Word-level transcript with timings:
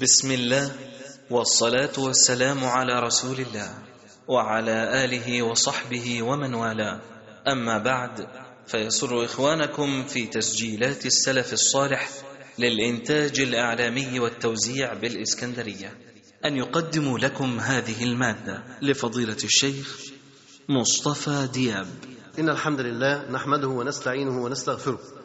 بسم 0.00 0.30
الله 0.30 0.72
والصلاة 1.30 1.92
والسلام 1.98 2.64
على 2.64 3.00
رسول 3.00 3.40
الله 3.40 3.74
وعلى 4.28 5.04
آله 5.04 5.42
وصحبه 5.42 6.22
ومن 6.22 6.54
والاه. 6.54 7.00
أما 7.48 7.78
بعد 7.78 8.26
فيسر 8.66 9.24
إخوانكم 9.24 10.04
في 10.04 10.26
تسجيلات 10.26 11.06
السلف 11.06 11.52
الصالح 11.52 12.10
للإنتاج 12.58 13.40
الإعلامي 13.40 14.20
والتوزيع 14.20 14.94
بالإسكندرية. 14.94 15.98
أن 16.44 16.56
يقدموا 16.56 17.18
لكم 17.18 17.60
هذه 17.60 18.04
المادة 18.04 18.64
لفضيلة 18.82 19.38
الشيخ 19.44 20.00
مصطفى 20.68 21.48
دياب. 21.52 21.88
إن 22.38 22.48
الحمد 22.48 22.80
لله 22.80 23.30
نحمده 23.30 23.68
ونستعينه 23.68 24.42
ونستغفره. 24.42 25.17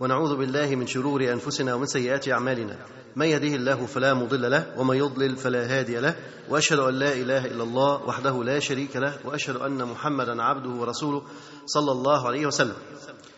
ونعوذ 0.00 0.36
بالله 0.36 0.76
من 0.76 0.86
شرور 0.86 1.32
أنفسنا 1.32 1.74
ومن 1.74 1.86
سيئات 1.86 2.28
أعمالنا. 2.28 2.76
من 3.16 3.26
يهده 3.26 3.54
الله 3.54 3.86
فلا 3.86 4.14
مضل 4.14 4.50
له 4.50 4.66
ومن 4.76 4.96
يضلل 4.96 5.36
فلا 5.36 5.78
هادي 5.78 6.00
له 6.00 6.16
وأشهد 6.48 6.78
أن 6.78 6.94
لا 6.94 7.12
إله 7.12 7.46
إلا 7.46 7.62
الله 7.62 8.02
وحده 8.06 8.44
لا 8.44 8.58
شريك 8.58 8.96
له 8.96 9.14
وأشهد 9.24 9.56
أن 9.56 9.84
محمدا 9.84 10.42
عبده 10.42 10.70
ورسوله 10.70 11.22
صلى 11.66 11.92
الله 11.92 12.26
عليه 12.26 12.46
وسلم. 12.46 12.74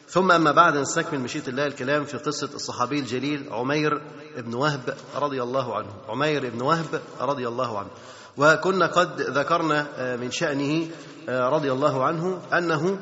ثم 0.08 0.32
أما 0.32 0.52
بعد 0.52 0.76
نستكمل 0.76 1.20
مشيئة 1.20 1.48
الله 1.48 1.66
الكلام 1.66 2.04
في 2.04 2.16
قصة 2.18 2.48
الصحابي 2.54 2.98
الجليل 2.98 3.48
عمير 3.50 4.02
بن 4.36 4.54
وهب 4.54 4.94
رضي 5.16 5.42
الله 5.42 5.74
عنه. 5.74 5.88
عمير 6.08 6.50
بن 6.50 6.62
وهب 6.62 7.00
رضي 7.20 7.48
الله 7.48 7.78
عنه. 7.78 7.90
وكنا 8.36 8.86
قد 8.86 9.20
ذكرنا 9.20 9.86
من 10.16 10.30
شأنه 10.30 10.86
رضي 11.28 11.72
الله 11.72 12.04
عنه 12.04 12.42
أنه 12.52 12.98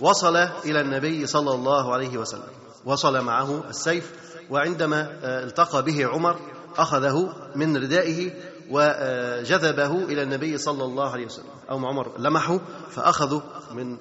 وصل 0.00 0.36
إلى 0.64 0.80
النبي 0.80 1.26
صلى 1.26 1.54
الله 1.54 1.92
عليه 1.92 2.18
وسلم. 2.18 2.59
وصل 2.84 3.20
معه 3.20 3.64
السيف 3.68 4.12
وعندما 4.50 5.08
التقى 5.24 5.82
به 5.82 6.06
عمر 6.06 6.36
أخذه 6.78 7.32
من 7.56 7.76
ردائه 7.76 8.32
وجذبه 8.70 10.04
إلى 10.04 10.22
النبي 10.22 10.58
صلى 10.58 10.84
الله 10.84 11.10
عليه 11.10 11.26
وسلم 11.26 11.50
أو 11.70 11.86
عمر 11.86 12.18
لمحه 12.18 12.60
فأخذه 12.90 13.42
من 13.74 13.96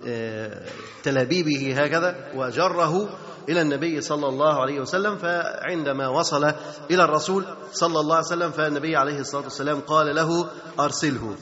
تلابيبه 1.03 1.83
هكذا 1.83 2.15
وجره 2.35 3.09
إلى 3.49 3.61
النبي 3.61 4.01
صلى 4.01 4.27
الله 4.27 4.61
عليه 4.61 4.79
وسلم 4.79 5.17
فعندما 5.17 6.07
وصل 6.07 6.43
إلى 6.91 7.03
الرسول 7.03 7.45
صلى 7.73 7.99
الله 7.99 8.15
عليه 8.15 8.25
وسلم 8.25 8.51
فالنبي 8.51 8.95
عليه 8.95 9.19
الصلاة 9.19 9.43
والسلام 9.43 9.79
قال 9.79 10.15
له 10.15 10.49
أرسله. 10.79 11.35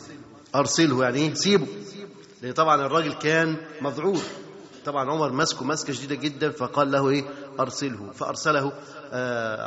أرسله 0.56 1.04
يعني 1.04 1.36
سيبه. 1.36 1.68
لأن 2.42 2.54
طبعا 2.54 2.86
الراجل 2.86 3.14
كان 3.14 3.58
مذعور. 3.82 4.22
طبعا 4.88 5.12
عمر 5.12 5.32
مسكه 5.32 5.66
مسكة 5.66 5.94
شديدة 5.94 6.16
جدا 6.16 6.50
فقال 6.52 6.92
له 6.92 7.10
إيه؟ 7.10 7.24
أرسله. 7.60 8.12
فأرسله 8.12 8.72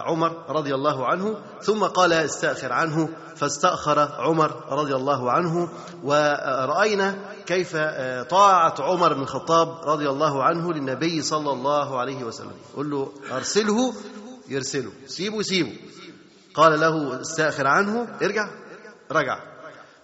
عمر 0.06 0.44
رضي 0.48 0.74
الله 0.74 1.06
عنه 1.06 1.36
ثم 1.62 1.84
قال 1.84 2.12
استأخر 2.12 2.72
عنه 2.72 3.08
فاستأخر 3.36 3.98
عمر 3.98 4.64
رضي 4.68 4.94
الله 4.94 5.30
عنه 5.30 5.68
ورأينا 6.04 7.18
كيف 7.46 7.76
طاعه 8.30 8.74
عمر 8.78 9.12
بن 9.14 9.22
الخطاب 9.22 9.68
رضي 9.84 10.08
الله 10.08 10.44
عنه 10.44 10.72
للنبي 10.72 11.22
صلى 11.22 11.50
الله 11.52 11.98
عليه 11.98 12.24
وسلم. 12.24 12.56
قل 12.76 12.90
له 12.90 13.12
أرسله؟ 13.32 13.94
يرسله. 14.48 14.92
سيبه 15.06 15.42
سيبه. 15.42 15.76
قال 16.54 16.80
له 16.80 17.20
استأخر 17.20 17.66
عنه. 17.66 18.08
ارجع. 18.22 18.48
رجع. 19.12 19.38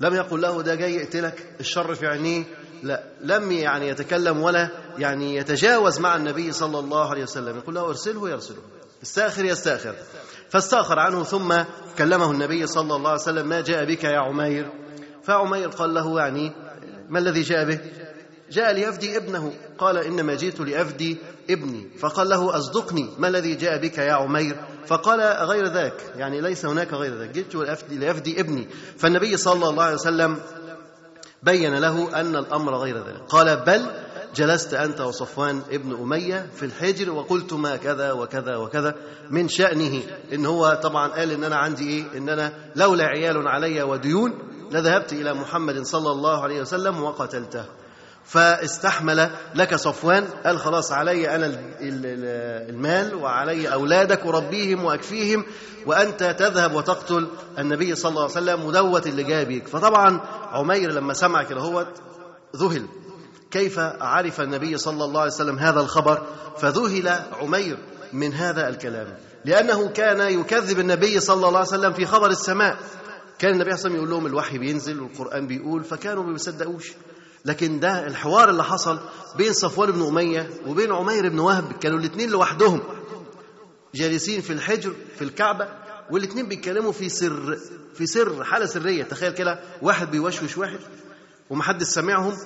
لم 0.01 0.15
يقل 0.15 0.41
له 0.41 0.63
ده 0.63 0.75
جاي 0.75 0.95
يقتلك. 0.95 1.57
الشر 1.61 1.95
في 1.95 2.07
عينيه. 2.07 2.45
لا 2.83 3.03
لم 3.21 3.53
يعني 3.53 3.89
يتكلم 3.89 4.43
ولا 4.43 4.69
يعني 4.99 5.37
يتجاوز 5.37 6.01
مع 6.01 6.17
النبي 6.17 6.53
صلى 6.53 6.79
الله 6.79 7.11
عليه 7.11 7.23
وسلم. 7.23 7.57
يقول 7.57 7.75
له 7.75 7.89
أرسله 7.89 8.31
يرسله. 8.31 8.63
استأخر 9.03 9.45
يستأخر. 9.45 9.95
فاستأخر 10.51 10.99
عنه 10.99 11.25
ثم 11.25 11.55
كلمه 11.99 12.31
النبي 12.31 12.67
صلى 12.67 12.97
الله 12.97 13.11
عليه 13.11 13.21
وسلم 13.21 13.49
ما 13.49 13.61
جاء 13.61 13.85
بك 13.85 14.05
يا 14.05 14.19
عمير؟ 14.19 14.71
فعمير 15.23 15.69
قال 15.69 15.95
له 15.95 16.19
يعني 16.19 16.53
ما 17.09 17.19
الذي 17.19 17.43
جاء 17.43 17.65
به؟ 17.65 17.79
جاء 18.51 18.73
ليفدي 18.73 19.17
ابنه. 19.17 19.53
قال 19.79 19.99
إنما 19.99 20.35
جئت 20.35 20.61
لأفدي 20.61 21.19
ابني. 21.51 21.89
فقال 21.99 22.29
له 22.29 22.57
أصدقني. 22.57 23.09
ما 23.19 23.29
الذي 23.29 23.55
جاء 23.55 23.79
بك 23.79 23.99
يا 23.99 24.13
عمير؟ 24.13 24.57
فقال 24.87 25.21
غير 25.21 25.67
ذاك. 25.67 26.13
يعني 26.17 26.41
ليس 26.41 26.67
هناك 26.67 26.93
غير 26.93 27.19
ذاك. 27.19 27.31
جئت 27.31 27.55
لأفدي 27.91 28.41
ابني. 28.41 28.69
فالنبي 28.99 29.37
صلى 29.37 29.69
الله 29.69 29.85
عليه 29.85 29.95
وسلم 29.95 30.41
بين 31.43 31.75
له 31.75 32.21
أن 32.21 32.37
الأمر 32.37 32.75
غير 32.75 32.97
ذلك. 32.97 33.23
قال 33.29 33.57
بل 33.57 33.87
جلست 34.35 34.75
أنت 34.75 35.01
وصفوان 35.01 35.63
ابن 35.71 35.93
أمية 35.93 36.51
في 36.55 36.65
الحجر 36.67 37.11
وقلتما 37.13 37.77
كذا 37.77 38.13
وكذا 38.13 38.57
وكذا 38.57 38.95
من 39.31 39.49
شأنه. 39.49 40.03
إن 40.33 40.47
هو 40.47 40.81
طبعا 40.83 41.09
قال 41.09 41.31
إن 41.31 41.45
أنا 41.45 41.57
عندي 41.57 41.89
إيه؟ 41.89 42.19
إن 42.19 42.29
أنا 42.29 42.53
لولا 42.77 43.05
عيال 43.05 43.49
علي 43.49 43.83
وديون 43.83 44.39
لذهبت 44.71 45.13
إلى 45.13 45.35
محمد 45.35 45.83
صلى 45.83 46.11
الله 46.11 46.43
عليه 46.43 46.61
وسلم 46.61 47.03
وقتلته. 47.03 47.65
فاستحمل 48.27 49.31
لك 49.55 49.75
صفوان 49.75 50.25
قال 50.45 50.59
خلاص 50.59 50.93
علي 50.93 51.35
أنا 51.35 51.61
المال 51.81 53.15
وعلي 53.15 53.73
أولادك 53.73 54.27
أربيهم 54.27 54.85
وأكفيهم 54.85 55.45
وأنت 55.87 56.23
تذهب 56.39 56.75
وتقتل 56.75 57.29
النبي 57.59 57.95
صلى 57.95 58.11
الله 58.11 58.23
عليه 58.23 58.31
وسلم 58.33 58.65
ودوت 58.65 59.07
اللي 59.07 59.23
جاي 59.23 59.45
بيك. 59.45 59.69
فطبعا 59.69 60.21
عمير 60.53 60.93
لما 60.93 61.13
سمع 61.15 61.43
كده 61.43 61.61
هو 61.61 61.87
ذهل. 62.57 62.87
كيف 63.51 63.79
عرف 64.01 64.41
النبي 64.41 64.79
صلى 64.79 65.05
الله 65.05 65.21
عليه 65.21 65.33
وسلم 65.33 65.59
هذا 65.59 65.81
الخبر؟ 65.81 66.23
فذهل 66.59 67.09
عمير 67.41 67.79
من 68.13 68.35
هذا 68.35 68.69
الكلام. 68.69 69.17
لأنه 69.45 69.89
كان 69.89 70.41
يكذب 70.41 70.81
النبي 70.81 71.21
صلى 71.21 71.49
الله 71.49 71.59
عليه 71.59 71.69
وسلم 71.69 71.93
في 71.93 72.07
خبر 72.07 72.31
السماء. 72.31 72.77
كان 73.39 73.53
النبي 73.53 73.77
صلى 73.77 73.79
الله 73.79 73.81
عليه 73.81 73.81
وسلم 73.81 73.97
يقول 73.97 74.11
لهم 74.11 74.27
الوحي 74.27 74.59
بينزل 74.59 75.01
والقرآن 75.01 75.47
بيقول 75.47 75.85
فكانوا 75.85 76.25
ما 76.25 76.33
بيصدقوش. 76.33 76.93
لكن 77.47 77.81
ده 77.81 78.07
الحوار 78.07 78.51
اللي 78.51 78.65
حصل 78.65 78.99
بين 79.37 79.53
صفوان 79.53 79.91
بن 79.91 80.07
أمية 80.07 80.51
وبين 80.67 80.93
عمير 80.93 81.29
بن 81.29 81.39
وهب. 81.39 81.73
كانوا 81.73 81.99
الاثنين 81.99 82.31
لوحدهم 82.31 82.83
جالسين 83.95 84.41
في 84.41 84.53
الحجر 84.53 84.93
في 85.19 85.25
الكعبة 85.25 85.69
والاثنين 86.11 86.49
بيتكلموا 86.49 86.93
في 86.93 87.09
سر 87.09 87.59
في 87.95 88.07
سر 88.07 88.45
حالة 88.45 88.67
سرية. 88.67 89.03
تخيل 89.05 89.33
كده 89.33 89.61
واحد 89.83 90.11
بيوشوش 90.11 90.59
واحد 90.59 90.79
ومحدش 91.51 91.87
سامعهم. 91.87 92.37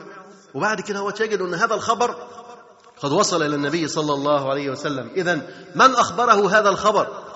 وبعد 0.55 0.81
كده 0.81 0.99
هو 0.99 1.11
تجد 1.11 1.41
أن 1.41 1.55
هذا 1.55 1.75
الخبر 1.75 2.15
قد 3.03 3.13
وصل 3.13 3.43
إلى 3.43 3.55
النبي 3.55 3.89
صلى 3.89 4.15
الله 4.15 4.51
عليه 4.51 4.71
وسلم. 4.71 5.11
إذا 5.17 5.35
من 5.75 5.91
أخبره 5.95 6.59
هذا 6.59 6.69
الخبر؟ 6.69 7.30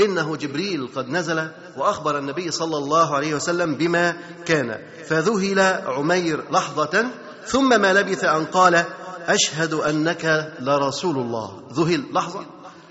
إنه 0.00 0.36
جبريل 0.36 0.88
قد 0.96 1.08
نزل 1.08 1.48
وأخبر 1.76 2.18
النبي 2.18 2.50
صلى 2.50 2.76
الله 2.76 3.14
عليه 3.14 3.34
وسلم 3.34 3.74
بما 3.74 4.16
كان. 4.46 4.78
فذهل 5.08 5.60
عمير 5.86 6.44
لحظة 6.50 7.04
ثم 7.46 7.80
ما 7.80 7.92
لبث 7.92 8.24
أن 8.24 8.44
قال 8.44 8.84
أشهد 9.28 9.74
أنك 9.74 10.52
لرسول 10.60 11.16
الله. 11.18 11.62
ذهل 11.72 12.04
لحظة. 12.12 12.46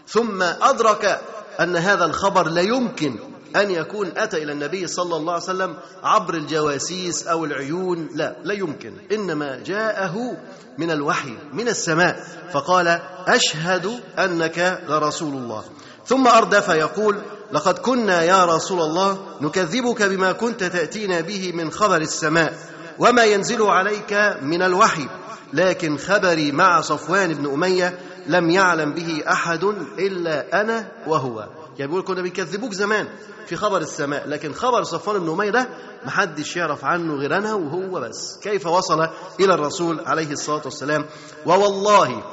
ثم 0.07 0.43
أدرك 0.43 1.21
أن 1.59 1.75
هذا 1.75 2.05
الخبر 2.05 2.47
لا 2.47 2.61
يمكن 2.61 3.19
أن 3.55 3.71
يكون 3.71 4.11
أتى 4.17 4.43
إلى 4.43 4.51
النبي 4.51 4.87
صلى 4.87 5.15
الله 5.15 5.33
عليه 5.33 5.43
وسلم 5.43 5.75
عبر 6.03 6.33
الجواسيس 6.33 7.27
أو 7.27 7.45
العيون. 7.45 8.09
لا 8.13 8.35
لا 8.43 8.53
يمكن. 8.53 8.93
إنما 9.11 9.63
جاءه 9.65 10.37
من 10.77 10.91
الوحي 10.91 11.37
من 11.53 11.67
السماء. 11.67 12.23
فقال 12.53 12.87
أشهد 13.27 13.99
أنك 14.19 14.81
لرسول 14.87 15.33
الله. 15.33 15.63
ثم 16.09 16.27
أردف 16.27 16.69
يقول 16.69 17.21
لقد 17.51 17.77
كنا 17.77 18.23
يا 18.23 18.45
رسول 18.45 18.81
الله 18.81 19.17
نكذبك 19.41 20.03
بما 20.03 20.31
كنت 20.31 20.63
تأتينا 20.63 21.21
به 21.21 21.51
من 21.55 21.71
خبر 21.71 21.97
السماء 21.97 22.53
وما 22.99 23.23
ينزل 23.23 23.61
عليك 23.63 24.13
من 24.41 24.61
الوحي 24.61 25.07
لكن 25.53 25.97
خبري 25.97 26.51
مع 26.51 26.81
صفوان 26.81 27.33
بن 27.33 27.53
أمية 27.53 27.99
لم 28.27 28.49
يعلم 28.49 28.93
به 28.93 29.23
أحد 29.31 29.63
إلا 29.99 30.61
أنا 30.61 30.91
وهو. 31.07 31.47
يعني 31.77 31.91
بيقول 31.91 32.03
كنا 32.03 32.21
بيكذبوك 32.21 32.73
زمان 32.73 33.07
في 33.47 33.55
خبر 33.55 33.77
السماء 33.77 34.27
لكن 34.27 34.53
خبر 34.53 34.83
صفوان 34.83 35.19
بن 35.19 35.29
أمية 35.29 35.49
ده 35.49 35.69
محدش 36.05 36.55
يعرف 36.57 36.85
عنه 36.85 37.13
غير 37.13 37.37
أنا 37.37 37.53
وهو 37.53 37.99
بس. 37.99 38.39
كيف 38.43 38.65
وصل 38.67 39.07
إلى 39.39 39.53
الرسول 39.53 39.99
عليه 40.05 40.31
الصلاة 40.31 40.61
والسلام؟ 40.65 41.05
ووالله 41.45 42.23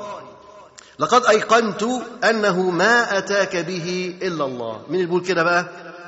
لقد 0.98 1.26
أيقنت 1.26 1.82
أنه 2.24 2.70
ما 2.70 3.18
أتاك 3.18 3.56
به 3.56 4.14
إلا 4.22 4.44
الله. 4.44 4.80
مين 4.88 4.94
اللي 4.94 5.06
بيقول 5.06 5.22
كده 5.22 5.42
بقى؟ 5.42 5.66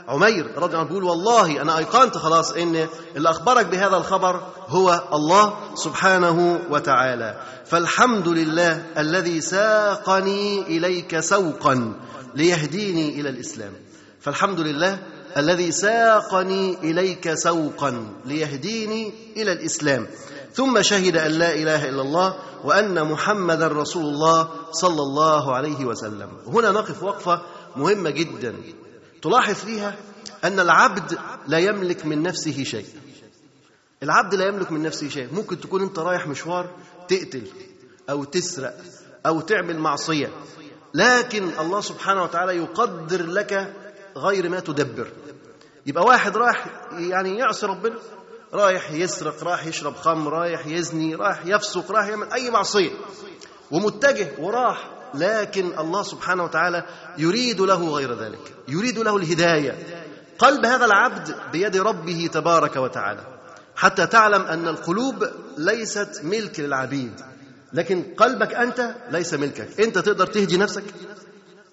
عمير 0.08 0.46
رضي 0.56 0.66
الله 0.66 0.78
عنه 0.78 0.88
بيقول 0.88 1.04
والله 1.04 1.62
أنا 1.62 1.78
أيقنت 1.78 2.18
خلاص 2.18 2.52
إن 2.52 2.86
اللي 3.16 3.30
أخبرك 3.30 3.66
بهذا 3.66 3.96
الخبر 3.96 4.42
هو 4.68 5.02
الله 5.12 5.54
سبحانه 5.74 6.60
وتعالى. 6.70 7.40
فالحمد 7.66 8.28
لله 8.28 8.84
الذي 8.98 9.40
ساقني 9.40 10.62
إليك 10.62 11.20
سوقا 11.20 11.92
ليهديني 12.34 13.20
إلى 13.20 13.28
الإسلام. 13.28 13.72
فالحمد 14.20 14.60
لله 14.60 14.98
الذي 15.36 15.72
ساقني 15.72 16.78
إليك 16.82 17.34
سوقا 17.34 18.06
ليهديني 18.24 19.12
إلى 19.36 19.52
الإسلام. 19.52 20.06
ثم 20.52 20.82
شهد 20.82 21.16
أن 21.16 21.30
لا 21.30 21.54
إله 21.54 21.88
إلا 21.88 22.02
الله 22.02 22.38
وأن 22.64 23.04
محمدا 23.04 23.68
رسول 23.68 24.04
الله 24.04 24.50
صلى 24.72 25.02
الله 25.02 25.54
عليه 25.54 25.84
وسلم. 25.84 26.28
هنا 26.46 26.70
نقف 26.70 27.02
وقفة 27.02 27.42
مهمة 27.76 28.10
جدا. 28.10 28.54
تلاحظ 29.22 29.54
فيها 29.54 29.96
أن 30.44 30.60
العبد 30.60 31.18
لا 31.46 31.58
يملك 31.58 32.06
من 32.06 32.22
نفسه 32.22 32.64
شيء. 32.64 32.86
العبد 34.02 34.34
لا 34.34 34.46
يملك 34.46 34.72
من 34.72 34.82
نفسه 34.82 35.08
شيء. 35.08 35.28
ممكن 35.34 35.60
تكون 35.60 35.82
أنت 35.82 35.98
رايح 35.98 36.26
مشوار 36.26 36.70
تقتل 37.08 37.42
أو 38.10 38.24
تسرق 38.24 38.74
أو 39.26 39.40
تعمل 39.40 39.78
معصية. 39.78 40.30
لكن 40.94 41.50
الله 41.60 41.80
سبحانه 41.80 42.22
وتعالى 42.22 42.56
يقدر 42.56 43.26
لك 43.26 43.74
غير 44.16 44.48
ما 44.48 44.60
تدبر. 44.60 45.12
يبقى 45.86 46.04
واحد 46.04 46.36
رايح 46.36 46.66
يعني 46.92 47.38
يعصي 47.38 47.66
ربنا 47.66 47.94
رايح 48.54 48.90
يسرق 48.90 49.44
رايح 49.44 49.66
يشرب 49.66 49.96
خمر 49.96 50.32
رايح 50.32 50.66
يزني 50.66 51.14
رايح 51.14 51.46
يفسق 51.46 51.90
رايح 51.90 52.08
يعمل 52.08 52.32
أي 52.32 52.50
معصية. 52.50 52.90
ومتجه 53.70 54.28
وراح 54.38 54.90
لكن 55.14 55.78
الله 55.78 56.02
سبحانه 56.02 56.44
وتعالى 56.44 56.86
يريد 57.18 57.60
له 57.60 57.90
غير 57.90 58.14
ذلك 58.14 58.54
يريد 58.68 58.98
له 58.98 59.16
الهداية. 59.16 60.04
قلب 60.38 60.66
هذا 60.66 60.84
العبد 60.84 61.34
بيد 61.52 61.76
ربه 61.76 62.30
تبارك 62.32 62.76
وتعالى. 62.76 63.26
حتى 63.76 64.06
تعلم 64.06 64.42
أن 64.42 64.68
القلوب 64.68 65.28
ليست 65.58 66.20
ملك 66.22 66.60
للعبيد 66.60 67.20
لكن 67.72 68.02
قلبك 68.16 68.54
أنت 68.54 68.94
ليس 69.10 69.34
ملكك. 69.34 69.80
أنت 69.80 69.98
تقدر 69.98 70.26
تهدي 70.26 70.56
نفسك؟ 70.56 70.84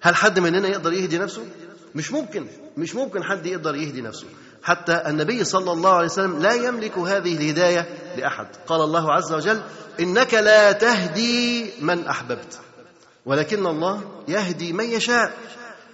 هل 0.00 0.14
حد 0.14 0.38
مننا 0.38 0.68
يقدر 0.68 0.92
يهدي 0.92 1.18
نفسه؟ 1.18 1.46
مش 1.94 2.12
ممكن 2.12 2.46
مش 2.76 2.94
ممكن 2.94 3.24
حد 3.24 3.46
يقدر 3.46 3.74
يهدي 3.74 4.02
نفسه. 4.02 4.26
حتى 4.66 5.02
النبي 5.06 5.44
صلى 5.44 5.72
الله 5.72 5.90
عليه 5.90 6.06
وسلم 6.06 6.38
لا 6.42 6.52
يملك 6.52 6.98
هذه 6.98 7.36
الهداية 7.36 7.88
لأحد. 8.16 8.46
قال 8.66 8.80
الله 8.80 9.12
عز 9.12 9.32
وجل 9.32 9.62
إنك 10.00 10.34
لا 10.34 10.72
تهدي 10.72 11.70
من 11.80 12.06
أحببت. 12.06 12.58
ولكن 13.26 13.66
الله 13.66 14.22
يهدي 14.28 14.72
من 14.72 14.84
يشاء. 14.84 15.34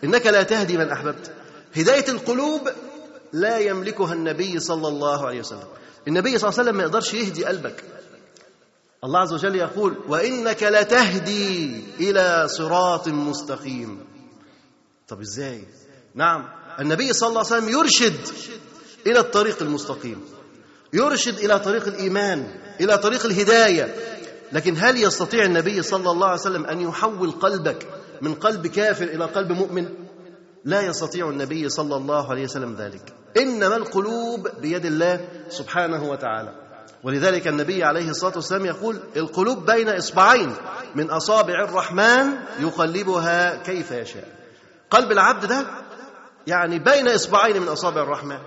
إنك 0.04 0.26
لا 0.26 0.42
تهدي 0.42 0.78
من 0.78 0.90
أحببت. 0.90 1.32
هداية 1.76 2.08
القلوب 2.08 2.68
لا 3.32 3.58
يملكها 3.58 4.12
النبي 4.12 4.60
صلى 4.60 4.88
الله 4.88 5.26
عليه 5.26 5.40
وسلم. 5.40 5.68
النبي 6.08 6.38
صلى 6.38 6.48
الله 6.48 6.58
عليه 6.58 6.68
وسلم 6.68 6.76
ما 6.76 6.82
يقدرش 6.82 7.14
يهدي 7.14 7.44
قلبك. 7.44 7.84
الله 9.04 9.20
عز 9.20 9.32
وجل 9.32 9.56
يقول 9.56 9.96
وإنك 10.08 10.62
لتهدي 10.62 11.84
إلى 12.00 12.48
صراط 12.48 13.08
مستقيم. 13.08 14.04
طب 15.08 15.20
إزاي؟ 15.20 15.64
نعم 16.14 16.61
النبي 16.80 17.12
صلى 17.12 17.28
الله 17.28 17.44
عليه 17.46 17.56
وسلم 17.56 17.68
يرشد 17.68 18.20
إلى 19.06 19.20
الطريق 19.20 19.62
المستقيم 19.62 20.20
يرشد 20.92 21.38
إلى 21.38 21.58
طريق 21.58 21.86
الإيمان 21.88 22.46
إلى 22.80 22.98
طريق 22.98 23.26
الهداية. 23.26 23.94
لكن 24.52 24.76
هل 24.78 25.02
يستطيع 25.02 25.44
النبي 25.44 25.82
صلى 25.82 26.10
الله 26.10 26.26
عليه 26.26 26.40
وسلم 26.40 26.64
أن 26.66 26.80
يحول 26.80 27.30
قلبك 27.30 27.86
من 28.22 28.34
قلب 28.34 28.66
كافر 28.66 29.04
إلى 29.04 29.24
قلب 29.24 29.52
مؤمن؟ 29.52 29.88
لا 30.64 30.80
يستطيع 30.80 31.28
النبي 31.28 31.68
صلى 31.68 31.96
الله 31.96 32.30
عليه 32.30 32.44
وسلم 32.44 32.76
ذلك. 32.76 33.14
إنما 33.36 33.76
القلوب 33.76 34.48
بيد 34.60 34.86
الله 34.86 35.28
سبحانه 35.48 36.10
وتعالى. 36.10 36.54
ولذلك 37.04 37.48
النبي 37.48 37.84
عليه 37.84 38.10
الصلاة 38.10 38.32
والسلام 38.36 38.66
يقول 38.66 39.00
القلوب 39.16 39.70
بين 39.70 39.88
إصبعين 39.88 40.54
من 40.94 41.10
أصابع 41.10 41.64
الرحمن 41.64 42.26
يقلبها 42.60 43.56
كيف 43.56 43.90
يشاء. 43.90 44.28
قلب 44.90 45.12
العبد 45.12 45.46
ده 45.46 45.66
يعني 46.46 46.78
بين 46.78 47.08
إصبعين 47.08 47.62
من 47.62 47.68
أصابع 47.68 48.02
الرحمن 48.02 48.38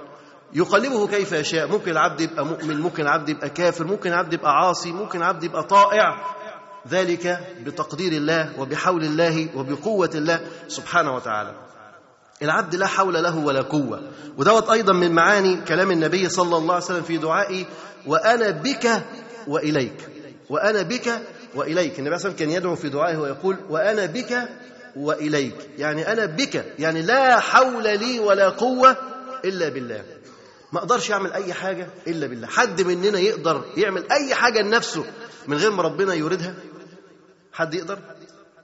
يقلبه 0.54 1.08
كيف 1.08 1.32
يشاء. 1.32 1.68
ممكن 1.68 1.92
العبد 1.92 2.22
يبقى 2.22 2.46
مؤمن 2.46 2.80
ممكن 2.82 3.04
العبد 3.04 3.30
يبقى 3.30 3.50
كافر 3.50 3.86
ممكن 3.86 4.10
العبد 4.10 4.34
يبقى 4.34 4.52
عاصي 4.52 4.92
ممكن 4.92 5.20
العبد 5.20 5.44
يبقى 5.44 5.64
طائع. 5.64 6.16
ذلك 6.90 7.40
بتقدير 7.64 8.12
الله 8.12 8.60
وبحول 8.60 9.04
الله 9.04 9.50
وبقوة 9.56 10.10
الله 10.16 10.40
سبحانه 10.68 11.16
وتعالى. 11.16 11.56
العبد 12.42 12.76
لا 12.76 12.88
حول 12.88 13.14
له 13.14 13.38
ولا 13.38 13.62
قوة. 13.62 14.02
ودوت 14.38 14.70
أيضا 14.70 14.94
من 14.94 15.12
معاني 15.12 15.62
كلام 15.68 15.92
النبي 15.92 16.30
صلى 16.30 16.58
الله 16.58 16.74
عليه 16.74 16.86
وسلم 16.86 17.04
في 17.04 17.18
دعائه 17.18 17.66
وأنا 18.08 18.50
بك 18.50 19.04
وإليك. 19.48 20.10
وأنا 20.50 20.82
بك 20.82 21.22
وإليك. 21.56 22.00
النبي 22.00 22.02
صلى 22.02 22.02
الله 22.02 22.06
عليه 22.06 22.16
وسلم 22.16 22.34
كان 22.34 22.50
يدعو 22.52 22.76
في 22.76 22.90
دعائه 22.90 23.18
ويقول 23.18 23.58
وأنا 23.70 24.06
بك 24.06 24.50
وإليك. 24.96 25.56
يعني 25.78 26.12
أنا 26.12 26.26
بك. 26.26 26.66
يعني 26.80 27.02
لا 27.02 27.40
حول 27.40 27.84
لي 27.84 28.20
ولا 28.20 28.50
قوة 28.50 28.98
إلا 29.46 29.70
بالله. 29.70 30.06
ما 30.72 30.80
أقدرش 30.80 31.12
أعمل 31.12 31.34
أي 31.34 31.54
حاجة 31.54 31.88
إلا 32.08 32.28
بالله. 32.28 32.48
حد 32.48 32.82
مننا 32.82 33.20
يقدر 33.20 33.66
يعمل 33.78 34.12
أي 34.12 34.36
حاجة 34.36 34.62
لنفسه 34.62 35.06
من 35.48 35.58
غير 35.58 35.72
ما 35.72 35.84
ربنا 35.84 36.14
يريدها؟ 36.14 36.54
حد 37.54 37.74
يقدر؟ 37.74 38.00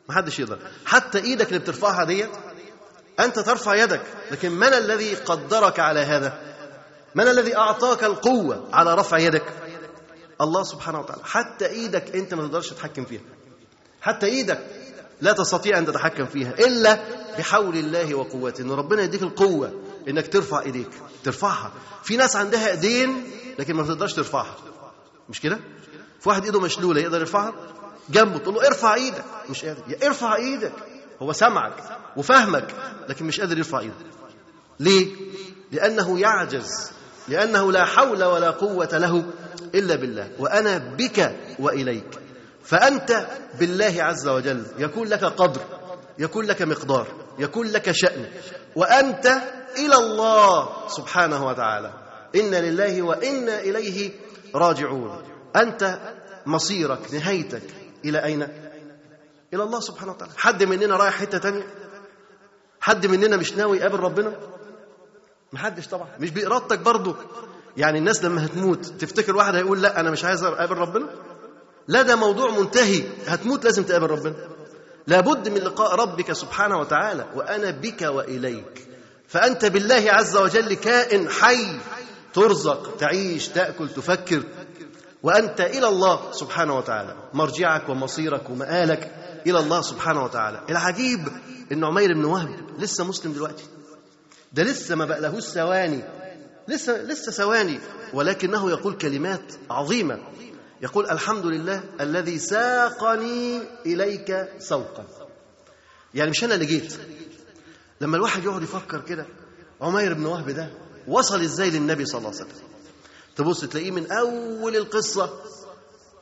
ما 0.10 0.16
حدش 0.16 0.40
يقدر. 0.40 0.60
حتى 0.86 1.18
إيدك 1.18 1.48
اللي 1.48 1.60
بترفعها 1.60 2.04
ديت 2.04 2.30
أنت 3.20 3.40
ترفع 3.40 3.76
يدك. 3.76 4.02
لكن 4.32 4.52
من 4.52 4.74
الذي 4.74 5.16
قدرك 5.16 5.80
على 5.80 6.00
هذا؟ 6.00 6.40
من 7.16 7.28
الذي 7.28 7.58
أعطاك 7.58 8.04
القوة 8.04 8.70
على 8.74 8.96
رفع 8.96 9.18
يدك؟ 9.18 9.44
الله 10.42 10.64
سبحانه 10.64 11.00
وتعالى. 11.00 11.22
حتى 11.26 11.66
إيدك 11.66 12.16
أنت 12.16 12.34
ما 12.34 12.42
تقدرش 12.48 12.70
تتحكم 12.70 13.06
فيها. 13.06 13.22
حتى 14.02 14.26
إيدك. 14.26 14.60
لا 15.22 15.32
تستطيع 15.32 15.78
أن 15.78 15.86
تتحكم 15.86 16.26
فيها 16.26 16.54
إلا 16.60 17.00
بحول 17.38 17.78
الله 17.78 18.16
وقوته. 18.16 18.62
إن 18.62 18.72
ربنا 18.72 19.02
يديك 19.02 19.24
القوة 19.24 19.74
إنك 20.08 20.28
ترفع 20.28 20.62
إيديك 20.62 20.90
ترفعها. 21.24 21.72
في 22.04 22.18
ناس 22.18 22.36
عندها 22.36 22.72
إيدين 22.72 23.24
لكن 23.60 23.76
ما 23.76 23.84
تقدرش 23.84 24.14
ترفعها. 24.14 24.56
مش 25.30 25.42
كده؟ 25.42 25.60
في 26.20 26.30
واحد 26.30 26.46
إيده 26.46 26.60
مشلولة 26.60 27.02
يقدر 27.02 27.20
يرفعها؟ 27.20 27.54
جنبه 28.10 28.38
تقول 28.38 28.56
له 28.56 28.68
ارفع 28.68 28.94
إيدك. 28.94 29.24
مش 29.50 29.66
قادر. 29.66 29.84
يا 29.88 30.08
ارفع 30.08 30.36
إيدك. 30.36 30.74
هو 31.22 31.34
سمعك 31.34 31.74
وفهمك 32.18 32.76
لكن 33.10 33.26
مش 33.26 33.40
قادر 33.40 33.58
يرفع 33.58 33.80
إيده. 33.80 33.94
ليه؟ 34.80 35.16
لأنه 35.72 36.20
يعجز. 36.20 36.92
لأنه 37.28 37.72
لا 37.72 37.86
حول 37.86 38.24
ولا 38.24 38.52
قوة 38.52 38.90
له 38.98 39.24
إلا 39.76 39.96
بالله. 39.96 40.32
وأنا 40.40 40.78
بك 40.78 41.36
وإليك. 41.60 42.20
فأنت 42.64 43.28
بالله 43.60 43.96
عز 44.00 44.28
وجل 44.28 44.66
يكون 44.78 45.08
لك 45.08 45.24
قدر 45.24 45.62
يكون 46.20 46.46
لك 46.46 46.62
مقدار 46.62 47.08
يكون 47.40 47.68
لك 47.68 47.92
شأن 47.92 48.26
وأنت 48.76 49.26
إلى 49.78 49.96
الله 49.96 50.70
سبحانه 50.88 51.46
وتعالى. 51.48 51.94
إن 52.36 52.52
لله 52.56 53.02
وإنا 53.02 53.60
إليه 53.60 54.12
راجعون. 54.56 55.24
أنت 55.56 56.00
مصيرك 56.46 57.14
نهايتك 57.14 57.64
إلى 58.06 58.24
أين؟ 58.24 58.42
إلى 59.54 59.64
الله 59.64 59.80
سبحانه 59.80 60.12
وتعالى. 60.12 60.34
حد 60.38 60.64
مننا 60.64 60.96
رايح 60.96 61.14
حتة 61.14 61.38
تانية؟ 61.38 61.64
حد 62.82 63.06
مننا 63.06 63.38
مش 63.38 63.54
ناوي 63.54 63.78
يقابل 63.78 64.00
ربنا؟ 64.00 64.34
محدش 65.54 65.88
طبعا. 65.88 66.08
مش 66.20 66.30
بإرادتك 66.32 66.80
برضه 66.80 67.16
يعني 67.78 68.00
الناس 68.00 68.24
لما 68.24 68.46
هتموت 68.46 68.86
تفتكر 68.86 69.36
واحد 69.36 69.56
هيقول 69.56 69.82
لا 69.82 70.00
أنا 70.00 70.12
مش 70.12 70.26
عايز 70.26 70.44
أقابل 70.44 70.78
ربنا؟ 70.78 71.10
لا 71.92 72.02
ده 72.02 72.16
موضوع 72.16 72.52
منتهي. 72.52 73.04
هتموت 73.28 73.66
لازم 73.66 73.84
تقابل 73.84 74.08
ربنا. 74.08 74.36
لابد 75.08 75.50
من 75.50 75.58
لقاء 75.58 75.96
ربك 75.96 76.34
سبحانه 76.34 76.80
وتعالى. 76.80 77.26
وأنا 77.36 77.72
بك 77.72 78.02
وإليك. 78.02 78.88
فأنت 79.28 79.66
بالله 79.66 80.04
عز 80.08 80.38
وجل 80.38 80.74
كائن 80.74 81.30
حي. 81.30 81.78
ترزق 82.34 82.98
تعيش 82.98 83.48
تأكل 83.48 83.90
تفكر. 83.90 84.44
وأنت 85.24 85.62
إلى 85.62 85.88
الله 85.88 86.32
سبحانه 86.32 86.78
وتعالى. 86.78 87.16
مرجعك 87.34 87.90
ومصيرك 87.90 88.50
ومآلك 88.50 89.12
إلى 89.48 89.60
الله 89.60 89.82
سبحانه 89.82 90.24
وتعالى. 90.24 90.62
العجيب 90.70 91.28
إن 91.72 91.84
عمير 91.84 92.14
بن 92.14 92.26
وهب 92.26 92.80
لسه 92.80 93.04
مسلم 93.04 93.34
دلوقتي. 93.34 93.64
ده 94.54 94.64
لسه 94.64 94.96
ما 94.96 95.06
بقى 95.06 95.22
لهوش 95.22 95.44
ثواني. 95.44 96.04
لسه 96.68 97.02
لسه 97.02 97.32
ثواني. 97.32 97.80
ولكنه 98.14 98.70
يقول 98.70 98.94
كلمات 98.94 99.54
عظيمة. 99.70 100.20
يقول 100.82 101.10
الحمد 101.10 101.46
لله 101.46 101.84
الذي 102.02 102.40
ساقني 102.40 103.62
إليك 103.86 104.48
سوقا. 104.60 105.06
يعني 106.14 106.30
مش 106.32 106.44
أنا 106.44 106.54
اللي 106.54 106.66
جيت. 106.66 106.98
لما 108.02 108.18
الواحد 108.18 108.44
يقعد 108.44 108.64
يفكر 108.64 109.02
كده 109.02 109.26
عمير 109.82 110.14
بن 110.14 110.26
وهب 110.26 110.50
ده 110.50 110.70
وصل 111.08 111.42
إزاي 111.42 111.70
للنبي 111.70 112.06
صلى 112.06 112.18
الله 112.18 112.30
عليه 112.30 112.40
وسلم؟ 112.40 112.68
تبص 113.36 113.66
تلاقيه 113.66 113.92
من 113.92 114.12
أول 114.12 114.76
القصة 114.76 115.30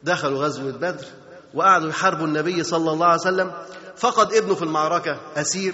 دخلوا 0.04 0.44
غزوة 0.46 0.72
بدر 0.72 1.06
وقعدوا 1.54 1.90
يحاربوا 1.90 2.26
النبي 2.28 2.64
صلى 2.64 2.92
الله 2.92 3.06
عليه 3.06 3.22
وسلم. 3.22 3.52
فقد 3.98 4.34
ابنه 4.34 4.56
في 4.56 4.64
المعركة 4.64 5.20
أسير. 5.36 5.74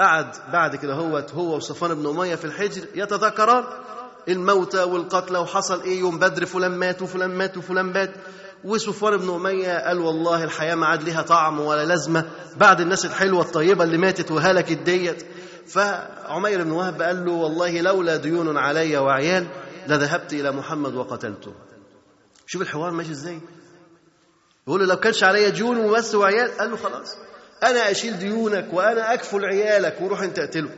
قعد 0.00 0.32
بعد 0.52 0.76
كده 0.76 0.94
هو 0.94 1.26
هو 1.34 1.56
وصفوان 1.56 1.94
بن 1.94 2.06
أمية 2.06 2.34
في 2.34 2.44
الحجر 2.44 2.86
يتذكران. 2.94 3.64
الموتى 4.28 4.82
والقتلى 4.82 5.38
وحصل 5.38 5.82
إيه 5.82 6.00
يوم 6.00 6.18
بدر 6.18 6.46
فلان 6.46 6.70
مات 6.70 7.02
وفلان 7.02 7.30
مات 7.30 7.56
وفلان 7.56 7.86
مات. 7.86 8.10
وصفوان 8.64 9.16
بن 9.16 9.34
أمية 9.34 9.86
قال 9.86 9.98
والله 9.98 10.44
الحياة 10.44 10.74
ما 10.74 10.86
عاد 10.86 11.02
لها 11.02 11.22
طعم 11.22 11.60
ولا 11.60 11.84
لازمة. 11.84 12.24
بعد 12.56 12.80
الناس 12.80 13.04
الحلوة 13.04 13.42
الطيبة 13.42 13.84
اللي 13.84 13.98
ماتت 13.98 14.30
وهلكت 14.30 14.78
ديت. 14.78 15.26
فعمير 15.66 16.62
بن 16.62 16.70
وهب 16.70 17.02
قال 17.02 17.24
له 17.26 17.32
والله 17.32 17.80
لولا 17.80 18.16
ديون 18.16 18.58
علي 18.58 18.98
وعيال 18.98 19.46
لذهبت 19.88 20.32
إلى 20.32 20.52
محمد 20.52 20.94
وقتلته. 20.94 21.52
شوف 22.46 22.62
الحوار 22.62 22.90
ماشي 22.90 23.10
إزاي. 23.10 23.40
يقول 24.66 24.80
له 24.80 24.86
لو 24.86 24.96
كانش 24.96 25.24
عليا 25.24 25.48
ديون 25.48 25.78
وبس 25.78 26.14
وعيال 26.14 26.58
قال 26.58 26.70
له 26.70 26.76
خلاص. 26.76 27.16
أنا 27.62 27.90
أشيل 27.90 28.18
ديونك 28.18 28.68
وأنا 28.72 29.14
أكفل 29.14 29.44
عيالك 29.44 30.00
وروح 30.00 30.22
أنت 30.22 30.38
أقتله. 30.38 30.70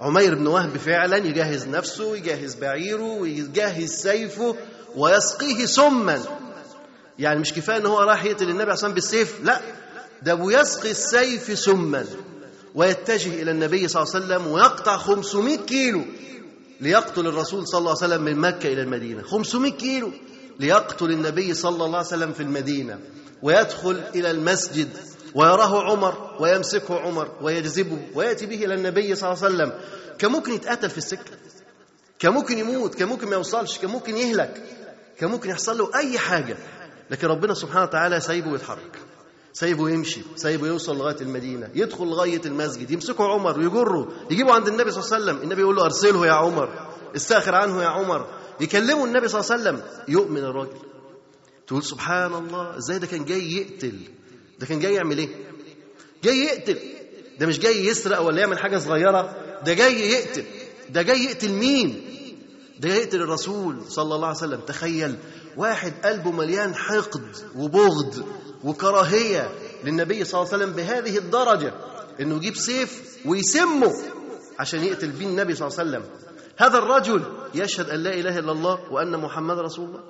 عمير 0.00 0.34
بن 0.34 0.46
وهب 0.46 0.76
فعلا 0.76 1.16
يجهز 1.16 1.68
نفسه 1.68 2.16
يجهز 2.16 2.54
بعيره 2.54 3.02
ويجهز 3.12 3.90
سيفه 3.90 4.56
ويسقيه 4.96 5.66
سما. 5.66 6.22
يعني 7.18 7.40
مش 7.40 7.52
كفاية 7.52 7.76
إن 7.76 7.86
هو 7.86 8.00
راح 8.00 8.24
يقتل 8.24 8.50
النبي 8.50 8.70
عليه 8.72 8.94
بالسيف 8.94 9.34
لا. 9.44 9.60
ده 10.22 10.34
بيسقي 10.34 10.90
السيف 10.90 11.58
سما. 11.58 12.04
ويتجه 12.74 13.42
إلى 13.42 13.50
النبي 13.50 13.88
صلى 13.88 14.02
الله 14.02 14.14
عليه 14.14 14.24
وسلم 14.26 14.46
ويقطع 14.52 14.96
500 14.96 15.56
كيلو 15.56 16.04
ليقتل 16.80 17.26
الرسول 17.26 17.66
صلى 17.68 17.78
الله 17.78 17.90
عليه 18.02 18.06
وسلم 18.14 18.22
من 18.24 18.36
مكة 18.36 18.72
إلى 18.72 18.82
المدينة. 18.82 19.22
500 19.22 19.72
كيلو 19.72 20.10
ليقتل 20.60 21.10
النبي 21.10 21.54
صلى 21.54 21.84
الله 21.84 21.98
عليه 21.98 22.06
وسلم 22.08 22.32
في 22.32 22.42
المدينة. 22.42 22.98
ويدخل 23.42 24.02
إلى 24.14 24.30
المسجد 24.30 24.88
ويراه 25.36 25.82
عمر 25.90 26.36
ويمسكه 26.40 27.00
عمر 27.00 27.28
ويجذبه 27.40 27.98
ويأتي 28.14 28.46
به 28.46 28.64
إلى 28.64 28.74
النبي 28.74 29.14
صلى 29.14 29.32
الله 29.32 29.44
عليه 29.44 29.54
وسلم. 29.54 29.72
كان 30.18 30.32
ممكن 30.32 30.52
يتقتل 30.52 30.90
في 30.90 30.98
السكه 30.98 31.30
كان 32.18 32.32
ممكن 32.32 32.58
يموت. 32.58 32.94
كان 32.94 33.08
ممكن 33.08 33.28
ما 33.28 33.36
يوصلش. 33.36 33.78
كان 33.78 33.90
ممكن 33.90 34.16
يهلك. 34.16 34.62
كان 35.18 35.30
ممكن 35.30 35.50
يحصل 35.50 35.78
له 35.78 35.90
أي 35.94 36.18
حاجة. 36.18 36.56
لكن 37.10 37.26
ربنا 37.26 37.54
سبحانه 37.54 37.82
وتعالى 37.82 38.20
سايبه 38.20 38.54
يتحرك. 38.54 38.98
سايبه 39.52 39.90
يمشي. 39.90 40.20
سايبه 40.36 40.66
يوصل 40.66 40.96
لغاية 40.96 41.20
المدينة. 41.20 41.70
يدخل 41.74 42.04
لغاية 42.04 42.40
المسجد. 42.46 42.90
يمسكه 42.90 43.24
عمر. 43.24 43.58
ويجره 43.58 44.08
يجيبه 44.30 44.54
عند 44.54 44.68
النبي 44.68 44.90
صلى 44.90 45.02
الله 45.02 45.14
عليه 45.14 45.24
وسلم. 45.24 45.42
النبي 45.42 45.60
يقول 45.60 45.76
له 45.76 45.84
أرسله 45.84 46.26
يا 46.26 46.32
عمر. 46.32 46.68
استأخر 47.16 47.54
عنه 47.54 47.82
يا 47.82 47.88
عمر. 47.88 48.26
يكلمه 48.60 49.04
النبي 49.04 49.28
صلى 49.28 49.40
الله 49.40 49.52
عليه 49.52 49.62
وسلم. 49.62 49.82
يؤمن 50.08 50.44
الراجل. 50.44 50.78
تقول 51.66 51.82
سبحان 51.82 52.34
الله. 52.34 52.78
إزاي 52.78 52.98
ده 52.98 53.06
كان 53.06 53.24
جاي 53.24 53.52
يقتل؟ 53.56 53.98
ده 54.58 54.66
كان 54.66 54.80
جاي 54.80 54.94
يعمل 54.94 55.18
إيه؟ 55.18 55.28
جاي 56.24 56.38
يقتل. 56.38 56.78
ده 57.38 57.46
مش 57.46 57.58
جاي 57.58 57.86
يسرق 57.86 58.20
ولا 58.20 58.40
يعمل 58.40 58.58
حاجة 58.58 58.78
صغيرة. 58.78 59.36
ده 59.64 59.74
جاي 59.74 60.10
يقتل. 60.10 60.44
ده 60.90 61.02
جاي 61.02 61.24
يقتل 61.24 61.52
مين؟ 61.52 62.04
ده 62.80 62.88
جاي 62.88 62.98
يقتل 62.98 63.22
الرسول 63.22 63.82
صلى 63.88 64.14
الله 64.14 64.26
عليه 64.26 64.38
وسلم. 64.38 64.60
تخيل. 64.60 65.14
واحد 65.56 65.92
قلبه 66.04 66.30
مليان 66.30 66.74
حقد 66.74 67.36
وبغض 67.56 68.24
وكراهية 68.64 69.50
للنبي 69.84 70.24
صلى 70.24 70.40
الله 70.40 70.52
عليه 70.52 70.64
وسلم 70.64 70.76
بهذه 70.76 71.18
الدرجة 71.18 71.74
إنه 72.20 72.36
يجيب 72.36 72.56
سيف 72.56 73.18
ويسمه 73.26 73.92
عشان 74.58 74.84
يقتل 74.84 75.08
بيه 75.10 75.26
النبي 75.26 75.54
صلى 75.54 75.68
الله 75.68 75.78
عليه 75.78 75.90
وسلم. 75.90 76.10
هذا 76.56 76.78
الرجل 76.78 77.22
يشهد 77.54 77.90
أن 77.90 78.00
لا 78.00 78.14
إله 78.14 78.38
إلا 78.38 78.52
الله 78.52 78.92
وأن 78.92 79.16
محمد 79.16 79.58
رسول 79.58 79.88
الله. 79.88 80.00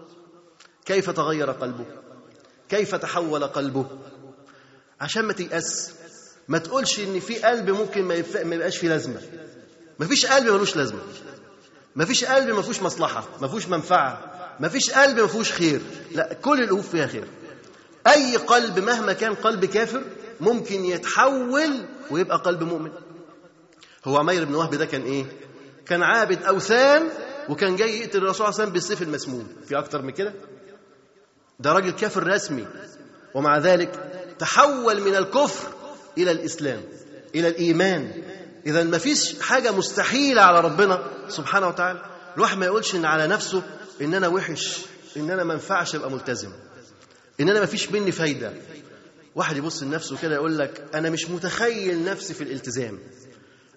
كيف 0.85 1.11
تغير 1.11 1.51
قلبه؟ 1.51 1.85
كيف 2.69 2.95
تحول 2.95 3.45
قلبه؟ 3.45 3.87
عشان 5.01 5.25
ما 5.25 5.33
تيأس. 5.33 5.93
ما 6.49 6.59
تقولش 6.59 7.01
إن 7.01 7.21
في 7.21 7.39
قلب 7.39 7.71
ممكن 7.71 8.03
ما, 8.05 8.15
يبقاش 8.55 8.77
فيه 8.79 8.89
لازمة. 8.89 9.21
ما 9.99 10.07
فيش 10.07 10.27
قلب 10.27 10.49
ملوش 10.49 10.77
لازمة. 10.77 11.01
ما 11.97 12.05
فيش 12.05 12.25
قلب 12.25 12.55
ما 12.55 12.63
فيهوش 12.63 12.83
مصلحة 12.83 13.29
ما 13.41 13.49
فيهوش 13.49 13.69
منفعة 13.69 14.33
ما 14.61 14.69
فيش 14.69 14.91
قلب 14.91 15.21
ما 15.21 15.27
فيهوش 15.27 15.53
خير. 15.53 15.81
لا 16.13 16.33
كل 16.33 16.63
القلوب 16.63 16.81
فيها 16.81 17.07
خير. 17.07 17.25
أي 18.07 18.37
قلب 18.37 18.79
مهما 18.79 19.13
كان 19.13 19.35
قلب 19.35 19.65
كافر 19.65 20.03
ممكن 20.41 20.85
يتحول 20.85 21.87
ويبقى 22.11 22.39
قلب 22.39 22.63
مؤمن. 22.63 22.91
هو 24.05 24.17
عمير 24.19 24.45
بن 24.45 24.55
وهب 24.55 24.75
ده 24.75 24.87
كان 24.87 25.03
إيه؟ 25.03 25.25
كان 25.87 26.03
عابد 26.03 26.43
أوثان 26.43 27.09
وكان 27.49 27.77
جاي 27.77 28.01
يقتل 28.01 28.19
الرسول 28.19 28.35
صلى 28.35 28.45
الله 28.45 28.55
عليه 28.55 28.63
وسلم 28.63 28.73
بالسيف 28.73 29.03
المسموم. 29.03 29.49
في 29.69 29.79
أكتر 29.79 30.03
من 30.03 30.11
كده؟ 30.11 30.35
ده 31.61 31.73
راجل 31.73 31.91
كافر 31.91 32.27
رسمي. 32.27 32.67
ومع 33.35 33.59
ذلك 33.59 34.16
تحول 34.39 35.01
من 35.01 35.17
الكفر 35.17 35.69
إلى 36.19 36.31
الإسلام 36.31 36.83
إلى 37.35 37.49
الإيمان. 37.49 38.23
اذا 38.67 38.85
ما 38.85 38.99
فيش 38.99 39.41
حاجة 39.41 39.73
مستحيلة 39.73 40.43
على 40.43 40.61
ربنا 40.61 41.03
سبحانه 41.29 41.69
وتعالى. 41.69 42.03
الواحد 42.37 42.59
ما 42.59 42.67
يقولش 42.67 42.95
إن 42.95 43.05
على 43.05 43.27
نفسه 43.27 43.63
ان 44.01 44.15
أنا 44.15 44.29
وحش 44.29 44.79
ان 45.17 45.31
أنا 45.31 45.45
ما 45.45 45.55
ينفعش 45.55 45.95
أبقى 45.95 46.11
ملتزم 46.11 46.53
ان 47.41 47.49
أنا 47.49 47.61
ما 47.61 47.67
فيش 47.67 47.93
مني 47.93 48.13
فايدة. 48.13 48.53
واحد 49.35 49.57
يبص 49.57 49.83
لنفسه 49.83 50.17
كده 50.23 50.35
يقول 50.35 50.59
لك 50.59 50.85
أنا 50.95 51.11
مش 51.11 51.31
متخيل 51.31 52.05
نفسي 52.05 52.35
في 52.35 52.45
الالتزام. 52.45 52.99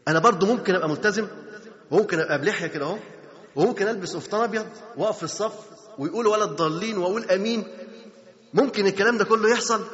أنا 0.08 0.20
برضو 0.20 0.46
ممكن 0.46 0.76
أبقى 0.76 0.90
ملتزم 0.90 1.28
وممكن 1.92 2.20
أبقى 2.20 2.40
بلحية 2.42 2.68
كده 2.68 2.86
أهو 2.86 2.98
وممكن 3.56 3.88
ألبس 3.88 4.16
قفطان 4.16 4.42
أبيض 4.44 4.66
وأقف 4.98 5.18
في 5.18 5.24
الصف 5.24 5.54
ويقول 5.98 6.28
ولا 6.28 6.44
الضالين 6.44 6.98
وأقول 6.98 7.24
أمين. 7.32 7.64
ممكن 8.54 8.88
الكلام 8.88 9.18
ده 9.18 9.26
كله 9.26 9.50
يحصل 9.50 9.86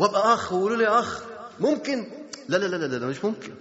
وابقى 0.00 0.34
أخ 0.34 0.52
ويقولوا 0.52 0.76
لي 0.76 0.86
أخ. 0.88 1.20
ممكن؟ 1.60 2.06
لا 2.48 2.56
لا 2.56 2.66
لا 2.66 2.76
لا 2.76 2.98
ده 2.98 3.06
مش 3.06 3.24
ممكن. 3.24 3.52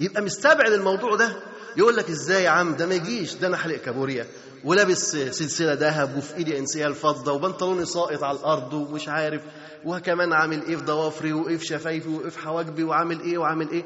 يبقى 0.00 0.22
مستبعد 0.22 0.72
الموضوع 0.72 1.16
ده. 1.16 1.36
يقول 1.76 1.96
لك 1.96 2.10
إزاي 2.10 2.42
يا 2.44 2.50
عم؟ 2.50 2.74
ده 2.74 2.86
ما 2.86 2.94
يجيش. 2.94 3.34
ده 3.34 3.46
أنا 3.46 3.56
حلق 3.56 3.76
كابوريا. 3.76 4.26
ولابس 4.64 5.10
سلسلة 5.16 5.72
ذهب 5.72 6.16
وفي 6.16 6.36
إيدي 6.36 6.58
انسيال 6.58 6.94
فضه 6.94 7.32
وبنطلوني 7.32 7.84
ساقط 7.84 8.22
على 8.22 8.38
الأرض 8.38 8.72
ومش 8.72 9.08
عارف. 9.08 9.40
وكمان 9.84 10.32
عامل 10.32 10.62
إيه 10.62 10.76
في 10.76 10.84
ضوافري 10.84 11.32
وإيه 11.32 11.56
في 11.56 11.66
شفايفي 11.66 12.08
وإيه 12.08 12.28
في 12.28 12.38
حواجبي 12.38 12.84
وعامل 12.84 13.20
إيه 13.20 13.38
وعامل 13.38 13.68
إيه. 13.70 13.84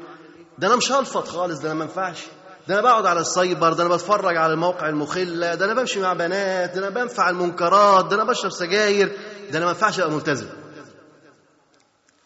ده 0.59 0.67
أنا 0.67 0.75
مش 0.75 0.91
هلفط 0.91 1.27
خالص. 1.27 1.59
ده 1.59 1.71
أنا 1.71 1.79
ما 1.79 1.85
ينفعش. 1.85 2.19
ده 2.67 2.73
أنا 2.73 2.81
بقعد 2.81 3.05
على 3.05 3.19
السايبر. 3.19 3.73
ده 3.73 3.85
أنا 3.85 3.95
بتفرج 3.95 4.37
على 4.37 4.53
الموقع 4.53 4.89
المخلة. 4.89 5.55
ده 5.55 5.65
أنا 5.65 5.73
بمشي 5.73 5.99
مع 5.99 6.13
بنات. 6.13 6.73
ده 6.77 6.87
أنا 6.87 6.89
بنفع 6.89 7.29
المنكرات. 7.29 8.05
ده 8.05 8.15
أنا 8.15 8.23
بشرب 8.23 8.51
سجاير. 8.51 9.11
ده 9.51 9.57
أنا 9.57 9.65
ما 9.65 9.71
ينفعش 9.71 9.99
أبقى 9.99 10.11
ملتزم. 10.11 10.47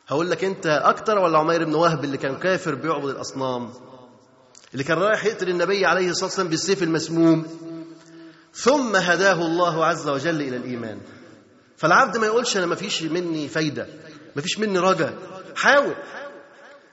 هقول 0.09 0.31
لك 0.31 0.43
أنت 0.43 0.65
أكتر 0.65 1.17
ولا 1.17 1.37
عمير 1.37 1.65
بن 1.65 1.75
وهب 1.75 2.03
اللي 2.03 2.17
كان 2.17 2.37
كافر 2.37 2.75
بيعبد 2.75 3.09
الأصنام؟ 3.09 3.69
اللي 4.73 4.83
كان 4.83 4.97
رايح 4.97 5.25
يقتل 5.25 5.49
النبي 5.49 5.85
عليه 5.85 6.09
الصلاة 6.09 6.25
والسلام 6.25 6.47
بالسيف 6.47 6.83
المسموم. 6.83 7.47
ثم 8.53 8.95
هداه 8.95 9.33
الله 9.33 9.85
عز 9.85 10.09
وجل 10.09 10.41
إلى 10.41 10.57
الإيمان. 10.57 10.99
فالعبد 11.77 12.17
ما 12.17 12.25
يقولش 12.25 12.57
أنا 12.57 12.65
ما 12.65 12.75
فيش 12.75 13.03
مني 13.03 13.47
فايدة 13.47 13.87
ما 14.35 14.41
فيش 14.41 14.59
مني 14.59 14.79
رجا. 14.79 15.13
حاول. 15.55 15.95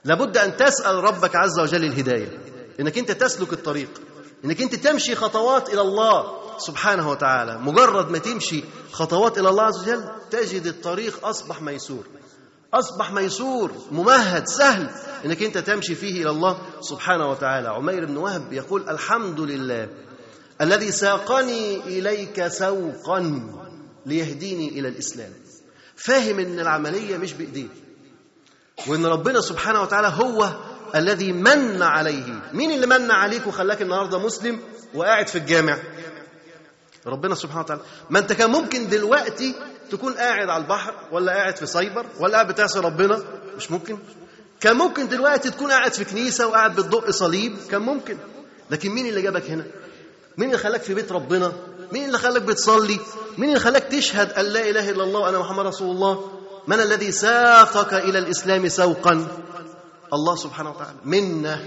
لابد 0.05 0.37
أن 0.37 0.57
تسأل 0.57 0.95
ربك 0.95 1.37
عز 1.37 1.61
وجل 1.61 1.85
الهداية. 1.85 2.39
إنك 2.81 2.99
أنت 2.99 3.11
تسلك 3.13 3.53
الطريق. 3.53 3.91
إنك 4.45 4.63
أنت 4.63 4.75
تمشي 4.75 5.15
خطوات 5.15 5.69
إلى 5.69 5.81
الله 5.81 6.39
سبحانه 6.59 7.11
وتعالى. 7.11 7.59
مجرد 7.59 8.11
ما 8.11 8.19
تمشي 8.19 8.65
خطوات 8.93 9.39
إلى 9.39 9.49
الله 9.49 9.63
عز 9.63 9.83
وجل 9.83 10.05
تجد 10.31 10.67
الطريق 10.67 11.27
أصبح 11.27 11.63
ميسور. 11.63 12.05
أصبح 12.75 13.13
ميسور 13.13 13.73
ممهد 13.91 14.47
سهل 14.47 14.91
إنك 15.25 15.43
أنت 15.43 15.59
تمشي 15.59 15.95
فيه 15.95 16.23
إلى 16.23 16.31
الله 16.31 16.59
سبحانه 16.81 17.31
وتعالى. 17.31 17.69
عمير 17.69 18.05
بن 18.05 18.17
وهب 18.17 18.53
يقول 18.53 18.89
الحمد 18.89 19.41
لله 19.41 19.89
الذي 20.61 20.93
ساقني 20.93 21.77
إليك 21.77 22.47
سوقا 22.49 23.49
ليهديني 24.07 24.69
إلى 24.69 24.89
الإسلام. 24.89 25.33
فاهم 25.97 26.39
إن 26.39 26.61
العملية 26.61 27.17
مش 27.17 27.33
بإيديه 27.33 27.69
وإن 28.87 29.07
ربنا 29.07 29.41
سبحانه 29.41 29.83
وتعالى 29.83 30.09
هو 30.09 30.55
الذي 30.95 31.33
من 31.33 31.83
عليه. 31.83 32.43
مين 32.53 32.71
اللي 32.71 32.87
من 32.87 33.11
عليك 33.11 33.47
وخلاك 33.47 33.83
النهارده 33.83 34.19
مسلم 34.19 34.61
وقاعد 34.95 35.29
في 35.29 35.39
الجامع؟ 35.39 35.79
ربنا 37.07 37.35
سبحانه 37.35 37.61
وتعالى. 37.61 37.83
ما 38.11 38.19
أنت 38.19 38.33
كان 38.33 38.51
ممكن 38.51 38.89
دلوقتي 38.89 39.55
تكون 39.91 40.13
قاعد 40.13 40.49
على 40.49 40.63
البحر 40.63 40.95
ولا 41.13 41.33
قاعد 41.33 41.57
في 41.57 41.67
سايبر 41.67 42.07
ولا 42.21 42.33
قاعد 42.33 42.49
بتعصي 42.49 42.79
ربنا؟ 42.79 43.23
مش 43.57 43.71
ممكن. 43.71 43.99
كان 44.61 44.77
ممكن 44.77 45.09
دلوقتي 45.09 45.51
تكون 45.51 45.71
قاعد 45.71 45.93
في 45.93 46.05
كنيسة 46.05 46.47
وقاعد 46.47 46.75
بتدق 46.77 47.11
صليب. 47.11 47.57
كان 47.71 47.83
ممكن. 47.83 48.17
لكن 48.71 48.91
مين 48.91 49.07
اللي 49.07 49.23
جابك 49.23 49.51
هنا؟ 49.51 49.65
مين 50.39 50.49
اللي 50.49 50.59
خلاك 50.59 50.83
في 50.83 50.95
بيت 50.95 51.13
ربنا؟ 51.13 51.53
مين 51.93 52.05
اللي 52.05 52.19
خلاك 52.19 52.43
بتصلي؟ 52.43 53.01
مين 53.39 53.49
اللي 53.49 53.61
خلاك 53.61 53.83
تشهد 53.83 54.33
أن 54.33 54.45
لا 54.45 54.71
إله 54.71 54.91
إلا 54.91 55.05
الله 55.05 55.21
وأنا 55.21 55.39
محمد 55.39 55.67
رسول 55.67 55.91
الله؟ 55.97 56.31
من 56.67 56.81
الذي 56.81 57.13
ساقك 57.13 57.95
إلى 57.95 58.19
الإسلام 58.19 58.69
سوقا؟ 58.69 59.27
الله 60.13 60.37
سبحانه 60.37 60.71
وتعالى. 60.71 60.97
منا. 61.05 61.61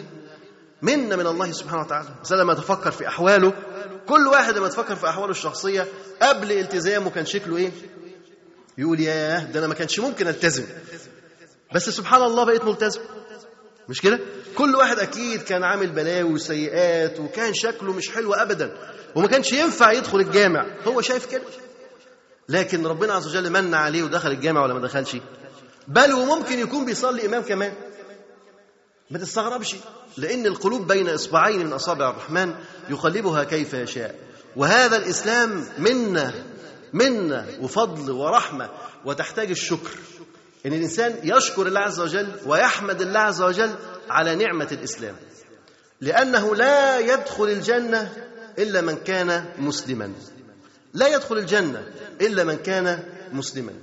منا 0.82 1.16
من 1.16 1.28
الله 1.28 1.52
سبحانه 1.52 1.82
وتعالى. 1.82 2.08
بس 2.24 2.32
لما 2.32 2.54
تفكر 2.54 2.92
في 2.92 3.08
أحواله 3.08 3.54
كل 4.08 4.28
واحد 4.28 4.58
لما 4.58 4.68
تفكر 4.68 4.96
في 4.96 5.10
أحواله 5.10 5.32
الشخصية 5.32 5.88
قبل 6.22 6.52
التزامه 6.52 7.10
كان 7.10 7.26
شكله 7.26 7.58
إيه؟ 7.58 7.72
يقول 8.80 9.00
ياه 9.00 9.44
ده 9.44 9.60
أنا 9.60 9.68
ما 9.68 9.74
كانش 9.74 10.00
ممكن 10.00 10.28
ألتزم. 10.28 10.66
بس 11.76 11.90
سبحان 11.90 12.22
الله 12.22 12.44
بقيت 12.44 12.64
ملتزم. 12.64 13.02
مش 13.90 14.02
كده؟ 14.02 14.20
كل 14.56 14.76
واحد 14.76 15.00
أكيد 15.00 15.42
كان 15.42 15.64
عامل 15.64 15.90
بلاوي 15.90 16.34
وسيئات 16.34 17.20
وكان 17.20 17.54
شكله 17.54 17.94
مش 17.94 18.10
حلو 18.10 18.34
ابدا. 18.34 18.78
وما 19.16 19.28
كانش 19.28 19.52
ينفع 19.54 19.92
يدخل 19.92 20.20
الجامع. 20.20 20.66
هو 20.88 21.02
شايف 21.02 21.26
كده. 21.26 21.42
لكن 22.50 22.88
ربنا 22.88 23.14
عز 23.14 23.28
وجل 23.28 23.50
من 23.50 23.74
عليه 23.74 24.04
ودخل 24.04 24.32
الجامع 24.32 24.64
ولا 24.64 24.74
ما 24.74 24.80
دخلش؟ 24.80 25.18
بل 25.88 26.14
وممكن 26.14 26.60
يكون 26.60 26.86
بيصلي 26.86 27.26
إمام 27.26 27.44
كمان. 27.44 27.74
ما 29.12 29.20
تستغربش. 29.20 29.76
لأن 30.18 30.46
القلوب 30.46 30.88
بين 30.88 31.10
إصبعين 31.10 31.66
من 31.66 31.74
أصابع 31.74 32.10
الرحمن 32.10 32.54
يقلبها 32.90 33.44
كيف 33.44 33.74
يشاء. 33.74 34.16
وهذا 34.56 34.98
الإسلام 34.98 35.66
منا 35.78 36.34
منا 36.94 37.46
وفضل 37.62 38.12
ورحمة 38.12 38.70
وتحتاج 39.06 39.50
الشكر. 39.50 39.90
إن 40.66 40.74
الإنسان 40.74 41.16
يشكر 41.24 41.68
الله 41.68 41.80
عز 41.80 42.00
وجل 42.00 42.28
ويحمد 42.46 43.02
الله 43.02 43.20
عز 43.20 43.42
وجل 43.42 43.76
على 44.10 44.36
نعمة 44.36 44.68
الإسلام. 44.72 45.16
لأنه 46.02 46.56
لا 46.56 47.00
يدخل 47.00 47.44
الجنة 47.44 48.14
إلا 48.60 48.82
من 48.82 48.96
كان 48.96 49.46
مسلما. 49.58 50.12
لا 50.94 51.08
يدخل 51.08 51.38
الجنة 51.38 51.88
إلا 52.22 52.44
من 52.44 52.56
كان 52.56 53.04
مسلما. 53.34 53.74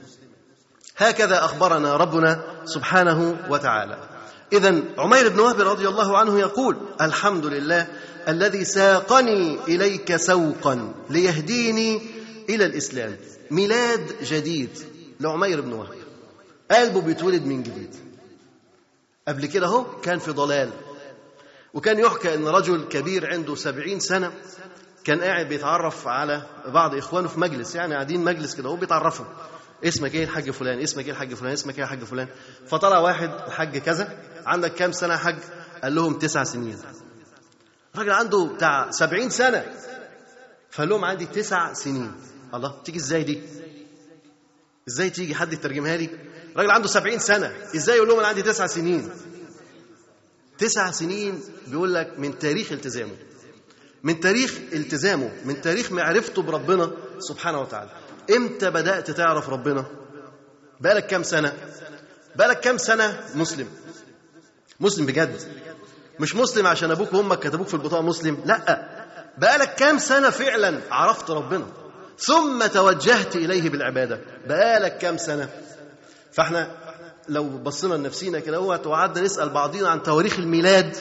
هكذا 0.96 1.44
أخبرنا 1.44 1.96
ربنا 1.96 2.42
سبحانه 2.64 3.36
وتعالى. 3.48 3.98
إذا 4.52 4.82
عمير 4.98 5.28
بن 5.28 5.40
وهب 5.40 5.60
رضي 5.60 5.88
الله 5.88 6.18
عنه 6.18 6.40
يقول 6.40 6.76
الحمد 7.00 7.46
لله 7.46 7.86
الذي 8.28 8.64
ساقني 8.64 9.58
إليك 9.68 10.16
سوقا 10.16 10.94
ليهديني 11.10 12.15
إلى 12.48 12.66
الإسلام. 12.66 13.16
ميلاد 13.50 14.22
جديد 14.22 14.70
لعمير 15.20 15.60
بن 15.60 15.72
وهب. 15.72 15.96
قلبه 16.70 17.00
بيتولد 17.00 17.46
من 17.46 17.62
جديد. 17.62 17.94
قبل 19.28 19.46
كده 19.46 19.66
هو 19.66 20.00
كان 20.00 20.18
في 20.18 20.30
ضلال. 20.30 20.70
وكان 21.74 21.98
يحكى 21.98 22.34
أن 22.34 22.48
رجل 22.48 22.88
كبير 22.88 23.32
عنده 23.32 23.54
سبعين 23.54 24.00
سنة 24.00 24.32
كان 25.04 25.20
قاعد 25.20 25.48
بيتعرف 25.48 26.08
على 26.08 26.42
بعض 26.66 26.94
إخوانه 26.94 27.28
في 27.28 27.40
مجلس. 27.40 27.74
يعني 27.74 27.94
قاعدين 27.94 28.24
مجلس 28.24 28.54
كده 28.54 28.68
هو 28.68 28.76
بيتعرفوا. 28.76 29.26
اسمك 29.84 30.14
إيه؟ 30.14 30.24
الحاج 30.24 30.50
فلان. 30.50 30.80
اسمك 30.80 31.04
إيه؟ 31.04 31.10
الحاج 31.10 31.34
فلان. 31.34 31.52
اسمك 31.52 31.78
إيه؟ 31.78 31.84
الحاج 31.84 32.04
فلان. 32.04 32.28
فطلع 32.66 32.98
واحد 32.98 33.30
الحاج 33.46 33.78
كذا. 33.78 34.18
عندك 34.46 34.74
كام 34.74 34.92
سنة 34.92 35.12
يا 35.12 35.18
حاج؟ 35.18 35.36
قال 35.82 35.94
لهم 35.94 36.18
تسع 36.18 36.44
سنين. 36.44 36.78
الراجل 37.94 38.10
عنده 38.10 38.44
بتاع 38.44 38.90
سبعين 38.90 39.30
سنة. 39.30 39.64
فقال 40.70 40.88
لهم 40.88 41.04
عندي 41.04 41.26
تسع 41.26 41.72
سنين. 41.72 42.12
الله 42.54 42.82
تيجي 42.84 42.98
إزاي 42.98 43.22
دي؟ 43.22 43.42
إزاي 44.88 45.10
تيجي 45.10 45.34
حد 45.34 45.52
يترجمها 45.52 45.96
لي؟ 45.96 46.10
راجل 46.56 46.70
عنده 46.70 46.88
سبعين 46.88 47.18
سنة 47.18 47.52
إزاي 47.76 47.96
يقول 47.96 48.08
لهم 48.08 48.18
أنا 48.18 48.28
عندي 48.28 48.42
تسع 48.42 48.66
سنين؟ 48.66 49.10
تسع 50.58 50.90
سنين 50.90 51.40
بيقول 51.66 51.94
لك 51.94 52.18
من 52.18 52.38
تاريخ 52.38 52.72
التزامه 52.72 53.16
من 54.02 54.20
تاريخ 54.20 54.58
التزامه 54.72 55.30
من 55.44 55.60
تاريخ 55.60 55.92
معرفته 55.92 56.42
بربنا 56.42 56.90
سبحانه 57.18 57.60
وتعالى. 57.60 57.90
إمتى 58.36 58.70
بدأت 58.70 59.10
تعرف 59.10 59.48
ربنا؟ 59.48 59.84
بقالك 60.80 61.06
كام 61.06 61.22
سنة؟ 61.22 61.52
بقالك 62.36 62.60
كام 62.60 62.78
سنة 62.78 63.20
مسلم؟ 63.34 63.68
مسلم 64.80 65.06
بجد؟ 65.06 65.40
مش 66.20 66.36
مسلم 66.36 66.66
عشان 66.66 66.90
أبوك 66.90 67.12
وأمك 67.12 67.38
كتبوك 67.38 67.68
في 67.68 67.74
البطاقة 67.74 68.02
مسلم 68.02 68.42
لأ. 68.44 68.96
بقالك 69.38 69.74
كام 69.74 69.98
سنة 69.98 70.30
فعلا 70.30 70.80
عرفت 70.90 71.30
ربنا؟ 71.30 71.66
ثم 72.18 72.66
توجهت 72.66 73.36
إليه 73.36 73.70
بالعبادة. 73.70 74.20
بقالك 74.46 74.98
كام 74.98 75.16
سنة؟ 75.16 75.62
فاحنا 76.32 76.76
لو 77.28 77.44
بصينا 77.44 77.94
لنفسينا 77.94 78.40
كده 78.40 78.60
وقعدنا 78.60 79.24
نسأل 79.24 79.48
بعضينا 79.48 79.88
عن 79.88 80.02
تواريخ 80.02 80.38
الميلاد. 80.38 80.96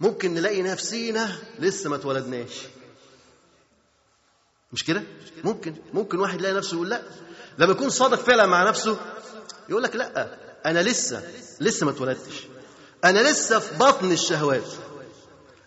ممكن 0.00 0.34
نلاقي 0.34 0.62
نفسينا 0.62 1.38
لسه 1.58 1.90
ما 1.90 1.96
اتولدناش. 1.96 2.60
مش 4.72 4.84
كده؟ 4.84 5.02
ممكن 5.44 5.74
ممكن 5.92 6.18
واحد 6.18 6.40
يلاقي 6.40 6.54
نفسه 6.54 6.74
يقول 6.74 6.88
لا. 6.90 7.02
لما 7.58 7.72
يكون 7.72 7.90
صادق 7.90 8.18
فعلا 8.18 8.46
مع 8.46 8.68
نفسه 8.68 8.96
يقول 9.68 9.82
لك 9.82 9.96
لا 9.96 10.38
أنا 10.66 10.82
لسه 10.82 11.22
لسه 11.60 11.86
ما 11.86 11.92
اتولدتش. 11.92 12.46
أنا 13.04 13.30
لسه 13.30 13.58
في 13.58 13.76
بطن 13.76 14.12
الشهوات. 14.12 14.72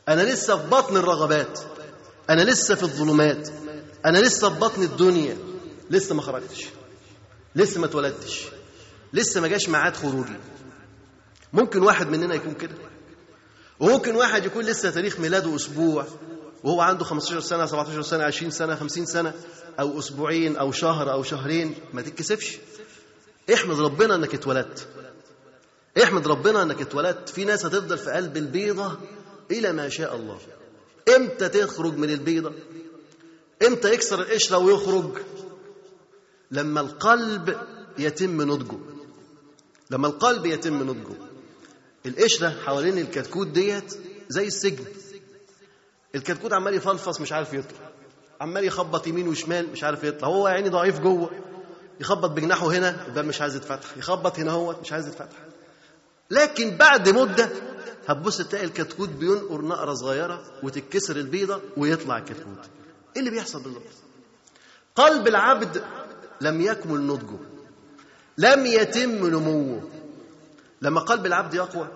أنا 0.10 0.22
لسه 0.22 0.58
في 0.58 0.68
بطن 0.68 0.98
الرغبات. 0.98 1.60
أنا 2.30 2.42
لسه 2.42 2.75
في 2.75 2.84
الظلمات. 2.84 3.50
أنا 4.05 4.17
لسه 4.17 4.50
في 4.50 4.59
بطن 4.59 4.83
الدنيا. 4.83 5.38
لسه 5.89 6.15
ما 6.15 6.21
خرجتش. 6.21 6.65
لسه 7.55 7.79
ما 7.79 7.85
اتولدتش. 7.85 8.41
لسه 9.13 9.41
ما 9.41 9.47
جاش 9.47 9.69
ميعاد 9.69 9.95
خروجي. 9.95 10.35
ممكن 11.53 11.81
واحد 11.81 12.07
مننا 12.09 12.35
يكون 12.35 12.53
كده؟ 12.53 12.75
وممكن 13.79 14.15
واحد 14.15 14.45
يكون 14.45 14.65
لسه 14.65 14.91
تاريخ 14.91 15.19
ميلاده 15.19 15.55
أسبوع 15.55 16.05
وهو 16.63 16.81
عنده 16.81 17.05
15 17.05 17.39
سنة 17.39 17.65
17 17.65 18.01
سنة 18.01 18.24
20 18.24 18.51
سنة 18.51 18.75
50 18.75 19.05
سنة 19.05 19.33
أو 19.79 20.00
أسبوعين 20.00 20.57
أو 20.57 20.72
شهر 20.72 21.11
أو 21.11 21.24
شهرين. 21.24 21.75
ما 21.94 22.01
تتكسفش. 22.01 22.57
احمد 23.53 23.79
ربنا 23.79 24.15
إنك 24.15 24.33
اتولدت. 24.33 24.87
احمد 26.03 26.27
ربنا 26.27 26.61
إنك 26.63 26.81
اتولدت. 26.81 27.29
في 27.29 27.46
ناس 27.46 27.65
هتفضل 27.65 27.98
في 27.98 28.11
قلب 28.11 28.37
البيضة 28.37 28.98
إلى 29.51 29.72
ما 29.72 29.89
شاء 29.89 30.15
الله. 30.15 30.39
إمتى 31.15 31.50
تخرج 31.50 31.98
من 31.98 32.09
البيضة؟ 32.09 32.53
إمتى 33.68 33.94
يكسر 33.94 34.22
القشرة 34.22 34.57
ويخرج. 34.57 35.18
لما 36.51 36.81
القلب 36.81 37.57
يتم 37.98 38.41
نضجه 38.41 38.77
لما 39.91 40.07
القلب 40.07 40.46
يتم 40.46 40.83
نضجه 40.83 41.15
القشرة 42.05 42.50
حوالين 42.50 42.98
الكتكوت 42.98 43.48
ديت 43.48 43.98
زي 44.29 44.48
السجن. 44.48 44.85
الكتكوت 46.15 46.53
عمال 46.53 46.74
يفلفص 46.74 47.22
مش 47.22 47.31
عارف 47.31 47.53
يطلع. 47.53 47.89
عمال 48.41 48.63
يخبط 48.63 49.07
يمين 49.07 49.27
وشمال 49.27 49.72
مش 49.72 49.83
عارف 49.83 50.03
يطلع. 50.03 50.27
هو 50.27 50.48
يعني 50.48 50.70
ضعيف 50.70 51.00
جوه. 51.00 51.29
يخبط 52.00 52.29
بجناحه 52.29 52.68
هنا 52.68 53.07
الباب 53.07 53.25
مش 53.25 53.41
عايز 53.41 53.55
يتفتح. 53.55 53.98
يخبط 53.98 54.39
هنا 54.39 54.51
هو 54.51 54.75
مش 54.81 54.91
عايز 54.94 55.07
يتفتح. 55.07 55.37
لكن 56.31 56.77
بعد 56.77 57.09
مدة 57.09 57.50
هتبص 58.07 58.37
تلاقي 58.37 58.65
الكتكوت 58.65 59.09
بينقر 59.09 59.61
نقرة 59.61 59.94
صغيرة 59.94 60.44
وتتكسر 60.63 61.15
البيضة 61.15 61.61
ويطلع 61.77 62.18
الكتكوت. 62.18 62.70
إيه 63.16 63.20
اللي 63.20 63.30
بيحصل 63.32 63.62
بالظبط؟ 63.64 63.84
قلب 64.96 65.28
العبد 65.28 65.84
لم 66.42 66.62
يكمل 66.62 67.01
نضجه 67.08 67.38
لم 68.38 68.66
يتم 68.66 69.28
نموه. 69.28 69.82
لما 70.82 71.00
قلب 71.01 71.25
العبد 71.25 71.54
يقوى 71.54 71.88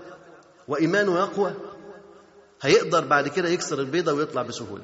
وإيمانه 0.68 1.20
يقوى 1.20 1.54
هيقدر 2.62 3.06
بعد 3.06 3.28
كده 3.28 3.50
يكسر 3.50 3.80
البيضة 3.80 4.14
ويطلع 4.14 4.42
بسهولة. 4.42 4.84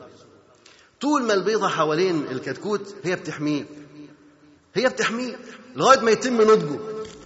طول 1.01 1.23
ما 1.23 1.33
البيضة 1.33 1.67
حوالين 1.67 2.27
الكتكوت 2.31 2.95
هي 3.03 3.15
بتحميه. 3.15 3.65
هي 4.75 4.89
بتحميه 4.89 5.39
لغاية 5.75 5.99
ما 5.99 6.11
يتم 6.11 6.41
نضجه 6.41 6.79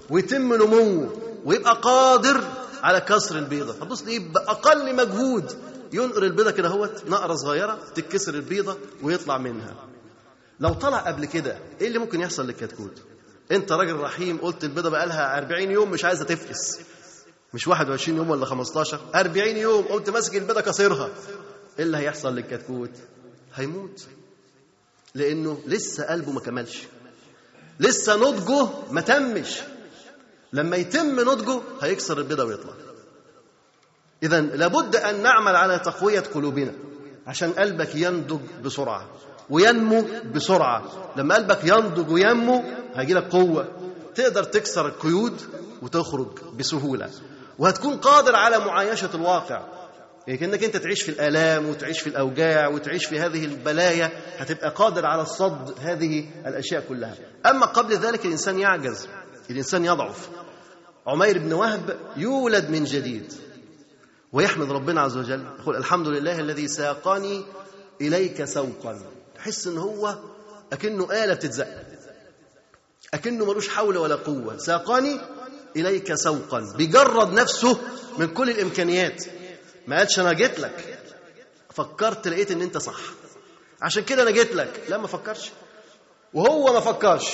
ويتم 0.09 0.53
نموه 0.53 1.21
ويبقى 1.45 1.79
قادر 1.81 2.43
على 2.83 3.01
كسر 3.01 3.37
البيضة. 3.37 3.73
هتبص 3.73 4.03
ليه 4.03 4.19
بأقل 4.19 4.95
مجهود 4.95 5.51
ينقر 5.93 6.23
البيضة 6.23 6.51
كده 6.51 6.67
هوت 6.69 7.03
نقرة 7.07 7.35
صغيرة 7.35 7.79
تتكسر 7.95 8.33
البيضة 8.33 8.77
ويطلع 9.03 9.37
منها. 9.37 9.75
لو 10.59 10.73
طلع 10.73 10.97
قبل 10.97 11.25
كده 11.25 11.59
إيه 11.81 11.87
اللي 11.87 11.99
ممكن 11.99 12.21
يحصل 12.21 12.45
للكتكوت؟ 12.45 13.01
أنت 13.51 13.71
راجل 13.71 13.95
رحيم 13.95 14.37
قلت 14.37 14.63
البيضة 14.63 14.89
بقى 14.89 15.07
لها 15.07 15.37
40 15.37 15.71
يوم 15.71 15.91
مش 15.91 16.05
عايزة 16.05 16.25
تفقس. 16.25 16.79
مش 17.53 17.67
21 17.67 18.17
يوم 18.17 18.29
ولا 18.29 18.45
15 18.45 18.99
40 19.15 19.57
يوم 19.57 19.83
قمت 19.85 20.09
ماسك 20.09 20.35
البيضة 20.35 20.61
كسرها. 20.61 21.09
إيه 21.79 21.85
اللي 21.85 21.97
هيحصل 21.97 22.35
للكتكوت؟ 22.35 22.91
هيموت. 23.55 24.07
لأنه 25.15 25.59
لسه 25.67 26.03
قلبه 26.03 26.31
ما 26.31 26.39
كملش. 26.39 26.83
لسه 27.79 28.15
نضجه 28.15 28.67
ما 28.91 29.01
تمش. 29.01 29.59
لما 30.53 30.77
يتم 30.77 31.19
نضجه 31.19 31.61
هيكسر 31.81 32.17
البيضة 32.17 32.43
ويطلع. 32.45 32.73
إذا 34.23 34.41
لابد 34.41 34.95
أن 34.95 35.23
نعمل 35.23 35.55
على 35.55 35.79
تقوية 35.79 36.19
قلوبنا 36.19 36.73
عشان 37.27 37.51
قلبك 37.51 37.95
ينضج 37.95 38.41
بسرعة 38.63 39.09
وينمو 39.49 40.05
بسرعة. 40.35 40.83
لما 41.17 41.35
قلبك 41.35 41.63
ينضج 41.63 42.11
وينمو 42.11 42.63
هيجي 42.95 43.13
لك 43.13 43.23
قوة. 43.31 43.67
تقدر 44.15 44.43
تكسر 44.43 44.85
القيود 44.87 45.41
وتخرج 45.81 46.39
بسهولة. 46.57 47.09
وهتكون 47.59 47.97
قادر 47.97 48.35
على 48.35 48.59
معايشة 48.59 49.09
الواقع. 49.13 49.67
يعني 50.27 50.39
كأنك 50.39 50.63
أنت 50.63 50.77
تعيش 50.77 51.01
في 51.01 51.09
الآلام 51.09 51.69
وتعيش 51.69 51.99
في 51.99 52.07
الأوجاع 52.07 52.67
وتعيش 52.67 53.05
في 53.05 53.19
هذه 53.19 53.45
البلايا. 53.45 54.11
هتبقى 54.37 54.69
قادر 54.69 55.05
على 55.05 55.21
الصد 55.21 55.73
هذه 55.79 56.25
الأشياء 56.45 56.83
كلها. 56.89 57.15
أما 57.45 57.65
قبل 57.65 57.95
ذلك 57.95 58.25
الإنسان 58.25 58.59
يعجز. 58.59 59.07
الإنسان 59.49 59.85
يضعف. 59.85 60.29
عمير 61.07 61.37
بن 61.39 61.53
وهب 61.53 61.97
يولد 62.17 62.69
من 62.69 62.83
جديد. 62.83 63.33
ويحمد 64.33 64.71
ربنا 64.71 65.01
عز 65.01 65.17
وجل. 65.17 65.43
يقول 65.59 65.75
الحمد 65.75 66.07
لله 66.07 66.39
الذي 66.39 66.67
ساقني 66.67 67.45
إليك 68.01 68.45
سوقا. 68.45 69.01
تحس 69.35 69.67
إن 69.67 69.77
هو 69.77 70.17
أكنه 70.73 71.23
آلة 71.23 71.33
بتتزق. 71.33 71.67
أكنه 73.13 73.45
ملوش 73.45 73.69
حول 73.69 73.97
ولا 73.97 74.15
قوة. 74.15 74.57
ساقني 74.57 75.21
إليك 75.75 76.13
سوقا. 76.13 76.73
بيجرد 76.77 77.33
نفسه 77.33 77.79
من 78.17 78.27
كل 78.27 78.49
الإمكانيات. 78.49 79.25
ما 79.87 79.97
قالش 79.97 80.19
أنا 80.19 80.33
جيت 80.33 80.59
لك. 80.59 80.99
فكرت 81.69 82.27
لقيت 82.27 82.51
إن 82.51 82.61
أنت 82.61 82.77
صح. 82.77 82.99
عشان 83.81 84.03
كده 84.03 84.23
أنا 84.23 84.31
جيت 84.31 84.55
لك. 84.55 84.81
لا 84.89 84.97
ما 84.97 85.07
فكرش. 85.07 85.51
وهو 86.33 86.73
ما 86.73 86.79
فكرش. 86.79 87.33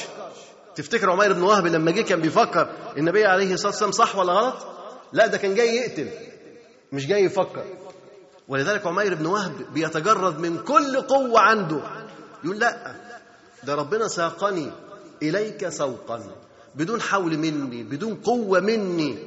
تفتكر 0.76 1.10
عمير 1.12 1.34
بن 1.34 1.42
وهب 1.42 1.68
لما 1.68 1.92
جه 1.92 2.02
كان 2.02 2.22
بيفكر 2.22 2.76
النبي 2.98 3.26
عليه 3.26 3.54
الصلاة 3.54 3.72
والسلام 3.72 3.92
صح 3.92 4.16
ولا 4.16 4.34
غلط؟ 4.34 4.56
لا 5.14 5.28
ده 5.28 5.38
كان 5.38 5.56
جاي 5.56 5.76
يقتل. 5.76 6.10
مش 6.96 7.08
جاي 7.08 7.24
يفكر. 7.24 7.64
ولذلك 8.48 8.88
عمير 8.88 9.16
بن 9.16 9.26
وهب 9.26 9.74
بيتجرد 9.74 10.40
من 10.40 10.58
كل 10.58 11.02
قوة 11.02 11.40
عنده. 11.40 11.82
يقول 12.44 12.60
لا 12.60 12.96
ده 13.64 13.76
ربنا 13.76 14.08
ساقني 14.08 14.72
إليك 15.24 15.70
سوقا 15.70 16.24
بدون 16.76 17.02
حول 17.02 17.38
مني 17.38 17.84
بدون 17.84 18.16
قوة 18.16 18.60
مني. 18.60 19.18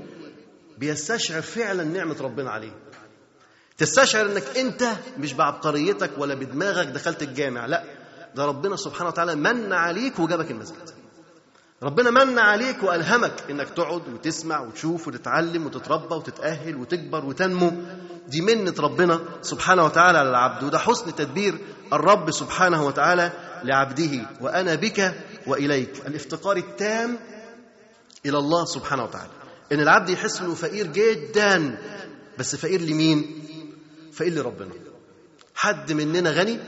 بيستشعر 0.79 1.43
فعلا 1.43 1.85
نعمة 1.85 2.17
ربنا 2.21 2.51
عليه 2.51 2.73
تستشعر 3.79 4.27
إنك 4.27 4.57
أنت 4.57 4.85
مش 5.19 5.33
بعبقريتك 5.33 6.11
ولا 6.19 6.35
بدماغك 6.35 6.87
دخلت 6.87 7.23
الجامع 7.23 7.67
لا. 7.67 7.85
ده 8.35 8.45
ربنا 8.45 8.77
سبحانه 8.77 9.09
وتعالى 9.11 9.35
من 9.35 9.73
عليك 9.73 10.19
وجابك 10.19 10.51
المسجد. 10.51 10.91
ربنا 11.83 12.11
من 12.11 12.39
عليك 12.39 12.83
وألهمك 12.83 13.33
إنك 13.51 13.69
تقعد 13.69 14.09
وتسمع 14.09 14.61
وتشوف 14.61 15.09
وتتعلم 15.09 15.67
وتتربى 15.67 16.15
وتتأهل 16.15 16.77
وتكبر 16.77 17.25
وتنمو. 17.25 17.73
دي 18.29 18.41
منة 18.41 18.75
ربنا 18.79 19.21
سبحانه 19.43 19.85
وتعالى 19.85 20.19
على 20.19 20.31
العبد 20.31 20.63
وده 20.63 20.79
حسن 20.79 21.15
تدبير 21.15 21.59
الرب 21.93 22.31
سبحانه 22.31 22.87
وتعالى 22.87 23.33
لعبده. 23.65 24.27
وأنا 24.41 24.75
بك 24.75 25.15
وإليك. 25.47 26.07
الافتقار 26.07 26.57
التام 26.57 27.19
إلى 28.27 28.39
الله 28.39 28.65
سبحانه 28.65 29.05
وتعالى. 29.05 29.31
إن 29.73 29.81
العبد 29.81 30.09
يحس 30.09 30.41
إنه 30.41 30.55
فقير 30.55 30.87
جدا 30.87 31.79
بس 32.39 32.57
فقير 32.57 32.81
لمين؟ 32.81 33.45
فقير 34.13 34.35
لربنا. 34.35 34.73
حد 35.55 35.93
مننا 35.93 36.31
غني؟ 36.31 36.59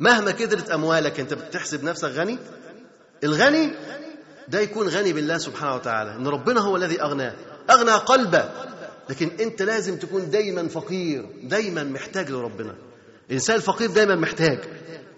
مهما 0.00 0.30
كدرت 0.30 0.70
أموالك 0.70 1.20
أنت 1.20 1.34
بتحسب 1.34 1.84
نفسك 1.84 2.08
غني؟ 2.08 2.38
الغني 3.24 3.72
ده 4.48 4.60
يكون 4.60 4.88
غني 4.88 5.12
بالله 5.12 5.38
سبحانه 5.38 5.74
وتعالى 5.74 6.10
إن 6.10 6.26
ربنا 6.26 6.60
هو 6.60 6.76
الذي 6.76 7.02
اغناه 7.02 7.34
أغنى 7.70 7.90
قلبه. 7.90 8.50
لكن 9.10 9.30
أنت 9.40 9.62
لازم 9.62 9.96
تكون 9.96 10.30
دايما 10.30 10.68
فقير 10.68 11.30
دايما 11.42 11.84
محتاج 11.84 12.30
لربنا. 12.30 12.74
الإنسان 13.28 13.56
الفقير 13.56 13.90
دايما 13.90 14.14
محتاج. 14.14 14.58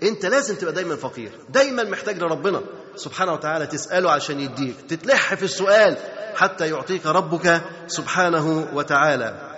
أنت 0.03 0.27
لازم 0.27 0.55
تبقى 0.55 0.73
دايما 0.73 0.97
فقير 0.97 1.31
دايما 1.49 1.85
محتاج 1.85 2.19
لربنا. 2.19 2.61
سبحانه 2.97 3.33
وتعالى 3.33 3.67
تسأله 3.67 4.11
عشان 4.11 4.41
يديك 4.41 4.77
تتلح 4.89 5.35
في 5.35 5.43
السؤال 5.43 5.97
حتى 6.35 6.69
يعطيك 6.69 7.07
ربك 7.07 7.63
سبحانه 7.87 8.69
وتعالى. 8.75 9.55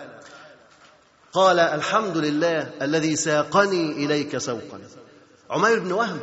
قال 1.33 1.59
الحمد 1.59 2.17
لله 2.17 2.71
الذي 2.83 3.17
ساقني 3.17 3.93
إليك 3.93 4.39
سوقا. 4.39 4.81
عمير 5.51 5.79
بن 5.79 5.93
وهب 5.93 6.21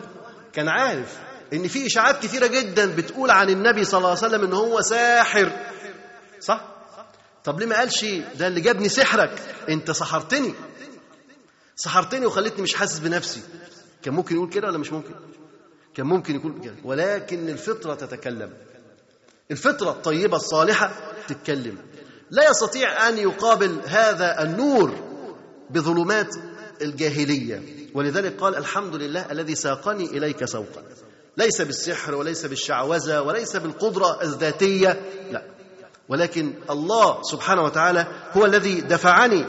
كان 0.53 0.67
عارف 0.69 1.17
إن 1.53 1.67
في 1.67 1.85
إشاعات 1.85 2.23
كثيرة 2.23 2.47
جدا 2.47 2.95
بتقول 2.95 3.31
عن 3.31 3.49
النبي 3.49 3.83
صلى 3.83 3.97
الله 3.97 4.09
عليه 4.09 4.19
وسلم 4.19 4.43
إن 4.43 4.53
هو 4.53 4.81
ساحر. 4.81 5.51
صح؟ 6.39 6.67
طب 7.43 7.59
ليه 7.59 7.65
ما 7.65 7.77
قالش 7.77 8.05
ده 8.39 8.47
اللي 8.47 8.61
جابني 8.61 8.89
سحرك؟ 8.89 9.39
أنت 9.69 9.91
سحرتني. 9.91 10.53
سحرتني 11.75 12.25
وخليتني 12.25 12.61
مش 12.61 12.75
حاسس 12.75 12.99
بنفسي. 12.99 13.41
كان 14.03 14.13
ممكن 14.13 14.35
يقول 14.35 14.49
كده 14.49 14.67
ولا 14.67 14.77
مش 14.77 14.91
ممكن؟ 14.91 15.13
كان 15.95 16.05
ممكن 16.05 16.35
يقول 16.35 16.61
كده. 16.63 16.75
ولكن 16.83 17.49
الفطرة 17.49 17.93
تتكلم. 17.95 18.53
الفطرة 19.51 19.89
الطيبة 19.89 20.37
الصالحة 20.37 20.91
تتكلم. 21.27 21.77
لا 22.31 22.49
يستطيع 22.49 23.09
أن 23.09 23.17
يقابل 23.17 23.81
هذا 23.85 24.43
النور 24.43 24.95
بظلمات 25.69 26.35
الجاهلية. 26.81 27.63
ولذلك 27.93 28.39
قال 28.39 28.55
الحمد 28.55 28.95
لله 28.95 29.31
الذي 29.31 29.55
ساقني 29.55 30.05
إليك 30.05 30.45
سوقا. 30.45 30.83
ليس 31.37 31.61
بالسحر 31.61 32.15
وليس 32.15 32.45
بالشعوذة 32.45 33.21
وليس 33.21 33.55
بالقدرة 33.55 34.21
الذاتية 34.21 35.01
لا. 35.31 35.41
ولكن 36.09 36.53
الله 36.69 37.21
سبحانه 37.21 37.63
وتعالى 37.63 38.07
هو 38.37 38.45
الذي 38.45 38.81
دفعني 38.81 39.45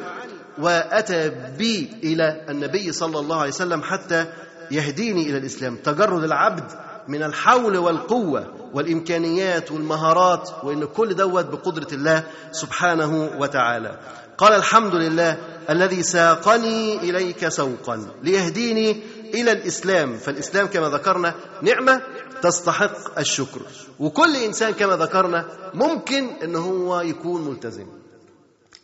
وأتى 0.58 1.28
بي 1.58 1.90
إلى 2.04 2.44
النبي 2.48 2.92
صلى 2.92 3.18
الله 3.18 3.36
عليه 3.36 3.50
وسلم 3.50 3.82
حتى 3.82 4.26
يهديني 4.70 5.22
إلى 5.30 5.38
الإسلام. 5.38 5.76
تجرد 5.76 6.24
العبد 6.24 6.64
من 7.08 7.22
الحول 7.22 7.76
والقوة 7.76 8.54
والإمكانيات 8.74 9.72
والمهارات 9.72 10.50
وإن 10.62 10.84
كل 10.84 11.14
دوت 11.14 11.46
بقدرة 11.46 11.88
الله 11.92 12.22
سبحانه 12.52 13.30
وتعالى. 13.38 13.98
قال 14.38 14.52
الحمد 14.52 14.94
لله 14.94 15.38
الذي 15.70 16.02
ساقني 16.02 16.96
إليك 16.96 17.48
سوقا 17.48 18.06
ليهديني 18.22 19.02
إلى 19.34 19.52
الإسلام. 19.52 20.18
فالإسلام 20.18 20.66
كما 20.66 20.88
ذكرنا 20.88 21.34
نعمة 21.62 22.02
تستحق 22.42 23.18
الشكر. 23.18 23.60
وكل 24.00 24.36
إنسان 24.36 24.72
كما 24.72 24.96
ذكرنا 24.96 25.70
ممكن 25.74 26.28
إن 26.42 26.56
هو 26.56 27.00
يكون 27.00 27.48
ملتزم. 27.48 27.86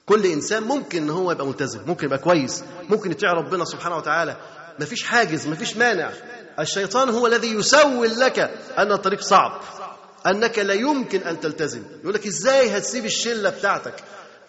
كل 0.07 0.27
إنسان 0.27 0.63
ممكن 0.63 1.03
إن 1.03 1.11
هو 1.11 1.33
يبقى 1.33 1.47
ملتزم. 1.47 1.81
ممكن 1.87 2.07
يبقى 2.07 2.19
كويس. 2.19 2.65
ممكن 2.89 3.11
يطيع 3.11 3.33
ربنا 3.33 3.65
سبحانه 3.65 3.97
وتعالى. 3.97 4.37
مفيش 4.81 5.03
حاجز 5.03 5.49
مفيش 5.49 5.77
مانع. 5.77 6.11
الشيطان 6.61 7.09
هو 7.09 7.27
الذي 7.27 7.55
يسول 7.55 8.21
لك 8.21 8.39
أن 8.79 8.93
الطريق 8.93 9.21
صعب. 9.21 9.61
أنك 10.27 10.59
لا 10.59 10.75
يمكن 10.75 11.21
أن 11.21 11.41
تلتزم. 11.41 11.83
يقول 12.03 12.15
لك 12.15 12.27
إزاي 12.27 12.79
هتسيب 12.79 13.05
الشلة 13.05 13.51
بتاعتك؟ 13.51 13.95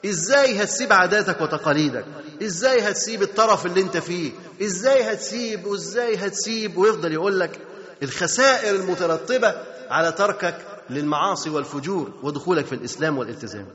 إزاي 0.06 0.64
هتسيب 0.64 0.94
عاداتك 0.94 1.42
وتقاليدك؟ 1.42 2.06
إزاي 2.44 2.80
هتسيب 2.90 3.22
الطرف 3.24 3.66
اللي 3.66 3.82
أنت 3.82 3.98
فيه؟ 3.98 4.32
إزاي 4.62 5.14
هتسيب 5.14 5.66
وإزاي 5.66 6.16
هتسيب؟ 6.16 6.78
ويفضل 6.78 7.12
يقول 7.14 7.40
لك 7.40 7.60
الخسائر 8.04 8.76
المترتبة 8.76 9.56
على 9.90 10.12
تركك 10.12 10.56
للمعاصي 10.90 11.50
والفجور 11.50 12.14
ودخولك 12.24 12.66
في 12.66 12.76
الإسلام 12.76 13.18
والالتزام. 13.18 13.68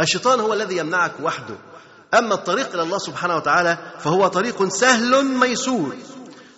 الشيطان 0.00 0.40
هو 0.40 0.52
الذي 0.52 0.76
يمنعك 0.76 1.12
وحده. 1.22 1.54
أما 2.14 2.34
الطريق 2.34 2.72
إلى 2.74 2.82
الله 2.82 2.98
سبحانه 2.98 3.36
وتعالى 3.36 3.78
فهو 3.98 4.26
طريق 4.28 4.68
سهل 4.68 5.24
ميسور. 5.24 5.96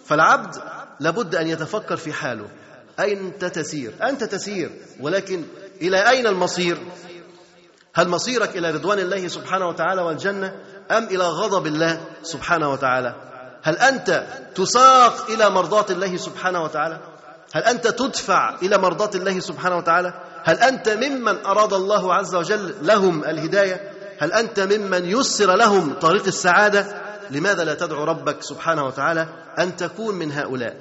فالعبد 0.06 0.54
لابد 1.00 1.34
أن 1.34 1.48
يتفكر 1.48 1.96
في 1.96 2.12
حاله. 2.12 2.46
اين 3.00 3.38
تسير. 3.38 3.92
أنت 4.02 4.24
تسير. 4.24 4.70
ولكن 5.00 5.44
إلى 5.82 6.10
أين 6.10 6.26
المصير؟ 6.26 6.78
هل 8.00 8.08
مصيرك 8.08 8.56
إلى 8.56 8.70
رضوان 8.70 8.98
الله 8.98 9.28
سبحانه 9.28 9.68
وتعالى 9.68 10.02
والجنة 10.02 10.54
أم 10.90 11.04
إلى 11.04 11.24
غضب 11.24 11.66
الله 11.66 12.00
سبحانه 12.22 12.72
وتعالى؟ 12.72 13.14
هل 13.62 13.76
أنت 13.76 14.26
تساق 14.54 15.30
إلى 15.30 15.50
مرضاة 15.50 15.86
الله 15.90 16.16
سبحانه 16.16 16.62
وتعالى؟ 16.62 16.98
هل 17.52 17.62
أنت 17.62 17.86
تدفع 17.86 18.56
إلى 18.62 18.78
مرضاة 18.78 19.10
الله 19.14 19.40
سبحانه 19.40 19.76
وتعالى؟ 19.76 20.14
هل 20.44 20.56
أنت 20.56 20.88
ممن 20.88 21.46
أراد 21.46 21.72
الله 21.72 22.14
عز 22.14 22.34
وجل 22.34 22.74
لهم 22.82 23.24
الهداية؟ 23.24 23.90
هل 24.18 24.32
أنت 24.32 24.60
ممن 24.60 25.04
يسر 25.04 25.56
لهم 25.56 25.94
طريق 25.94 26.26
السعادة؟ 26.26 26.86
لماذا 27.30 27.64
لا 27.64 27.74
تدعو 27.74 28.04
ربك 28.04 28.42
سبحانه 28.42 28.84
وتعالى 28.84 29.28
أن 29.58 29.76
تكون 29.76 30.14
من 30.14 30.32
هؤلاء؟ 30.32 30.76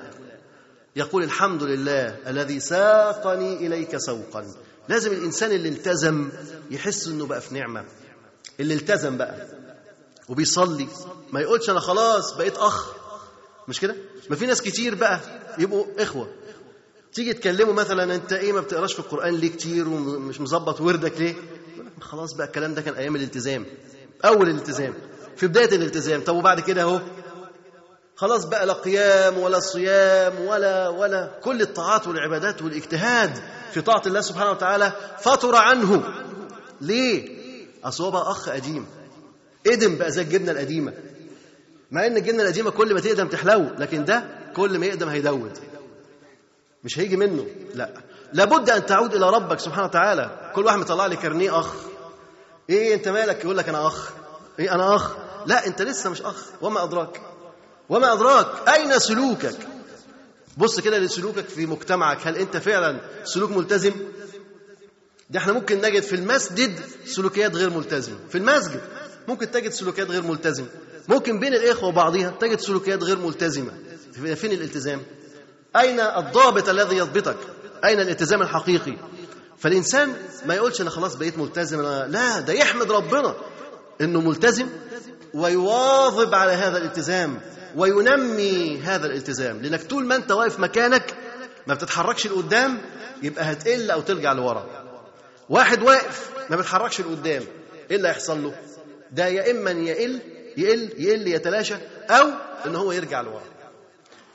يقول 0.95 1.23
الحمد 1.23 1.63
لله 1.63 2.15
الذي 2.27 2.59
ساقني 2.59 3.67
إليك 3.67 3.97
سوقا. 3.97 4.45
لازم 4.89 5.11
الإنسان 5.11 5.51
اللي 5.51 5.69
التزم 5.69 6.29
يحس 6.71 7.07
إنه 7.07 7.25
بقى 7.25 7.41
في 7.41 7.53
نعمة. 7.53 7.85
اللي 8.59 8.73
التزم 8.73 9.17
بقى 9.17 9.47
وبيصلي 10.29 10.87
ما 11.33 11.41
يقولش 11.41 11.69
أنا 11.69 11.79
خلاص 11.79 12.33
بقيت 12.37 12.57
أخ. 12.57 12.93
مش 13.67 13.79
كده؟ 13.79 13.95
ما 14.29 14.35
في 14.35 14.45
ناس 14.45 14.61
كتير 14.61 14.95
بقى 14.95 15.19
يبقوا 15.57 15.85
إخوة. 15.99 16.29
تيجي 17.13 17.33
تكلمه 17.33 17.73
مثلا 17.73 18.15
أنت 18.15 18.33
إيه 18.33 18.51
ما 18.53 18.61
بتقراش 18.61 18.93
في 18.93 18.99
القرآن 18.99 19.35
ليه 19.35 19.49
كتير 19.51 19.87
ومش 19.89 20.41
مظبط 20.41 20.81
وردك 20.81 21.17
ليه؟ 21.19 21.35
خلاص 22.01 22.33
بقى 22.33 22.47
الكلام 22.47 22.73
ده 22.73 22.81
كان 22.81 22.93
أيام 22.93 23.15
الالتزام. 23.15 23.65
أول 24.25 24.49
الالتزام. 24.49 24.93
في 25.37 25.47
بداية 25.47 25.75
الالتزام. 25.75 26.21
طب 26.21 26.35
وبعد 26.35 26.59
كده 26.59 26.81
أهو 26.81 27.01
خلاص 28.19 28.45
بقى 28.45 28.65
لا 28.65 28.73
قيام 28.73 29.37
ولا 29.37 29.59
صيام 29.59 30.39
ولا 30.39 30.89
ولا. 30.89 31.31
كل 31.43 31.61
الطاعات 31.61 32.07
والعبادات 32.07 32.61
والاجتهاد 32.61 33.39
في 33.71 33.81
طاعة 33.81 34.01
الله 34.05 34.21
سبحانه 34.21 34.51
وتعالى 34.51 34.91
فطر 35.19 35.55
عنه. 35.55 36.03
ليه؟ 36.81 37.39
أصل 37.83 38.03
هو 38.03 38.11
بقى 38.11 38.21
أخ 38.31 38.49
قديم. 38.49 38.85
آدم 39.67 39.97
بقى 39.97 40.11
زي 40.11 40.21
الجبنة 40.21 40.51
القديمة. 40.51 40.93
مع 41.91 42.05
إن 42.05 42.17
الجبنة 42.17 42.41
القديمة 42.43 42.71
كل 42.71 42.93
ما 42.93 42.99
تقدم 42.99 43.27
تحلو 43.27 43.65
لكن 43.77 44.05
ده 44.05 44.23
كل 44.55 44.79
ما 44.79 44.85
يقدم 44.85 45.09
هيدود. 45.09 45.57
مش 46.83 46.99
هيجي 46.99 47.17
منه. 47.17 47.45
لا. 47.75 47.93
لابد 48.33 48.69
أن 48.69 48.85
تعود 48.85 49.15
إلى 49.15 49.29
ربك 49.29 49.59
سبحانه 49.59 49.85
وتعالى. 49.87 50.51
كل 50.55 50.65
واحد 50.65 50.77
مطلع 50.77 51.05
لي 51.05 51.15
كارنيه 51.15 51.59
أخ. 51.59 51.73
إيه 52.69 52.93
أنت 52.95 53.07
مالك؟ 53.07 53.43
يقول 53.43 53.57
لك 53.57 53.69
أنا 53.69 53.87
أخ. 53.87 54.09
إيه 54.59 54.75
أنا 54.75 54.95
أخ؟ 54.95 55.15
لا 55.45 55.67
أنت 55.67 55.81
لسه 55.81 56.09
مش 56.09 56.21
أخ. 56.21 56.45
وما 56.61 56.83
أدراك. 56.83 57.21
وما 57.89 58.13
أدراك؟ 58.13 58.47
أين 58.69 58.99
سلوكك؟ 58.99 59.55
بص 60.57 60.79
كده 60.79 60.97
لسلوكك 60.99 61.47
في 61.49 61.65
مجتمعك. 61.65 62.27
هل 62.27 62.37
أنت 62.37 62.57
فعلا 62.57 62.99
سلوك 63.23 63.51
ملتزم؟ 63.51 63.93
ده 65.29 65.39
إحنا 65.39 65.53
ممكن 65.53 65.81
نجد 65.81 66.03
في 66.03 66.15
المسجد 66.15 66.79
سلوكيات 67.05 67.55
غير 67.55 67.69
ملتزمه 67.69 68.15
في 68.29 68.37
المسجد 68.37 68.81
ممكن 69.27 69.51
تجد 69.51 69.71
سلوكيات 69.71 70.09
غير 70.09 70.21
ملتزمه 70.21 70.67
ممكن 71.07 71.39
بين 71.39 71.53
الإخوة 71.53 71.89
وبعضها 71.89 72.29
تجد 72.39 72.59
سلوكيات 72.59 73.03
غير 73.03 73.17
ملتزمة. 73.17 73.71
فين 74.35 74.51
الالتزام؟ 74.51 75.01
أين 75.75 75.99
الضابط 75.99 76.69
الذي 76.69 76.97
يضبطك؟ 76.97 77.37
أين 77.85 77.99
الالتزام 77.99 78.41
الحقيقي؟ 78.41 78.97
فالإنسان 79.57 80.13
ما 80.45 80.53
يقولش 80.55 80.81
أنا 80.81 80.89
خلاص 80.89 81.15
بقيت 81.15 81.37
ملتزم. 81.37 81.79
أنا 81.79 82.07
لا 82.07 82.39
ده 82.39 82.53
يحمد 82.53 82.91
ربنا 82.91 83.35
إنه 84.01 84.21
ملتزم 84.21 84.67
ويواظب 85.33 86.35
على 86.35 86.51
هذا 86.51 86.77
الالتزام. 86.77 87.39
وينمي 87.75 88.79
هذا 88.81 89.05
الالتزام. 89.07 89.61
لأنك 89.61 89.83
طول 89.83 90.05
ما 90.05 90.15
أنت 90.15 90.31
واقف 90.31 90.59
مكانك 90.59 91.13
ما 91.67 91.73
بتتحركش 91.73 92.27
لقدام 92.27 92.81
يبقى 93.23 93.51
هتقل 93.51 93.91
أو 93.91 94.01
ترجع 94.01 94.33
لورا. 94.33 94.65
واحد 95.49 95.83
واقف 95.83 96.31
ما 96.49 96.55
بيتحركش 96.55 97.01
لقدام 97.01 97.43
إيه 97.91 97.97
اللي 97.97 98.07
هيحصل 98.07 98.43
له؟ 98.43 98.53
ده 99.11 99.27
يا 99.27 99.51
إما 99.51 99.71
يقل 99.71 100.19
يقل 100.57 100.89
يقل 100.97 101.27
يتلاشى 101.27 101.75
أو 102.09 102.27
إن 102.65 102.75
هو 102.75 102.91
يرجع 102.91 103.21
لورا. 103.21 103.41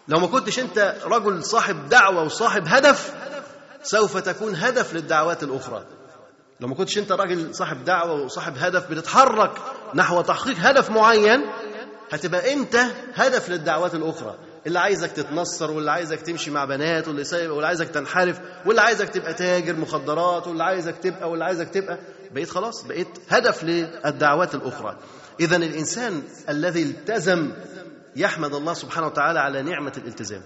لو 0.09 0.19
ما 0.21 0.27
كنتش 0.27 0.59
أنت 0.59 0.97
رجل 1.05 1.45
صاحب 1.45 1.89
دعوة 1.89 2.23
وصاحب 2.25 2.63
هدف 2.67 3.15
سوف 3.83 4.17
تكون 4.17 4.55
هدف 4.55 4.95
للدعوات 4.95 5.43
الأخرى. 5.43 5.87
لو 6.61 6.69
ما 6.69 6.75
كنتش 6.75 6.99
أنت 6.99 7.13
راجل 7.13 7.55
صاحب 7.55 7.85
دعوة 7.85 8.23
وصاحب 8.23 8.55
هدف 8.59 8.91
بتتحرك 8.91 9.51
نحو 9.95 10.21
تحقيق 10.21 10.57
هدف 10.59 10.91
معين 10.91 11.41
هتبقى 12.11 12.53
أنت 12.53 12.77
هدف 13.15 13.51
للدعوات 13.51 13.95
الأخرى؟ 13.95 14.39
اللي 14.67 14.79
عايزك 14.79 15.13
تتنصر 15.13 15.71
واللي 15.71 15.91
عايزك 15.91 16.21
تمشي 16.21 16.51
مع 16.51 16.65
بنات 16.65 17.09
واللي 17.09 17.25
سايب 17.25 17.51
واللي 17.51 17.67
عايزك 17.67 17.89
تنحرف 17.89 18.41
واللي 18.67 18.81
عايزك 18.81 19.09
تبقى 19.09 19.35
تاجر 19.35 19.77
مخدرات 19.77 20.47
واللي 20.47 20.65
عايزك 20.65 20.97
تبقى 20.99 21.31
واللي 21.31 21.45
عايزك 21.45 21.69
تبقى. 21.69 21.99
بقيت 22.35 22.51
خلاص 22.51 22.85
بقيت 22.85 23.09
هدف 23.29 23.65
للدعوات 23.65 24.55
الأخرى. 24.55 24.99
إذا 25.41 25.57
الإنسان 25.57 26.23
الذي 26.49 26.83
التزم 26.83 27.53
يحمد 28.17 28.55
الله 28.55 28.75
سبحانه 28.75 29.07
وتعالى 29.07 29.41
على 29.41 29.63
نعمة 29.63 29.93
الالتزام. 29.97 30.43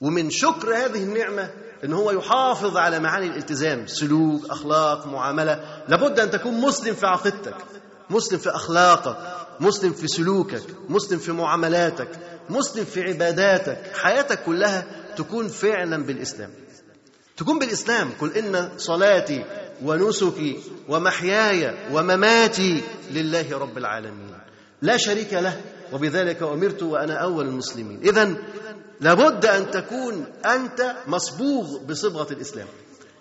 ومن 0.00 0.30
شكر 0.30 0.74
هذه 0.76 1.02
النعمة 1.02 1.50
إن 1.84 1.92
هو 1.92 2.10
يحافظ 2.10 2.76
على 2.76 2.98
معاني 2.98 3.26
الالتزام. 3.26 3.86
سلوك 3.86 4.50
أخلاق 4.50 5.06
معاملة. 5.06 5.84
لابد 5.88 6.20
أن 6.20 6.30
تكون 6.30 6.54
مسلم 6.60 6.94
في 6.94 7.06
عقيدتك. 7.06 7.54
مسلم 8.10 8.38
في 8.38 8.50
أخلاقك 8.50 9.16
مسلم 9.60 9.92
في 9.92 10.08
سلوكك 10.08 10.62
مسلم 10.88 11.18
في 11.18 11.32
معاملاتك 11.32 12.08
مسلم 12.50 12.84
في 12.84 13.02
عباداتك 13.02 13.96
حياتك 13.96 14.42
كلها 14.42 14.86
تكون 15.16 15.48
فعلا 15.48 16.02
بالإسلام. 16.02 16.50
تكون 17.36 17.58
بالإسلام 17.58 18.10
قل 18.20 18.36
إن 18.36 18.70
صلاتي 18.76 19.44
ونسكي 19.84 20.60
ومحياي 20.88 21.74
ومماتي 21.92 22.82
لله 23.10 23.58
رب 23.58 23.78
العالمين. 23.78 24.34
لا 24.82 24.96
شريك 24.96 25.32
له 25.32 25.60
وبذلك 25.92 26.42
أمرت 26.42 26.82
وأنا 26.82 27.14
أول 27.14 27.46
المسلمين. 27.46 28.00
اذا 28.00 28.34
لابد 29.00 29.46
أن 29.46 29.70
تكون 29.70 30.26
أنت 30.44 30.96
مصبوغ 31.06 31.78
بصبغة 31.78 32.32
الإسلام. 32.32 32.66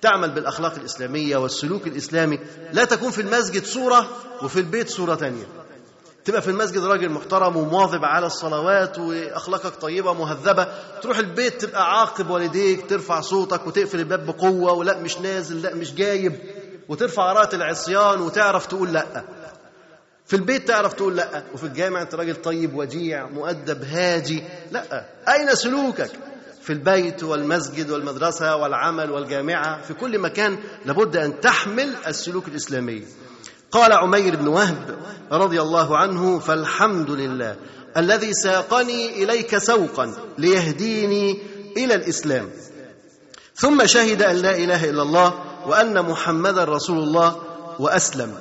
تعمل 0.02 0.32
بالأخلاق 0.32 0.76
الإسلامية 0.76 1.38
والسلوك 1.38 1.88
الإسلامي 1.88 2.40
لا 2.74 2.86
تكون 2.86 3.12
في 3.12 3.22
المسجد 3.22 3.66
صورة 3.66 4.10
وفي 4.44 4.60
البيت 4.60 4.90
صورة 4.90 5.16
ثانية 5.16 5.44
تبقى 6.26 6.42
في 6.42 6.48
المسجد 6.48 6.84
راجل 6.84 7.10
محترم 7.10 7.58
ومواظب 7.58 8.06
على 8.06 8.26
الصلوات 8.28 9.00
وأخلاقك 9.00 9.76
طيبة 9.82 10.14
مهذبة 10.14 10.68
تروح 11.02 11.18
البيت 11.18 11.62
تبقى 11.66 12.00
عاقب 12.00 12.30
والديك 12.30 12.90
ترفع 12.90 13.22
صوتك 13.22 13.68
وتقفل 13.68 14.00
الباب 14.00 14.26
بقوة 14.26 14.72
ولا 14.74 14.98
مش 14.98 15.18
نازل 15.18 15.62
لا 15.62 15.76
مش 15.76 15.94
جايب 15.94 16.36
وترفع 16.90 17.34
رايه 17.34 17.50
العصيان 17.54 18.22
وتعرف 18.22 18.66
تقول 18.66 18.94
لأ. 18.94 19.24
في 20.26 20.36
البيت 20.36 20.68
تعرف 20.68 20.94
تقول 20.94 21.16
لأ 21.18 21.44
وفي 21.54 21.64
الجامع 21.64 22.02
أنت 22.02 22.16
راجل 22.16 22.36
طيب 22.36 22.76
وديع 22.76 23.28
مؤدب 23.28 23.84
هادي 23.84 24.44
لأ. 24.72 25.06
أين 25.28 25.56
سلوكك؟ 25.56 26.12
في 26.70 26.74
البيت 26.74 27.24
والمسجد 27.24 27.90
والمدرسة 27.90 28.56
والعمل 28.56 29.12
والجامعة 29.12 29.82
في 29.82 29.94
كل 29.94 30.20
مكان 30.20 30.58
لابد 30.86 31.18
أن 31.18 31.40
تحمل 31.40 31.96
السلوك 32.08 32.48
الإسلامي. 32.48 33.04
قال 33.72 33.94
عمير 33.94 34.36
بن 34.36 34.48
وهب 34.48 34.98
رضي 35.32 35.62
الله 35.62 35.98
عنه 35.98 36.40
فالحمد 36.40 37.12
لله 37.12 37.56
الذي 37.98 38.34
ساقني 38.34 39.24
إليك 39.24 39.58
سوقا 39.58 40.14
ليهديني 40.38 41.42
إلى 41.78 41.96
الإسلام. 41.96 42.50
ثم 43.56 43.86
شهد 43.86 44.22
أن 44.22 44.36
لا 44.36 44.58
إله 44.58 44.90
إلا 44.90 45.02
الله 45.02 45.34
وأن 45.66 46.06
محمدا 46.06 46.64
رسول 46.64 46.98
الله 46.98 47.42
وأسلم. 47.80 48.38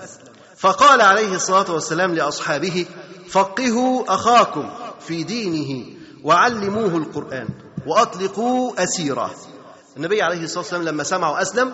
فقال 0.57 1.01
عليه 1.01 1.35
الصلاة 1.35 1.73
والسلام 1.73 2.15
لأصحابه 2.15 2.87
فقهوا 3.29 4.15
أخاكم 4.15 4.71
في 5.01 5.23
دينه 5.23 5.87
وعلموه 6.25 6.97
القرآن. 6.97 7.49
وأطلقوا 7.89 8.83
أسيرة. 8.83 9.35
النبي 9.97 10.23
عليه 10.23 10.45
الصلاة 10.45 10.59
والسلام 10.59 10.83
لما 10.83 11.03
سمعوا 11.03 11.43
أسلم 11.43 11.73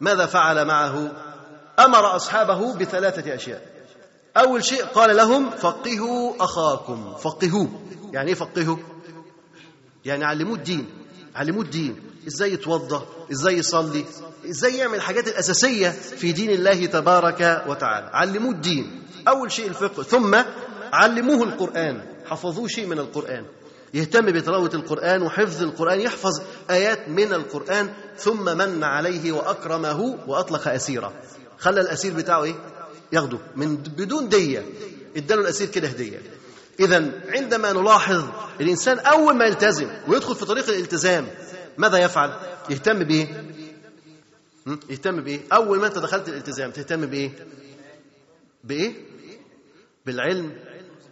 ماذا 0.00 0.26
فعل 0.26 0.64
معه؟ 0.64 1.12
أمر 1.78 2.16
أصحابه 2.16 2.74
بثلاثة 2.74 3.34
أشياء. 3.34 3.62
أول 4.36 4.64
شيء 4.64 4.84
قال 4.84 5.16
لهم 5.16 5.50
فقهوا 5.50 6.44
أخاكم. 6.44 7.14
فقهوه 7.14 7.68
يعني 8.12 8.28
إيه 8.28 8.34
فقهوا؟ 8.34 8.76
يعني 10.04 10.24
علموه 10.24 10.56
الدين. 10.56 10.86
علموه 11.34 11.64
الدين. 11.64 12.02
إزاي 12.26 12.52
يتوضأ؟ 12.52 13.06
إزاي 13.32 13.58
يصلي؟ 13.58 14.04
إزاي 14.50 14.76
يعمل 14.76 14.94
الحاجات 14.94 15.28
الأساسية 15.28 15.90
في 15.90 16.32
دين 16.32 16.50
الله 16.50 16.86
تبارك 16.86 17.64
وتعالى. 17.68 18.10
علموه 18.12 18.50
الدين. 18.52 19.02
أول 19.28 19.52
شيء 19.52 19.68
الفقه. 19.68 20.02
ثم 20.02 20.42
علموه 20.92 21.42
القرآن. 21.42 22.02
حفظوه 22.26 22.68
شيء 22.68 22.86
من 22.86 22.98
القرآن. 22.98 23.44
يهتم 23.96 24.26
بتلاوة 24.26 24.70
القرآن 24.74 25.22
وحفظ 25.22 25.62
القرآن 25.62 26.00
يحفظ 26.00 26.42
آيات 26.70 27.08
من 27.08 27.32
القرآن 27.32 27.92
ثم 28.18 28.58
من 28.58 28.84
عليه 28.84 29.32
وأكرمه 29.32 30.18
وأطلق 30.26 30.68
أسيرة. 30.68 31.12
خلى 31.58 31.80
الأسير 31.80 32.14
بتاعه 32.14 32.44
إيه؟ 32.44 32.54
ياخده 33.12 33.38
من 33.56 33.76
بدون 33.76 34.28
دية. 34.28 34.66
اداله 35.16 35.40
الأسير 35.40 35.68
كده 35.68 35.88
هدية. 35.88 36.22
اذا 36.80 37.10
عندما 37.28 37.72
نلاحظ 37.72 38.24
الإنسان 38.60 38.98
أول 38.98 39.34
ما 39.36 39.44
يلتزم 39.44 39.90
ويدخل 40.08 40.34
في 40.34 40.44
طريق 40.44 40.68
الالتزام 40.68 41.26
ماذا 41.78 41.98
يفعل؟ 41.98 42.36
يهتم 42.70 43.04
بإيه؟ 43.04 43.44
يهتم 44.90 45.20
بإيه؟ 45.20 45.40
أول 45.52 45.78
ما 45.78 45.86
أنت 45.86 45.98
دخلت 45.98 46.28
الالتزام 46.28 46.70
تهتم 46.70 47.06
بإيه؟ 47.06 47.30
بإيه؟ 48.64 48.92
بالعلم 50.06 50.52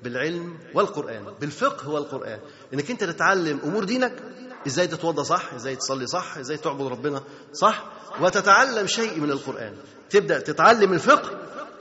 بالعلم 0.04 0.58
والقرآن 0.74 1.24
بالفقه 1.40 1.88
والقرآن. 1.88 2.38
إنك 2.74 2.90
أنت 2.90 3.04
تتعلم 3.04 3.60
أمور 3.64 3.84
دينك 3.84 4.12
إزاي 4.66 4.86
تتوضأ 4.86 5.22
صح 5.22 5.54
إزاي 5.54 5.76
تصلي 5.76 6.06
صح 6.06 6.38
إزاي 6.38 6.56
تعبد 6.56 6.86
ربنا 6.86 7.22
صح 7.52 7.84
وتتعلم 8.20 8.86
شيء 8.86 9.20
من 9.20 9.30
القرآن. 9.30 9.74
تبدأ 10.10 10.40
تتعلم 10.40 10.92
الفقه 10.92 11.30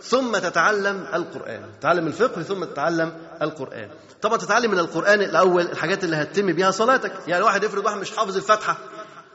ثم 0.02 0.38
تتعلم 0.38 1.08
القرآن. 1.14 1.62
تتعلم 1.80 2.08
الفقه 2.08 2.42
ثم 2.42 2.64
تتعلم 2.64 3.14
القرآن. 3.42 3.90
طبعا 4.22 4.38
تتعلم 4.38 4.72
من 4.72 4.80
القرآن 4.80 5.22
الأول 5.22 5.62
الحاجات 5.62 6.04
اللي 6.04 6.16
هتتم 6.16 6.54
بيها 6.54 6.72
صلاتك. 6.72 7.14
يعني 7.28 7.44
واحد 7.44 7.64
يفرض 7.64 7.86
واحد 7.86 7.98
مش 7.98 8.12
حافظ 8.12 8.36
الفاتحة. 8.38 8.78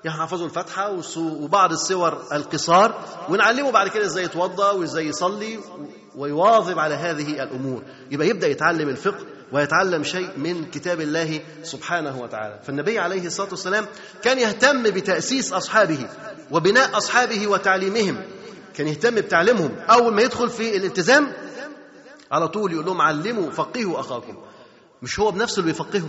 يحفظوا 0.05 0.47
الفاتحة 0.47 1.01
وبعض 1.17 1.73
السور 1.73 2.23
القصار 2.33 3.05
ونعلمه 3.29 3.71
بعد 3.71 3.89
كده 3.89 4.05
إزاي 4.07 4.25
يتوضأ 4.25 4.71
وإزاي 4.71 5.07
يصلي 5.07 5.59
ويواظب 6.17 6.79
على 6.79 6.95
هذه 6.95 7.43
الأمور. 7.43 7.83
يبقى 8.11 8.29
يبدأ 8.29 8.49
يتعلم 8.49 8.89
الفقه 8.89 9.27
ويتعلم 9.53 10.05
شيء 10.05 10.29
من 10.37 10.71
كتاب 10.71 11.01
الله 11.01 11.41
سبحانه 11.63 12.21
وتعالى. 12.21 12.61
فالنبي 12.65 12.99
عليه 12.99 13.27
الصلاة 13.27 13.49
والسلام 13.51 13.87
كان 14.23 14.39
يهتم 14.39 14.83
بتأسيس 14.83 15.53
أصحابه 15.53 16.09
وبناء 16.51 16.99
أصحابه 16.99 17.47
وتعليمهم. 17.47 18.23
كان 18.75 18.89
يهتم 18.89 19.15
بتعليمهم. 19.15 19.77
أول 19.91 20.15
ما 20.15 20.23
يدخل 20.23 20.51
في 20.51 20.77
الالتزام 20.77 21.33
على 22.33 22.49
طول 22.49 22.73
يقول 22.73 22.87
لهم 22.87 23.01
علموا 23.01 23.51
فقهوا 23.51 24.01
أخاكم. 24.01 24.37
مش 25.03 25.21
هو 25.21 25.31
بنفسه 25.31 25.61
اللي 25.61 25.73
بيفقهه 25.73 26.09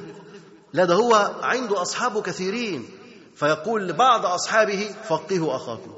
لا 0.74 0.86
ده 0.86 0.94
هو 0.96 1.32
عنده 1.42 1.82
أصحابه 1.82 2.22
كثيرين. 2.22 2.90
فيقول 3.36 3.88
لبعض 3.88 4.26
أصحابه 4.26 4.90
فقهوا 5.08 5.56
أخاكم. 5.56 5.92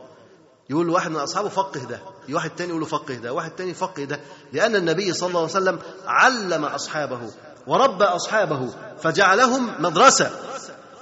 يقول 0.70 0.90
واحد 0.90 1.12
من 1.12 1.18
أصحابه 1.18 1.50
فقه 1.50 1.80
ده 1.80 2.00
واحد 2.30 2.50
تاني 2.50 2.70
يقول 2.70 2.82
له 2.82 2.88
فقه 2.88 3.14
ده 3.14 3.34
واحد 3.34 3.52
تاني 3.52 3.74
فقه 3.74 4.04
ده. 4.04 4.20
لأن 4.54 4.76
النبي 4.76 5.14
صلى 5.14 5.28
الله 5.30 5.40
عليه 5.40 5.50
وسلم 5.52 5.80
علم 6.08 6.66
أصحابه 6.66 7.20
وربى 7.68 8.04
أصحابه 8.04 8.70
فجعلهم 9.00 9.70
مدرسة 9.80 10.32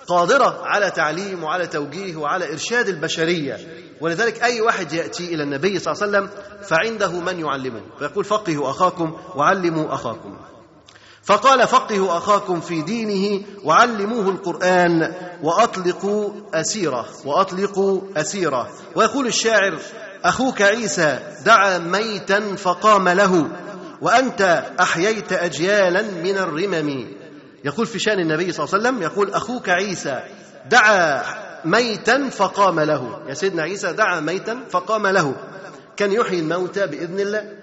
قادرة 0.08 0.62
على 0.64 0.92
تعليم 0.92 1.44
وعلى 1.44 1.68
توجيه 1.68 2.16
وعلى 2.16 2.52
إرشاد 2.52 2.88
البشرية. 2.90 3.58
ولذلك 4.02 4.44
أي 4.44 4.62
واحد 4.62 4.94
يأتي 4.94 5.34
إلى 5.34 5.44
النبي 5.44 5.80
صلى 5.80 5.94
الله 5.94 6.04
عليه 6.04 6.28
وسلم 6.28 6.44
فعنده 6.64 7.12
من 7.12 7.40
يعلمه. 7.40 7.82
فيقول 8.00 8.26
فقهوا 8.26 8.70
أخاكم 8.70 9.18
وعلموا 9.36 9.94
أخاكم. 9.94 10.38
فقال 11.24 11.68
فقهوا 11.68 12.18
أخاكم 12.18 12.62
في 12.62 12.82
دينه 12.82 13.46
وعلموه 13.64 14.30
القرآن 14.30 15.14
وأطلقوا 15.44 16.30
أسيرة 16.54 17.06
وأطلقوا 17.26 18.02
أسيرة. 18.18 18.70
ويقول 18.96 19.28
الشاعر 19.28 19.80
أخوك 20.24 20.62
عيسى 20.62 21.20
دعا 21.46 21.78
ميتا 21.78 22.56
فقام 22.56 23.10
له 23.10 23.50
وأنت 24.02 24.64
أحييت 24.80 25.34
أجيالا 25.34 26.02
من 26.02 26.38
الرمم. 26.38 27.08
يقول 27.66 27.86
في 27.86 28.00
شأن 28.00 28.20
النبي 28.20 28.52
صلى 28.52 28.66
الله 28.66 28.76
عليه 28.76 28.90
وسلم 28.90 29.04
يقول 29.04 29.34
أخوك 29.34 29.70
عيسى 29.70 30.24
دعا 30.70 31.24
ميتا 31.66 32.30
فقام 32.30 32.80
له. 32.80 33.22
يا 33.28 33.34
سيدنا 33.34 33.64
عيسى 33.64 33.94
دعا 33.94 34.20
ميتا 34.20 34.60
فقام 34.70 35.08
له. 35.08 35.36
كان 35.98 36.12
يحيي 36.12 36.40
الموتى 36.40 36.88
بإذن 36.88 37.20
الله. 37.20 37.59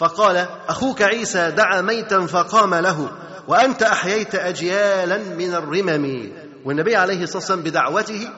فقال 0.00 0.46
أخوك 0.68 1.02
عيسى 1.02 1.50
دعا 1.50 1.80
ميتا 1.80 2.26
فقام 2.26 2.74
له 2.74 3.08
وأنت 3.48 3.82
أحييت 3.82 4.34
أجيالا 4.34 5.18
من 5.18 5.54
الرمم. 5.54 6.32
والنبي 6.64 6.96
عليه 6.96 7.22
الصلاة 7.22 7.36
والسلام 7.36 7.62
بدعوته 7.62 8.28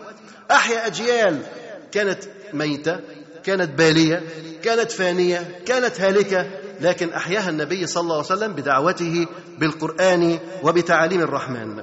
أحيا 0.50 0.86
أجيال 0.86 1.42
كانت 1.92 2.18
ميتة 2.54 3.00
كانت 3.44 3.78
بالية 3.78 4.22
كانت 4.62 4.90
فانية 4.90 5.62
كانت 5.66 6.00
هالكة 6.00 6.50
لكن 6.80 7.12
أحياها 7.12 7.50
النبي 7.50 7.86
صلى 7.86 8.00
الله 8.00 8.14
عليه 8.14 8.24
وسلم 8.24 8.52
بدعوته 8.52 9.26
بالقرآن 9.58 10.38
وبتعاليم 10.62 11.20
الرحمن. 11.20 11.82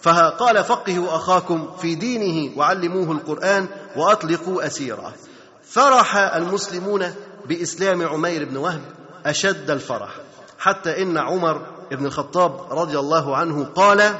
فقال 0.00 0.64
فقهوا 0.64 1.16
أخاكم 1.16 1.76
في 1.76 1.94
دينه 1.94 2.58
وعلموه 2.58 3.12
القرآن 3.12 3.66
وأطلقوا 3.96 4.66
أسيرة. 4.66 5.14
فرح 5.62 6.16
المسلمون 6.16 7.14
بإسلام 7.48 8.02
عمير 8.02 8.44
بن 8.44 8.56
وهب 8.56 8.80
أشد 9.26 9.70
الفرح. 9.70 10.10
حتى 10.58 11.02
إن 11.02 11.18
عمر 11.18 11.66
بن 11.90 12.06
الخطاب 12.06 12.72
رضي 12.72 12.98
الله 12.98 13.36
عنه 13.36 13.64
قال 13.64 14.14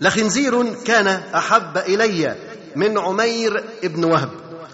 لخنزير 0.00 0.74
كان 0.74 1.06
أحب 1.34 1.78
إلي 1.78 2.36
من 2.76 2.98
عمير 2.98 3.64
بن 3.82 4.04
وهب 4.04 4.30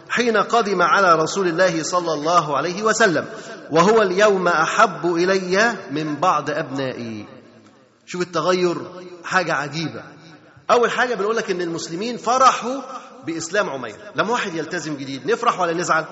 حين 0.08 0.36
قدم 0.36 0.82
على 0.82 1.14
رسول 1.14 1.48
الله 1.48 1.82
صلى 1.82 2.14
الله 2.14 2.56
عليه 2.56 2.82
وسلم 2.82 3.26
وهو 3.70 4.02
اليوم 4.02 4.48
أحب 4.48 5.06
إلي 5.06 5.76
من 5.90 6.16
بعض 6.16 6.50
أبنائي. 6.50 7.26
شوف 8.06 8.22
التغير 8.22 8.76
حاجة 9.24 9.54
عجيبة. 9.54 10.02
أول 10.70 10.90
حاجة 10.90 11.14
بنقول 11.14 11.36
لك 11.36 11.50
إن 11.50 11.62
المسلمين 11.62 12.16
فرحوا 12.16 12.80
بإسلام 13.26 13.70
عمير. 13.70 13.96
لما 14.16 14.30
واحد 14.30 14.54
يلتزم 14.54 14.96
جديد 14.96 15.30
نفرح 15.30 15.60
ولا 15.60 15.72
نزعل؟ 15.72 16.04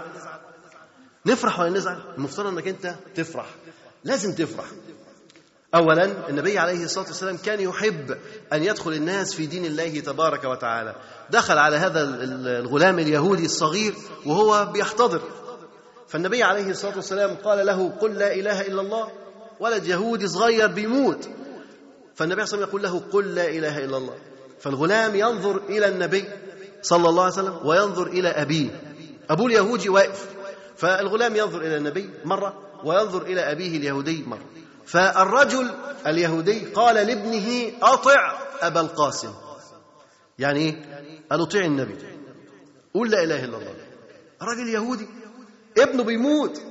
نفرح 1.26 1.60
ولا 1.60 1.70
نزعل؟ 1.70 1.98
المفترض 2.18 2.46
إنك 2.46 2.68
أنت 2.68 2.94
تفرح. 3.14 3.46
لازم 4.04 4.34
تفرح. 4.34 4.64
اولا 5.74 6.28
النبي 6.28 6.58
عليه 6.58 6.84
الصلاة 6.84 7.06
والسلام 7.06 7.36
كان 7.36 7.60
يحب 7.60 8.16
أن 8.52 8.62
يدخل 8.64 8.92
الناس 8.92 9.34
في 9.34 9.46
دين 9.46 9.64
الله 9.64 10.00
تبارك 10.00 10.44
وتعالى. 10.44 10.94
دخل 11.30 11.58
على 11.58 11.76
هذا 11.76 12.02
الغلام 12.58 12.98
اليهودي 12.98 13.44
الصغير 13.44 13.94
وهو 14.26 14.66
بيحتضر. 14.72 15.20
فالنبي 16.08 16.42
عليه 16.42 16.70
الصلاة 16.70 16.96
والسلام 16.96 17.34
قال 17.34 17.66
له 17.66 17.88
قل 18.00 18.14
لا 18.14 18.34
إله 18.34 18.60
إلا 18.60 18.80
الله. 18.80 19.08
ولد 19.60 19.86
يهودي 19.86 20.28
صغير 20.28 20.66
بيموت. 20.66 21.28
فالنبي 22.14 22.40
عليه 22.40 22.50
وسلم 22.50 22.62
يقول 22.62 22.82
له 22.82 23.02
قل 23.12 23.34
لا 23.34 23.48
إله 23.48 23.84
إلا 23.84 23.96
الله. 23.96 24.14
فالغلام 24.60 25.14
ينظر 25.14 25.60
إلى 25.68 25.88
النبي 25.88 26.24
صلى 26.82 27.08
الله 27.08 27.22
عليه 27.22 27.32
وسلم 27.32 27.60
وينظر 27.64 28.06
إلى 28.06 28.28
أبيه. 28.28 28.68
ابوه 29.30 29.46
اليهودي 29.46 29.88
واقف 29.88 30.35
فالغلام 30.76 31.36
ينظر 31.36 31.60
إلى 31.60 31.76
النبي 31.76 32.10
مرة 32.24 32.54
وينظر 32.84 33.22
إلى 33.22 33.52
أبيه 33.52 33.76
اليهودي 33.76 34.24
مرة. 34.26 34.44
فالرجل 34.86 35.70
اليهودي 36.06 36.58
قال 36.58 36.94
لابنه 36.94 37.72
أطع 37.82 38.38
أبا 38.60 38.80
القاسم. 38.80 39.32
يعني 40.38 40.60
إيه؟ 40.60 41.02
قال 41.30 41.40
أطيع 41.40 41.64
النبي. 41.64 41.96
قول 42.94 43.10
لا 43.10 43.22
إله 43.22 43.44
إلا 43.44 43.56
الله. 43.56 43.74
راجل 44.42 44.68
يهودي 44.68 45.06
ابنه 45.78 46.04
بيموت. 46.04 46.62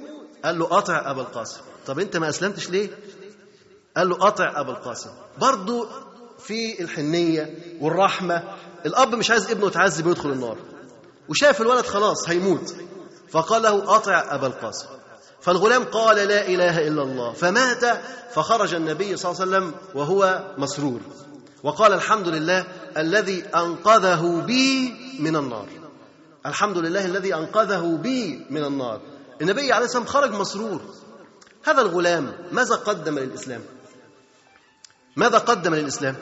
قال 0.46 0.60
له 0.60 0.78
أطع 0.78 1.12
أبا 1.12 1.22
القاسم. 1.22 1.62
طب 1.88 2.00
أنت 2.00 2.18
ما 2.18 2.30
أسلمتش 2.30 2.70
ليه؟ 2.70 2.90
قال 3.98 4.10
له 4.10 4.28
أطع 4.28 4.60
أبا 4.60 4.72
القاسم. 4.72 5.10
برضه 5.38 5.90
في 6.40 6.82
الحنية 6.82 7.56
والرحمة 7.82 8.44
الأب 8.86 9.16
مش 9.16 9.32
عايز 9.32 9.52
ابنه 9.52 9.68
يتعذب 9.68 10.06
ويدخل 10.06 10.32
النار. 10.32 10.58
وشاف 11.30 11.62
الولد 11.62 11.86
خلاص 11.86 12.30
هيموت. 12.30 12.76
فقال 13.32 13.62
له 13.62 13.96
أطع 13.96 14.36
أبا 14.36 14.48
القاسم. 14.48 14.88
فالغلام 15.42 15.84
قال 15.84 16.18
لا 16.18 16.48
إله 16.48 16.88
إلا 16.88 17.04
الله. 17.04 17.34
فمات 17.34 17.86
فخرج 18.34 18.74
النبي 18.74 19.18
صلى 19.18 19.32
الله 19.32 19.42
عليه 19.42 19.52
وسلم 19.52 19.74
وهو 19.94 20.44
مسرور. 20.58 21.00
وقال 21.64 21.94
الحمد 21.94 22.28
لله 22.28 22.64
الذي 22.98 23.46
أنقذه 23.56 24.44
بي 24.48 24.94
من 25.20 25.36
النار. 25.36 25.68
الحمد 26.46 26.78
لله 26.78 27.06
الذي 27.06 27.36
أنقذه 27.36 28.00
بي 28.02 28.46
من 28.50 28.64
النار. 28.64 29.02
النبي 29.42 29.74
عليه 29.74 29.86
والسلام 29.86 30.06
خرج 30.06 30.32
مسرور. 30.32 30.82
هذا 31.64 31.82
الغلام 31.82 32.34
ماذا 32.52 32.76
قدم 32.76 33.20
للإسلام؟ 33.20 33.62
ماذا 35.16 35.38
قدم 35.38 35.76
للإسلام؟ 35.76 36.16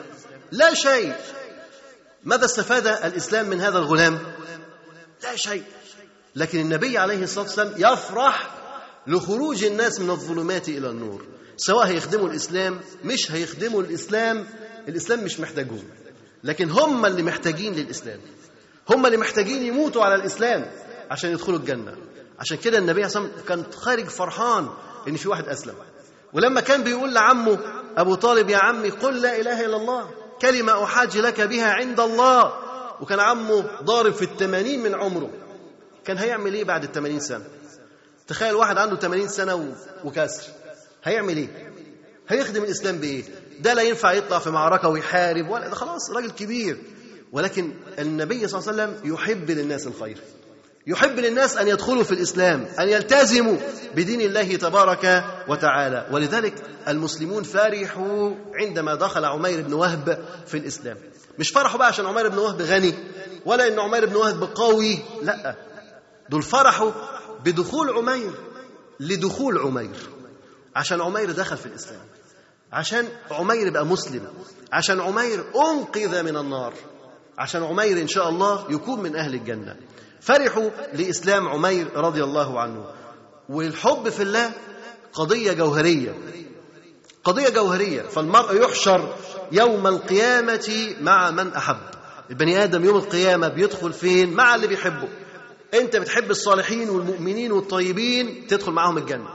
لا 0.52 0.74
شيء. 0.74 1.14
ماذا 2.24 2.44
استفاد 2.44 2.86
الإسلام 2.86 3.48
من 3.48 3.60
هذا 3.60 3.78
الغلام؟ 3.78 4.18
لا 5.22 5.36
شيء. 5.36 5.64
لكن 6.36 6.60
النبي 6.60 6.98
عليه 6.98 7.22
الصلاة 7.22 7.44
والسلام 7.44 7.72
يفرح 7.76 8.50
لخروج 9.06 9.64
الناس 9.64 10.00
من 10.00 10.10
الظلمات 10.10 10.68
إلى 10.68 10.90
النور. 10.90 11.24
سواء 11.56 11.86
هيخدموا 11.86 12.28
الإسلام 12.28 12.80
مش 13.04 13.32
هيخدموا 13.32 13.82
الإسلام 13.82 14.46
الإسلام 14.88 15.24
مش 15.24 15.40
محتاجهم. 15.40 15.84
لكن 16.44 16.70
هم 16.70 17.06
اللي 17.06 17.22
محتاجين 17.22 17.74
للإسلام. 17.74 18.20
هم 18.90 19.06
اللي 19.06 19.16
محتاجين 19.16 19.62
يموتوا 19.62 20.04
على 20.04 20.14
الإسلام 20.14 20.70
عشان 21.10 21.30
يدخلوا 21.30 21.58
الجنة. 21.58 21.96
عشان 22.40 22.56
كده 22.56 22.78
النبي 22.78 23.08
صلى 23.08 23.22
الله 23.22 23.32
عليه 23.34 23.44
كان 23.46 23.64
خارج 23.72 24.06
فرحان 24.06 24.68
إن 25.08 25.16
في 25.16 25.28
واحد 25.28 25.48
أسلم. 25.48 25.74
ولما 26.32 26.60
كان 26.60 26.82
بيقول 26.82 27.14
لعمه 27.14 27.58
أبو 27.96 28.14
طالب 28.14 28.50
يا 28.50 28.58
عمي 28.58 28.90
قل 28.90 29.22
لا 29.22 29.40
إله 29.40 29.64
إلا 29.66 29.76
الله 29.76 30.10
كلمة 30.42 30.84
أحاج 30.84 31.18
لك 31.18 31.40
بها 31.40 31.72
عند 31.72 32.00
الله. 32.00 32.52
وكان 33.00 33.20
عمه 33.20 33.64
ضارب 33.82 34.12
في 34.12 34.22
الثمانين 34.22 34.82
من 34.82 34.94
عمره. 34.94 35.30
كان 36.06 36.18
هيعمل 36.18 36.54
إيه 36.54 36.64
بعد 36.64 36.84
الثمانين 36.84 37.20
سنة؟ 37.20 37.44
تخيل 38.26 38.54
واحد 38.54 38.78
عنده 38.78 38.96
80 38.96 39.28
سنة 39.28 39.74
وكسر 40.04 40.42
هيعمل 41.04 41.36
إيه؟ 41.36 41.72
هيخدم 42.28 42.62
الإسلام 42.64 42.98
بإيه؟ 42.98 43.22
ده 43.60 43.74
لا 43.74 43.82
ينفع 43.82 44.12
يطلع 44.12 44.38
في 44.38 44.50
معركة 44.50 44.88
ويحارب 44.88 45.48
ولا 45.50 45.68
ده 45.68 45.74
خلاص 45.74 46.10
راجل 46.10 46.30
كبير. 46.30 46.78
ولكن 47.32 47.72
النبي 47.98 48.48
صلى 48.48 48.60
الله 48.60 48.72
عليه 48.82 48.92
وسلم 48.92 49.12
يحب 49.14 49.50
للناس 49.50 49.86
الخير. 49.86 50.18
يحب 50.86 51.18
للناس 51.18 51.56
أن 51.56 51.68
يدخلوا 51.68 52.02
في 52.04 52.12
الإسلام 52.12 52.66
أن 52.80 52.88
يلتزموا 52.88 53.56
بدين 53.94 54.20
الله 54.20 54.56
تبارك 54.56 55.24
وتعالى. 55.48 56.06
ولذلك 56.12 56.54
المسلمون 56.88 57.42
فرحوا 57.42 58.34
عندما 58.54 58.94
دخل 58.94 59.24
عمير 59.24 59.60
بن 59.62 59.72
وهب 59.72 60.24
في 60.46 60.56
الإسلام. 60.56 60.96
مش 61.38 61.50
فرحوا 61.50 61.78
بقى 61.78 61.88
عشان 61.88 62.06
عمير 62.06 62.28
بن 62.28 62.38
وهب 62.38 62.62
غني 62.62 62.94
ولا 63.46 63.68
إن 63.68 63.78
عمير 63.78 64.06
بن 64.06 64.16
وهب 64.16 64.48
قوي 64.54 64.98
لأ. 65.22 65.54
دول 66.28 66.42
فرحوا 66.42 66.90
بدخول 67.44 67.90
عمير 67.90 68.32
لدخول 69.00 69.58
عمير. 69.58 70.08
عشان 70.76 71.00
عمير 71.00 71.30
دخل 71.32 71.56
في 71.56 71.66
الإسلام. 71.66 72.06
عشان 72.72 73.08
عمير 73.30 73.70
بقى 73.70 73.86
مسلم. 73.86 74.28
عشان 74.72 75.00
عمير 75.00 75.44
أنقذ 75.70 76.22
من 76.22 76.36
النار. 76.36 76.74
عشان 77.38 77.62
عمير 77.62 78.00
إن 78.00 78.08
شاء 78.08 78.28
الله 78.28 78.66
يكون 78.70 79.02
من 79.02 79.16
أهل 79.16 79.34
الجنة. 79.34 79.76
فرحوا 80.20 80.70
لإسلام 80.92 81.48
عمير 81.48 81.96
رضي 81.96 82.24
الله 82.24 82.60
عنه. 82.60 82.84
والحب 83.48 84.08
في 84.08 84.22
الله 84.22 84.52
قضية 85.12 85.52
جوهرية. 85.52 86.14
قضية 87.24 87.48
جوهرية. 87.48 88.02
فالمرء 88.02 88.62
يحشر 88.62 89.16
يوم 89.52 89.86
القيامة 89.86 90.94
مع 91.00 91.30
من 91.30 91.52
أحب. 91.52 91.80
البني 92.30 92.64
آدم 92.64 92.84
يوم 92.84 92.96
القيامة 92.96 93.48
بيدخل 93.48 93.92
فين؟ 93.92 94.34
مع 94.34 94.54
اللي 94.54 94.66
بيحبه. 94.66 95.08
أنت 95.74 95.96
بتحب 95.96 96.30
الصالحين 96.30 96.90
والمؤمنين 96.90 97.52
والطيبين 97.52 98.46
تدخل 98.46 98.72
معاهم 98.72 98.98
الجنة. 98.98 99.28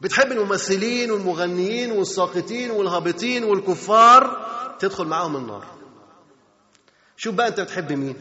بتحب 0.00 0.32
الممثلين 0.32 1.10
والمغنيين 1.10 1.92
والساقطين 1.92 2.70
والهابطين 2.70 3.44
والكفار 3.44 4.46
تدخل 4.78 5.04
معاهم 5.04 5.36
النار. 5.36 5.64
شوف 7.16 7.34
بقى 7.34 7.48
أنت 7.48 7.60
بتحب 7.60 7.92
مين؟ 7.92 8.16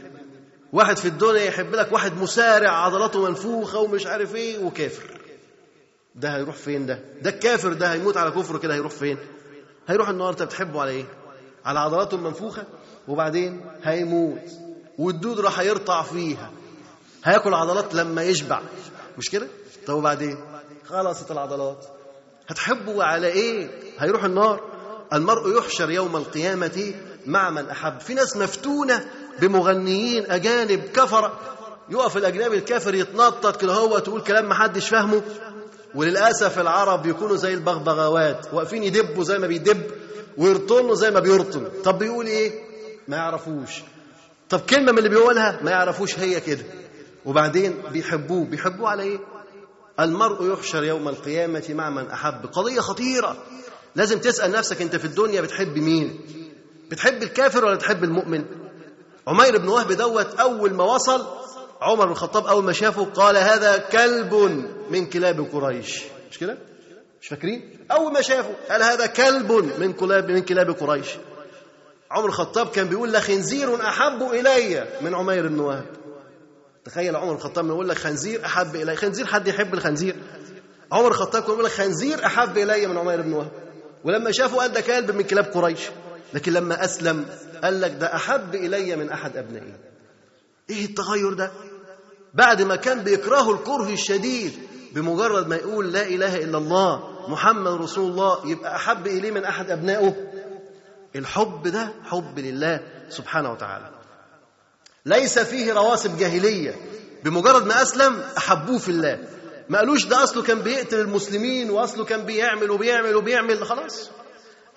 واحد 0.73 0.97
في 0.97 1.07
الدنيا 1.07 1.41
يحب 1.41 1.75
لك 1.75 1.91
واحد 1.91 2.17
مسارع 2.17 2.71
عضلاته 2.71 3.27
منفوخة 3.27 3.79
ومش 3.79 4.05
عارف 4.05 4.35
إيه 4.35 4.57
وكافر. 4.65 5.21
ده 6.15 6.35
هيروح 6.37 6.55
فين 6.55 6.85
ده؟ 6.85 6.99
ده 7.21 7.29
الكافر 7.29 7.73
ده 7.73 7.93
هيموت 7.93 8.17
على 8.17 8.31
كفره 8.31 8.57
كده 8.57 8.73
هيروح 8.73 8.91
فين؟ 8.91 9.17
هيروح 9.87 10.09
النار 10.09 10.29
انت 10.29 10.43
بتحبه 10.43 10.81
على 10.81 10.91
إيه؟ 10.91 11.05
على 11.65 11.79
عضلاته 11.79 12.15
المنفوخة؟ 12.15 12.63
وبعدين 13.07 13.61
هيموت. 13.83 14.41
والدود 14.97 15.39
راح 15.39 15.59
يرطع 15.59 16.01
فيها. 16.03 16.51
هياكل 17.25 17.53
عضلات 17.53 17.95
لما 17.95 18.23
يشبع. 18.23 18.59
مش 19.17 19.29
كده؟ 19.29 19.47
طب 19.87 19.93
وبعدين؟ 19.93 20.37
خلصت 20.85 21.31
العضلات. 21.31 21.85
هتحبه 22.47 23.03
على 23.03 23.27
إيه؟ 23.27 23.69
هيروح 23.99 24.23
النار. 24.23 24.61
المرء 25.13 25.57
يحشر 25.57 25.91
يوم 25.91 26.15
القيامة 26.15 26.93
مع 27.25 27.49
من 27.49 27.69
أحب. 27.69 27.99
في 27.99 28.13
ناس 28.13 28.37
مفتونة 28.37 29.05
بمغنيين 29.39 30.31
أجانب 30.31 30.83
كفر. 30.93 31.31
يقف 31.89 32.17
الأجنبي 32.17 32.57
الكافر 32.57 32.95
يتنطط 32.95 33.61
كده 33.61 33.73
هو 33.73 33.99
تقول 33.99 34.21
كلام 34.21 34.49
محدش 34.49 34.89
فاهمه. 34.89 35.21
وللأسف 35.95 36.59
العرب 36.59 37.05
يكونوا 37.05 37.35
زي 37.35 37.53
البغبغاوات. 37.53 38.53
واقفين 38.53 38.83
يدبوا 38.83 39.23
زي 39.23 39.39
ما 39.39 39.47
بيدب 39.47 39.81
ويرطنوا 40.37 40.95
زي 40.95 41.11
ما 41.11 41.19
بيرطن. 41.19 41.67
طب 41.83 41.99
بيقول 41.99 42.25
إيه؟ 42.25 42.51
ما 43.07 43.17
يعرفوش. 43.17 43.81
طب 44.49 44.59
كلمة 44.59 44.91
من 44.91 44.97
اللي 44.97 45.09
بيقولها 45.09 45.59
ما 45.61 45.71
يعرفوش 45.71 46.19
هي 46.19 46.39
كده. 46.41 46.63
وبعدين 47.25 47.81
بيحبوه. 47.91 48.45
بيحبوه 48.45 48.89
على 48.89 49.03
إيه؟ 49.03 49.19
المرء 49.99 50.53
يحشر 50.53 50.83
يوم 50.83 51.07
القيامة 51.07 51.63
مع 51.69 51.89
من 51.89 52.07
أحب. 52.07 52.45
قضية 52.45 52.79
خطيرة. 52.79 53.37
لازم 53.95 54.19
تسأل 54.19 54.51
نفسك 54.51 54.81
أنت 54.81 54.95
في 54.95 55.05
الدنيا 55.05 55.41
بتحب 55.41 55.77
مين؟ 55.77 56.19
بتحب 56.91 57.23
الكافر 57.23 57.65
ولا 57.65 57.75
تحب 57.75 58.03
المؤمن؟ 58.03 58.45
عمير 59.27 59.57
بن 59.57 59.67
وهب 59.67 59.91
دوت 59.91 60.39
أول 60.39 60.73
ما 60.73 60.83
وصل 60.83 61.27
عمر 61.81 62.05
بن 62.05 62.11
الخطاب 62.11 62.45
أول 62.47 62.63
ما 62.63 62.73
شافه 62.73 63.05
قال 63.05 63.37
هذا 63.37 63.77
كلب 63.77 64.33
من 64.89 65.05
كلاب 65.05 65.47
قريش. 65.53 66.03
مش 66.31 66.37
كده؟ 66.37 66.57
مش 67.21 67.27
فاكرين؟ 67.27 67.85
أول 67.91 68.13
ما 68.13 68.21
شافوا 68.21 68.53
قال 68.69 68.83
هذا 68.83 69.05
كلب 69.05 69.51
من 69.79 69.93
كلاب 69.93 70.31
من 70.31 70.41
كلاب 70.41 70.69
قريش. 70.69 71.07
عمر 72.11 72.25
الخطاب 72.25 72.69
كان 72.69 72.87
بيقول 72.87 73.13
لخنزير 73.13 73.81
أحب 73.87 74.21
إلي 74.21 74.87
من 75.01 75.15
عمير 75.15 75.47
بن 75.47 75.59
وهب. 75.59 75.85
تخيل 76.85 77.15
عمر 77.15 77.33
الخطاب 77.33 77.65
يقول 77.67 77.89
لك 77.89 77.97
خنزير 77.97 78.45
أحب 78.45 78.75
إلي. 78.75 78.95
خنزير 78.95 79.25
حد 79.25 79.47
يحب 79.47 79.73
الخنزير؟ 79.73 80.15
عمر 80.91 81.07
الخطاب 81.07 81.41
كان 81.41 81.51
بيقول 81.51 81.65
لك 81.65 81.71
خنزير 81.71 82.25
أحب 82.25 82.57
إلي 82.57 82.87
من 82.87 82.97
عمير 82.97 83.21
بن 83.21 83.33
وهب. 83.33 83.51
ولما 84.03 84.31
شافوا 84.31 84.61
قال 84.61 84.71
ده 84.71 84.81
كلب 84.81 85.11
من 85.11 85.21
كلاب 85.23 85.45
قريش. 85.45 85.79
لكن 86.33 86.53
لما 86.53 86.85
أسلم 86.85 87.25
قال 87.63 87.81
لك 87.81 87.91
ده 87.91 88.15
أحب 88.15 88.55
إلي 88.55 88.95
من 88.95 89.09
أحد 89.09 89.37
أبنائي. 89.37 89.73
إيه 90.69 90.85
التغير 90.85 91.33
ده؟ 91.33 91.51
بعد 92.33 92.61
ما 92.61 92.75
كان 92.75 93.03
بيكرهه 93.03 93.51
الكره 93.51 93.89
الشديد 93.93 94.53
بمجرد 94.93 95.47
ما 95.47 95.55
يقول 95.55 95.93
لا 95.93 96.01
إله 96.07 96.43
إلا 96.43 96.57
الله 96.57 97.15
محمد 97.29 97.71
رسول 97.81 98.11
الله 98.11 98.49
يبقى 98.49 98.75
أحب 98.75 99.07
إليه 99.07 99.31
من 99.31 99.43
أحد 99.45 99.71
أبنائه. 99.71 100.15
الحب 101.15 101.67
ده 101.67 101.93
حب 102.03 102.39
لله 102.39 102.79
سبحانه 103.09 103.51
وتعالى. 103.51 103.94
ليس 105.05 105.39
فيه 105.39 105.73
رواسب 105.73 106.17
جاهلية. 106.17 106.75
بمجرد 107.23 107.65
ما 107.65 107.81
أسلم 107.81 108.23
أحبوه 108.37 108.77
في 108.77 108.89
الله. 108.89 109.19
ما 109.69 109.77
قالوش 109.77 110.05
ده 110.05 110.23
أصله 110.23 110.43
كان 110.43 110.59
بيقتل 110.59 110.99
المسلمين 110.99 111.69
وأصله 111.69 112.05
كان 112.05 112.25
بيعمل 112.25 112.71
وبيعمل 112.71 113.15
وبيعمل. 113.15 113.65
خلاص. 113.65 114.09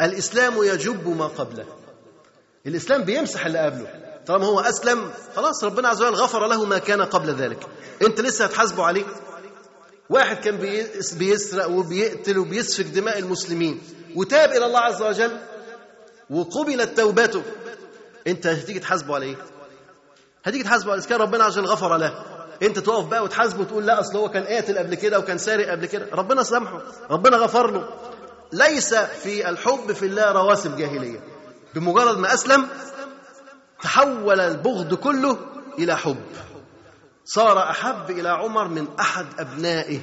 الإسلام 0.00 0.62
يجب 0.62 1.08
ما 1.16 1.26
قبله. 1.26 1.66
الإسلام 2.66 3.02
بيمسح 3.04 3.46
اللي 3.46 3.58
قبله. 3.58 3.92
طالما 4.26 4.46
هو 4.46 4.60
أسلم 4.60 5.10
خلاص 5.36 5.64
ربنا 5.64 5.88
عز 5.88 6.02
وجل 6.02 6.14
غفر 6.14 6.46
له 6.46 6.64
ما 6.64 6.78
كان 6.78 7.02
قبل 7.02 7.34
ذلك. 7.34 7.66
أنت 8.02 8.20
لسه 8.20 8.44
هتحاسبه 8.44 8.84
عليه 8.84 9.04
واحد 10.10 10.36
كان 10.36 10.56
بيسرق 11.18 11.68
وبيقتل 11.70 12.38
وبيسفك 12.38 12.84
دماء 12.84 13.18
المسلمين. 13.18 13.80
وتاب 14.16 14.50
إلى 14.50 14.66
الله 14.66 14.80
عز 14.80 15.02
وجل 15.02 15.38
وقبلت 16.30 16.96
توبته. 16.96 17.42
أنت 18.26 18.46
هتيجي 18.46 18.78
تحاسبه 18.80 19.14
على 19.14 19.26
إيه؟ 19.26 19.36
هتيجي 20.44 20.64
تحاسبه 20.64 20.92
على 20.92 21.02
كان 21.02 21.20
ربنا 21.20 21.46
وجل 21.46 21.64
غفر 21.64 21.96
له. 21.96 22.24
أنت 22.62 22.78
تقف 22.78 23.04
بقى 23.04 23.24
وتحاسبه 23.24 23.60
وتقول 23.60 23.86
لا 23.86 24.00
أصل 24.00 24.18
هو 24.18 24.28
كان 24.28 24.44
قاتل 24.44 24.78
قبل 24.78 24.94
كده 24.94 25.18
وكان 25.18 25.38
سارق 25.38 25.70
قبل 25.70 25.86
كده. 25.86 26.06
ربنا 26.12 26.42
سامحه. 26.42 26.82
ربنا 27.10 27.36
غفر 27.36 27.70
له. 27.70 27.88
ليس 28.52 28.94
في 28.94 29.48
الحب 29.48 29.92
في 29.92 30.06
الله 30.06 30.32
رواسب 30.32 30.76
جاهلية. 30.76 31.20
بمجرد 31.74 32.18
ما 32.18 32.34
أسلم 32.34 32.68
تحول 33.82 34.40
البغض 34.40 34.94
كله 34.94 35.38
إلى 35.78 35.96
حب. 35.96 36.24
صار 37.24 37.70
أحب 37.70 38.10
إلى 38.10 38.28
عمر 38.28 38.68
من 38.68 38.88
أحد 39.00 39.26
أبنائه. 39.38 40.00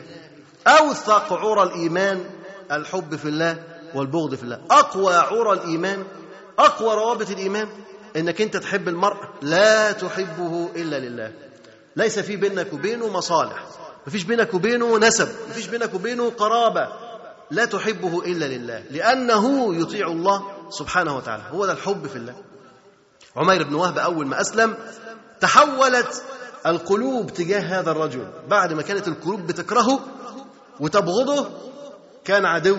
أوثق 0.68 1.34
عرى 1.34 1.64
الإيمان 1.64 2.26
الحب 2.72 3.16
في 3.16 3.26
الله 3.26 3.64
والبغض 3.96 4.36
في 4.36 4.44
الله. 4.44 4.62
أقوى 4.72 5.16
عرى 5.16 5.52
الإيمان 5.52 6.04
أقوى 6.60 6.96
روابط 6.96 7.30
الإيمان 7.30 7.68
إنك 8.16 8.42
أنت 8.42 8.58
تحب 8.58 8.88
المرء 8.88 9.18
لا 9.42 9.92
تحبه 9.92 10.70
إلا 10.76 11.00
لله. 11.00 11.34
ليس 11.96 12.20
في 12.20 12.36
بينك 12.36 12.74
وبينه 12.74 13.08
مصالح. 13.08 13.66
مفيش 14.08 14.24
بينك 14.24 14.54
وبينه 14.54 14.98
نسب. 14.98 15.30
مفيش 15.50 15.68
بينك 15.68 15.94
وبينه 15.94 16.30
قرابة. 16.30 16.88
لا 17.52 17.66
تحبه 17.66 18.26
إلا 18.26 18.46
لله. 18.46 18.84
لأنه 18.92 19.76
يطيع 19.76 20.08
الله 20.08 20.44
سبحانه 20.70 21.18
وتعالى. 21.18 21.44
هو 21.52 21.66
ده 21.66 21.72
الحب 21.72 22.08
في 22.08 22.16
الله. 22.16 22.36
عمير 23.36 23.64
بن 23.64 23.76
وهب 23.76 23.98
أول 23.98 24.28
ما 24.28 24.42
أسلم 24.42 24.76
تحولت 25.40 26.24
القلوب 26.66 27.34
تجاه 27.34 27.80
هذا 27.80 27.92
الرجل. 27.92 28.28
بعد 28.48 28.74
ما 28.74 28.82
كانت 28.82 29.08
القلوب 29.08 29.48
بتكرهه 29.48 30.00
وتبغضه 30.80 31.50
كان 32.26 32.46
عدو 32.46 32.78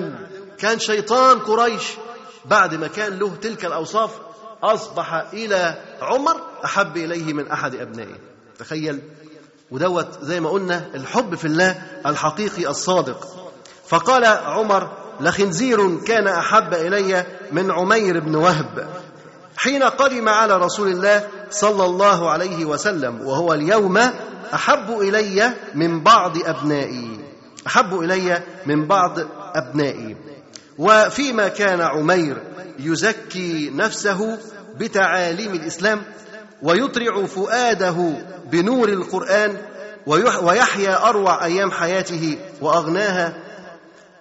كان 0.59 0.78
شيطان 0.78 1.39
قريش. 1.39 1.84
بعد 2.45 2.74
ما 2.74 2.87
كان 2.87 3.18
له 3.18 3.37
تلك 3.37 3.64
الأوصاف 3.64 4.26
أصبح 4.63 5.15
إلى 5.33 5.75
عمر 6.03 6.41
أحب 6.65 6.97
إليه 6.97 7.33
من 7.33 7.51
أحد 7.51 7.75
أبنائه. 7.75 8.19
تخيل. 8.59 9.01
ودوت 9.71 10.09
زي 10.23 10.41
ما 10.41 10.51
قلنا 10.51 10.87
الحب 10.95 11.35
في 11.35 11.45
الله 11.45 11.83
الحقيقي 12.07 12.67
الصادق. 12.67 13.27
فقال 13.89 14.25
عمر 14.25 14.91
لخنزير 15.21 16.01
كان 16.01 16.27
أحب 16.27 16.75
إلي 16.75 17.27
من 17.53 17.71
عمير 17.71 18.21
بن 18.21 18.35
وهب 18.35 18.89
حين 19.57 19.83
قدم 19.83 20.29
على 20.29 20.57
رسول 20.57 20.89
الله 20.89 21.29
صلى 21.51 21.85
الله 21.85 22.31
عليه 22.31 22.65
وسلم 22.65 23.21
وهو 23.27 23.53
اليوم 23.53 23.99
أحب 24.55 25.01
إلي 25.01 25.53
من 25.75 26.03
بعض 26.03 26.37
أبنائي. 26.45 27.21
أحب 27.67 28.01
إلي 28.01 28.43
من 28.67 28.87
بعض 28.87 29.19
أبنائي. 29.55 30.17
وفيما 30.79 31.49
كان 31.49 31.81
عمير 31.81 32.43
يزكي 32.79 33.70
نفسه 33.74 34.39
بتعاليم 34.77 35.55
الإسلام 35.55 36.03
ويطرع 36.62 37.27
فؤاده 37.27 38.12
بنور 38.51 38.89
القرآن 38.89 39.57
ويحيا 40.43 41.09
أروع 41.09 41.45
أيام 41.45 41.70
حياته 41.70 42.39
وأغناها. 42.61 43.37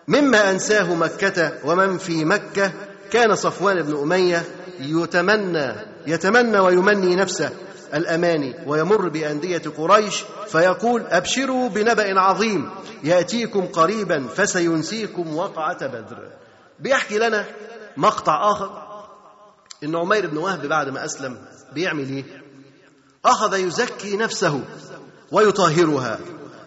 مما 0.07 0.51
أنساه 0.51 0.95
مكة 0.95 1.51
ومن 1.65 1.97
في 1.97 2.25
مكة 2.25 2.71
كان 3.11 3.35
صفوان 3.35 3.81
بن 3.81 3.97
أمية 3.97 4.43
يتمنى 4.79 5.73
يتمنى 6.07 6.59
ويمني 6.59 7.15
نفسه 7.15 7.49
الاماني 7.93 8.55
ويمر 8.67 9.09
بأندية 9.09 9.61
قريش 9.77 10.23
فيقول 10.47 11.03
أبشروا 11.09 11.69
بنبأ 11.69 12.19
عظيم 12.19 12.69
يأتيكم 13.03 13.65
قريبا 13.65 14.27
فسينسيكم 14.35 15.35
وقعة 15.37 15.87
بدر. 15.87 16.27
بيحكي 16.79 17.19
لنا 17.19 17.45
مقطع 17.97 18.51
آخر 18.51 18.85
إن 19.83 19.95
عمير 19.95 20.27
بن 20.27 20.37
وهب 20.37 20.65
بعد 20.65 20.89
ما 20.89 21.05
أسلم 21.05 21.37
بيعمل 21.73 22.09
إيه؟ 22.09 22.23
أخذ 23.25 23.59
يزكي 23.59 24.17
نفسه 24.17 24.61
ويطهرها 25.31 26.19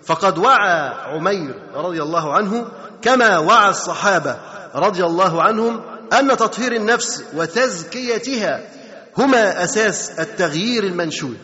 فقد 0.05 0.39
وعى 0.39 0.89
عمير 0.89 1.63
رضي 1.75 2.03
الله 2.03 2.35
عنه 2.35 2.69
كما 3.03 3.39
وعى 3.39 3.71
الصحابة 3.71 4.39
رضي 4.75 5.05
الله 5.05 5.43
عنهم 5.43 5.83
أن 6.13 6.37
تطهير 6.37 6.73
النفس 6.73 7.25
وتزكيتها 7.35 8.71
هما 9.19 9.65
أساس 9.65 10.11
التغيير 10.11 10.85
المنشود. 10.85 11.39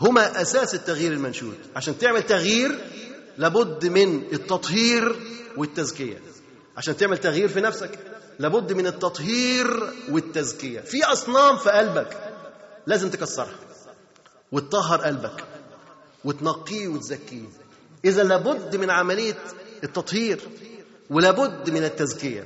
هما 0.00 0.42
أساس 0.42 0.74
التغيير 0.74 1.12
المنشود. 1.12 1.58
عشان 1.76 1.98
تعمل 1.98 2.22
تغيير 2.22 2.78
لابد 3.38 3.86
من 3.86 4.22
التطهير 4.32 5.16
والتزكية. 5.56 6.18
عشان 6.76 6.96
تعمل 6.96 7.18
تغيير 7.18 7.48
في 7.48 7.60
نفسك. 7.60 7.90
لابد 8.38 8.72
من 8.72 8.86
التطهير 8.86 9.92
والتزكية. 10.10 10.80
في 10.80 11.04
أصنام 11.04 11.56
في 11.56 11.70
قلبك 11.70 12.34
لازم 12.86 13.10
تكسرها 13.10 13.58
وتطهر 14.52 15.00
قلبك 15.00 15.44
وتنقيه 16.24 16.88
وتزكيه. 16.88 17.48
إذا 18.04 18.22
لابد 18.22 18.76
من 18.76 18.90
عملية 18.90 19.38
التطهير 19.84 20.40
ولابد 21.10 21.70
من 21.70 21.84
التزكية. 21.84 22.44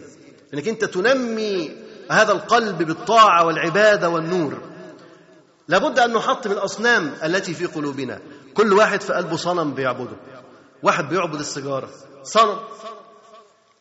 إنك 0.54 0.68
أنت 0.68 0.84
تنمي 0.84 1.76
هذا 2.10 2.32
القلب 2.32 2.82
بالطاعة 2.82 3.46
والعبادة 3.46 4.08
والنور. 4.08 4.60
لابد 5.68 5.98
أن 5.98 6.12
نحط 6.12 6.46
من 6.46 6.52
الأصنام 6.52 7.14
التي 7.24 7.54
في 7.54 7.66
قلوبنا. 7.66 8.20
كل 8.54 8.72
واحد 8.72 9.00
في 9.00 9.12
قلبه 9.12 9.36
صنم 9.36 9.74
بيعبده. 9.74 10.16
واحد 10.82 11.08
بيعبد 11.08 11.40
السيجارة. 11.40 11.88
صنم. 12.22 12.58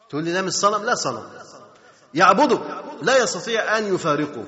تقول 0.09 0.23
لي 0.23 0.33
ده 0.33 0.41
مش 0.41 0.53
صنم؟ 0.53 0.83
لا 0.83 0.95
صنم. 0.95 1.23
يعبده 2.13 2.59
لا 3.01 3.23
يستطيع 3.23 3.77
أن 3.77 3.95
يفارقه. 3.95 4.43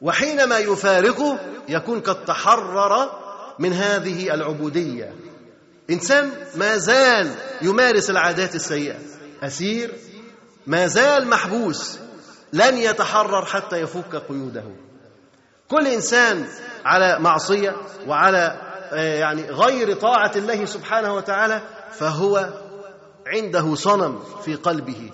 وحينما 0.00 0.58
يفارقه 0.58 1.38
يكون 1.68 2.00
قد 2.00 2.24
تحرر 2.24 3.10
من 3.58 3.72
هذه 3.72 4.34
العبودية. 4.34 5.14
إنسان 5.90 6.30
ما 6.54 6.76
زال 6.76 7.34
يمارس 7.62 8.10
العادات 8.10 8.54
السيئة. 8.54 8.96
أسير 9.42 9.94
ما 10.66 10.86
زال 10.86 11.28
محبوس 11.28 11.98
لن 12.52 12.78
يتحرر 12.78 13.44
حتى 13.44 13.80
يفك 13.80 14.16
قيوده. 14.16 14.64
كل 15.68 15.86
إنسان 15.86 16.46
على 16.84 17.18
معصية 17.18 17.76
وعلى 18.06 18.60
يعني 18.92 19.50
غير 19.50 19.96
طاعة 19.96 20.32
الله 20.36 20.64
سبحانه 20.64 21.14
وتعالى 21.14 21.62
فهو 21.92 22.48
عنده 23.26 23.74
صنم 23.74 24.22
في 24.44 24.54
قلبه. 24.54 25.10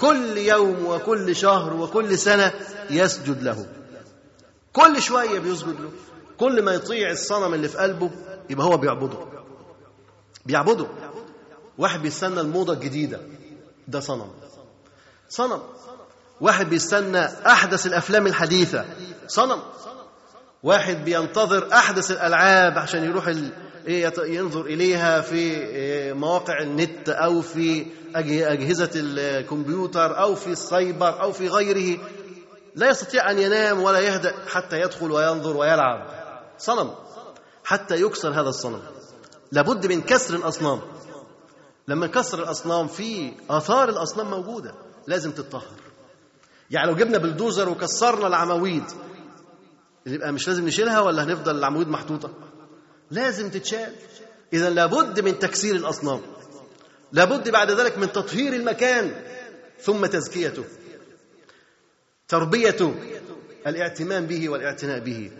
كل 0.00 0.38
يوم 0.38 0.86
وكل 0.86 1.36
شهر 1.36 1.74
وكل 1.74 2.18
سنة 2.18 2.52
يسجد 2.90 3.42
له. 3.42 3.66
كل 4.72 5.02
شوية 5.02 5.38
بيسجد 5.38 5.80
له. 5.80 5.90
كل 6.38 6.62
ما 6.62 6.72
يطيع 6.72 7.10
الصنم 7.10 7.54
اللي 7.54 7.68
في 7.68 7.78
قلبه 7.78 8.10
يبقى 8.50 8.66
هو 8.66 8.76
بيعبده. 8.76 9.18
بيعبده. 10.46 10.86
واحد 11.78 12.02
بيستنى 12.02 12.40
الموضة 12.40 12.72
الجديدة. 12.72 13.20
ده 13.88 14.00
صنم. 14.00 14.30
صنم. 15.28 15.62
واحد 16.40 16.70
بيستنى 16.70 17.24
أحدث 17.46 17.86
الأفلام 17.86 18.26
الحديثة. 18.26 18.84
صنم. 19.28 19.62
واحد 20.62 21.04
بينتظر 21.04 21.72
أحدث 21.72 22.10
الألعاب 22.10 22.78
عشان 22.78 23.04
يروح 23.04 23.26
إيه، 23.28 23.69
ينظر 24.18 24.60
إليها 24.66 25.20
في 25.20 25.36
إيه، 25.36 26.12
مواقع 26.12 26.62
النت 26.62 27.08
أو 27.08 27.40
في 27.40 27.86
أجهزة 28.14 28.90
الكمبيوتر 28.94 30.18
أو 30.18 30.34
في 30.34 30.46
السايبر 30.46 31.22
أو 31.22 31.32
في 31.32 31.48
غيره. 31.48 32.00
لا 32.74 32.90
يستطيع 32.90 33.30
أن 33.30 33.38
ينام 33.38 33.82
ولا 33.82 33.98
يهدأ 33.98 34.34
حتى 34.48 34.80
يدخل 34.80 35.12
وينظر 35.12 35.56
ويلعب. 35.56 36.06
صنم. 36.58 36.90
حتى 37.64 38.02
يكسر 38.02 38.32
هذا 38.32 38.48
الصنم. 38.48 38.82
لابد 39.52 39.86
من 39.86 40.00
كسر 40.00 40.34
الأصنام. 40.36 40.80
لما 41.88 42.06
نكسر 42.06 42.42
الأصنام 42.42 42.86
في 42.86 43.32
آثار 43.50 43.88
الأصنام 43.88 44.30
موجودة 44.30 44.74
لازم 45.06 45.30
تتطهر. 45.30 45.80
يعني 46.70 46.90
لو 46.90 46.96
جبنا 46.96 47.18
بلدوزر 47.18 47.68
وكسرنا 47.68 48.26
العواميد 48.26 48.84
يبقى 50.06 50.32
مش 50.32 50.48
لازم 50.48 50.66
نشيلها 50.66 51.00
ولا 51.00 51.24
هنفضل 51.24 51.58
العواميد 51.58 51.88
محطوطة؟ 51.88 52.30
لازم 53.10 53.50
تتشال. 53.50 53.92
إذا 54.52 54.70
لابد 54.70 55.20
من 55.20 55.38
تكسير 55.38 55.74
الأصنام. 55.76 56.20
لابد 57.12 57.48
بعد 57.48 57.70
ذلك 57.70 57.98
من 57.98 58.12
تطهير 58.12 58.52
المكان. 58.52 59.12
ثم 59.80 60.06
تزكيته. 60.06 60.64
تربيته 62.28 62.94
الاعتمام 63.66 64.26
به 64.26 64.48
والاعتناء 64.48 64.98
به. 64.98 65.30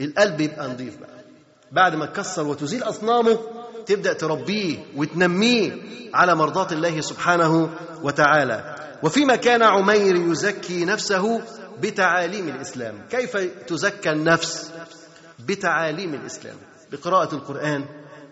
القلب 0.00 0.40
يبقى 0.40 0.68
نظيف 0.68 0.98
بقى. 0.98 1.24
بعد 1.72 1.94
ما 1.94 2.06
تكسر 2.06 2.46
وتزيل 2.46 2.82
أصنامه 2.82 3.38
تبدأ 3.86 4.12
تربيه 4.12 4.78
وتنميه 4.96 5.72
على 6.14 6.34
مرضاة 6.34 6.72
الله 6.72 7.00
سبحانه 7.00 7.70
وتعالى. 8.02 8.74
وفيما 9.02 9.36
كان 9.36 9.62
عمير 9.62 10.16
يزكي 10.16 10.84
نفسه 10.84 11.42
بتعاليم 11.80 12.48
الإسلام. 12.48 13.06
كيف 13.10 13.36
تزكى 13.66 14.10
النفس؟ 14.10 14.70
بتعاليم 15.46 16.14
الإسلام. 16.14 16.56
بقراءة 16.92 17.34
القرآن 17.34 17.84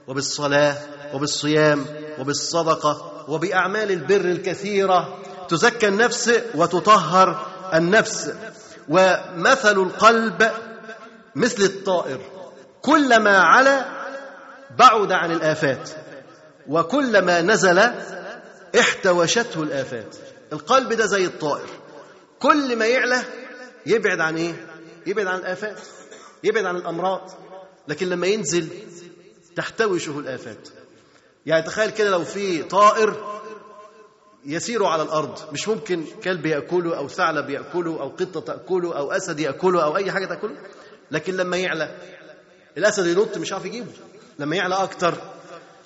وبالصلاة 0.07 0.77
وبالصيام 1.15 1.87
وبالصدقة 2.19 3.25
وبأعمال 3.29 3.91
البر 3.91 4.21
الكثيرة 4.21 5.19
تزكى 5.49 5.89
النفس 5.89 6.41
وتطهر 6.55 7.47
النفس. 7.75 8.33
ومثل 8.89 9.79
القلب 9.83 10.51
مثل 11.37 11.63
الطائر 11.63 12.21
كلما 12.83 13.39
علا 13.39 13.85
بعد 14.79 15.13
عن 15.13 15.33
الآفات 15.33 15.91
وكلما 16.69 17.41
نزل 17.41 17.79
احتوشته 18.81 19.63
الآفات. 19.63 20.17
القلب 20.53 20.93
ده 20.93 21.07
زي 21.07 21.25
الطائر 21.25 21.67
كل 22.39 22.77
ما 22.77 22.87
يعلى 22.87 23.23
يبعد 23.87 24.21
عن 24.21 24.37
إيه؟ 24.37 24.67
يبعد 25.07 25.27
عن 25.27 25.39
الآفات 25.39 25.79
يبعد 26.45 26.65
عن 26.65 26.77
الأمراض 26.77 27.31
لكن 27.89 28.09
لما 28.09 28.27
ينزل 28.27 28.69
تحتوشه 29.57 30.19
الآفات. 30.19 30.69
يعني 31.47 31.63
تخيل 31.63 31.91
كده 31.91 32.11
لو 32.11 32.25
في 32.25 32.63
طائر 32.63 33.41
يسير 34.45 34.85
على 34.85 35.03
الأرض 35.03 35.53
مش 35.53 35.69
ممكن 35.69 36.05
كلب 36.25 36.47
يأكله 36.47 36.97
أو 36.97 37.09
ثعلب 37.09 37.51
يأكله 37.51 38.01
أو 38.01 38.09
قطة 38.09 38.41
تأكله 38.41 38.97
أو 38.99 39.13
أسد 39.13 39.41
يأكله 39.41 39.85
أو 39.85 39.97
أي 39.97 40.13
حاجة 40.13 40.27
تأكله 40.27 40.57
لكن 41.11 41.37
لما 41.37 41.57
يعلى 41.57 41.97
الأسد 42.79 43.07
ينط 43.07 43.39
مش 43.39 43.53
عارف 43.53 43.65
يجيبه. 43.65 43.93
لما 44.39 44.57
يعلى 44.57 44.75
أكتر 44.75 45.15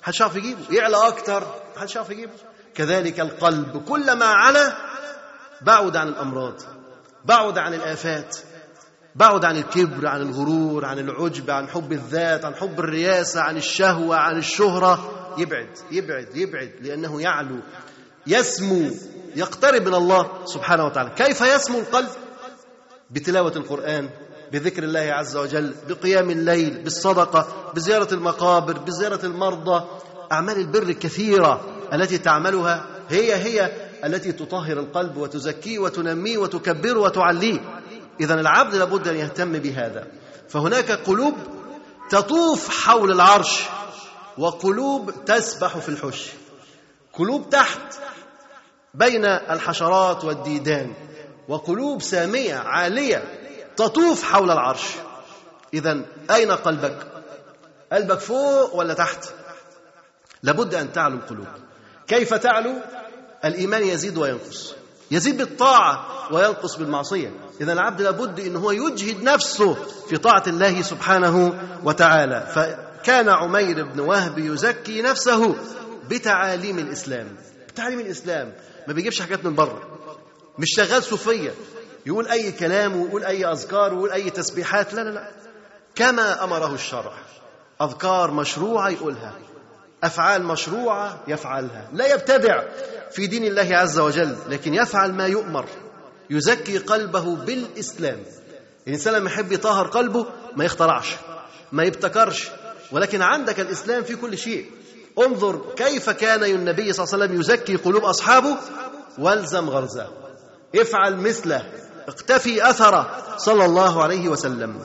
محدش 0.01 0.21
عارف 0.21 0.35
يجيبه؟ 0.35 0.59
يعلى 0.71 1.07
أكتر 1.07 1.43
محدش 1.77 1.97
عارف 1.97 2.09
يجيبه؟ 2.09 2.31
كذلك 2.75 3.19
القلب 3.19 3.83
كلما 3.87 4.25
علا 4.25 4.77
بعد 5.61 5.97
عن 5.97 6.07
الأمراض 6.07 6.61
بعد 7.25 7.57
عن 7.57 7.73
الآفات. 7.73 8.37
بعد 9.17 9.45
عن 9.45 9.57
الكبر 9.57 10.07
عن 10.07 10.21
الغرور 10.21 10.85
عن 10.85 10.99
العجب 10.99 11.49
عن 11.49 11.67
حب 11.67 11.91
الذات 11.91 12.45
عن 12.45 12.55
حب 12.55 12.79
الرياسة 12.79 13.41
عن 13.41 13.57
الشهوة 13.57 14.15
عن 14.15 14.37
الشهرة 14.37 15.11
يبعد 15.37 15.69
يبعد 15.91 16.27
يبعد 16.35 16.71
لأنه 16.81 17.21
يعلو 17.21 17.59
يسمو 18.27 18.91
يقترب 19.35 19.87
من 19.87 19.93
الله 19.93 20.29
سبحانه 20.45 20.85
وتعالى. 20.85 21.09
كيف 21.15 21.41
يسمو 21.41 21.79
القلب؟ 21.79 22.09
بتلاوة 23.11 23.53
القرآن 23.55 24.09
بذكر 24.51 24.83
الله 24.83 24.99
عز 24.99 25.37
وجل 25.37 25.73
بقيام 25.89 26.29
الليل 26.29 26.83
بالصدقة 26.83 27.71
بزيارة 27.75 28.13
المقابر 28.13 28.77
بزيارة 28.77 29.25
المرضى. 29.25 29.85
أعمال 30.31 30.57
البر 30.57 30.83
الكثيرة 30.83 31.61
التي 31.93 32.17
تعملها 32.17 32.85
هي 33.09 33.35
هي 33.35 33.71
التي 34.05 34.31
تطهر 34.31 34.79
القلب 34.79 35.17
وتزكيه 35.17 35.79
وتنميه 35.79 36.37
وتكبره 36.37 36.99
وتعليه. 36.99 37.59
إذا 38.19 38.33
العبد 38.33 38.75
لابد 38.75 39.07
أن 39.07 39.15
يهتم 39.15 39.51
بهذا 39.51 40.07
فهناك 40.49 40.91
قلوب 40.91 41.33
تطوف 42.09 42.85
حول 42.85 43.11
العرش 43.11 43.63
وقلوب 44.37 45.25
تسبح 45.25 45.77
في 45.77 45.89
الحش 45.89 46.29
قلوب 47.13 47.49
تحت 47.49 47.99
بين 48.93 49.25
الحشرات 49.25 50.25
والديدان 50.25 50.93
وقلوب 51.47 52.01
سامية 52.01 52.55
عالية 52.55 53.23
تطوف 53.75 54.23
حول 54.23 54.51
العرش 54.51 54.85
إذا 55.73 56.05
أين 56.31 56.51
قلبك؟ 56.51 57.07
قلبك 57.93 58.19
فوق 58.19 58.75
ولا 58.75 58.93
تحت؟ 58.93 59.25
لابد 60.43 60.75
أن 60.75 60.91
تعلو 60.91 61.15
القلوب 61.15 61.47
كيف 62.07 62.33
تعلو؟ 62.33 62.73
الإيمان 63.45 63.83
يزيد 63.83 64.17
وينقص 64.17 64.76
يزيد 65.11 65.37
بالطاعة 65.37 66.07
وينقص 66.33 66.75
بالمعصية. 66.75 67.31
إذا 67.61 67.73
العبد 67.73 68.01
لابد 68.01 68.39
أن 68.39 68.55
هو 68.55 68.71
يجهد 68.71 69.23
نفسه 69.23 69.73
في 70.09 70.17
طاعة 70.17 70.43
الله 70.47 70.81
سبحانه 70.81 71.53
وتعالى. 71.83 72.47
فكان 72.55 73.29
عمير 73.29 73.83
بن 73.83 73.99
وهب 73.99 74.37
يزكي 74.39 75.01
نفسه 75.01 75.55
بتعاليم 76.09 76.79
الإسلام. 76.79 77.35
بتعاليم 77.67 77.99
الإسلام. 77.99 78.53
ما 78.87 78.93
بيجيبش 78.93 79.21
حاجات 79.21 79.45
من 79.45 79.55
بره. 79.55 79.81
مش 80.59 80.67
شغال 80.75 81.03
صوفية. 81.03 81.53
يقول 82.05 82.27
أي 82.27 82.51
كلام 82.51 83.01
ويقول 83.01 83.23
أي 83.23 83.45
أذكار 83.45 83.93
ويقول 83.93 84.11
أي 84.11 84.29
تسبيحات. 84.29 84.93
لا 84.93 85.01
لا 85.01 85.09
لا. 85.09 85.31
كما 85.95 86.43
أمره 86.43 86.73
الشرع. 86.73 87.13
أذكار 87.81 88.31
مشروعة 88.31 88.89
يقولها. 88.89 89.33
أفعال 90.03 90.43
مشروعة 90.43 91.23
يفعلها. 91.27 91.89
لا 91.93 92.13
يبتدع. 92.13 92.63
في 93.11 93.27
دين 93.27 93.43
الله 93.43 93.77
عز 93.77 93.99
وجل 93.99 94.35
لكن 94.49 94.73
يفعل 94.73 95.13
ما 95.13 95.27
يؤمر 95.27 95.65
يزكي 96.29 96.77
قلبه 96.77 97.35
بالإسلام. 97.35 98.19
الإنسان 98.87 99.13
لما 99.13 99.29
يحب 99.29 99.51
يطهر 99.51 99.87
قلبه 99.87 100.25
ما 100.55 100.65
يخترعش 100.65 101.15
ما 101.71 101.83
يبتكرش 101.83 102.49
ولكن 102.91 103.21
عندك 103.21 103.59
الإسلام 103.59 104.03
في 104.03 104.15
كل 104.15 104.37
شيء. 104.37 104.65
انظر 105.19 105.61
كيف 105.75 106.09
كان 106.09 106.43
النبي 106.43 106.93
صلى 106.93 107.03
الله 107.03 107.13
عليه 107.13 107.25
وسلم 107.25 107.39
يزكي 107.39 107.75
قلوب 107.75 108.05
أصحابه. 108.05 108.57
والزم 109.19 109.69
غرزه 109.69 110.07
افعل 110.75 111.17
مثله. 111.17 111.65
اقتفي 112.07 112.69
أثره 112.69 113.17
صلى 113.37 113.65
الله 113.65 114.03
عليه 114.03 114.29
وسلم. 114.29 114.79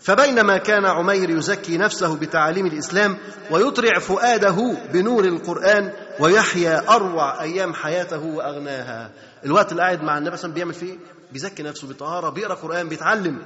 فبينما 0.00 0.56
كان 0.56 0.84
عمير 0.84 1.30
يزكي 1.30 1.76
نفسه 1.76 2.16
بتعاليم 2.16 2.66
الإسلام 2.66 3.18
ويطرع 3.50 3.98
فؤاده 3.98 4.76
بنور 4.92 5.24
القرآن 5.24 5.92
ويحيا 6.20 6.88
أروع 6.88 7.42
أيام 7.42 7.74
حياته 7.74 8.24
وأغناها. 8.24 9.10
الوقت 9.44 9.72
اللي 9.72 9.82
قاعد 9.82 10.02
مع 10.02 10.18
النبي 10.18 10.36
صلى 10.36 10.50
الله 10.50 10.62
عليه 10.62 10.74
وسلم 10.74 10.74
بيعمل 10.74 10.74
فيه 10.74 10.98
بيزكي 11.32 11.62
نفسه 11.62 11.88
بطهارة 11.88 12.28
بيقرأ 12.30 12.54
قرآن 12.54 12.88
بيتعلم. 12.88 13.38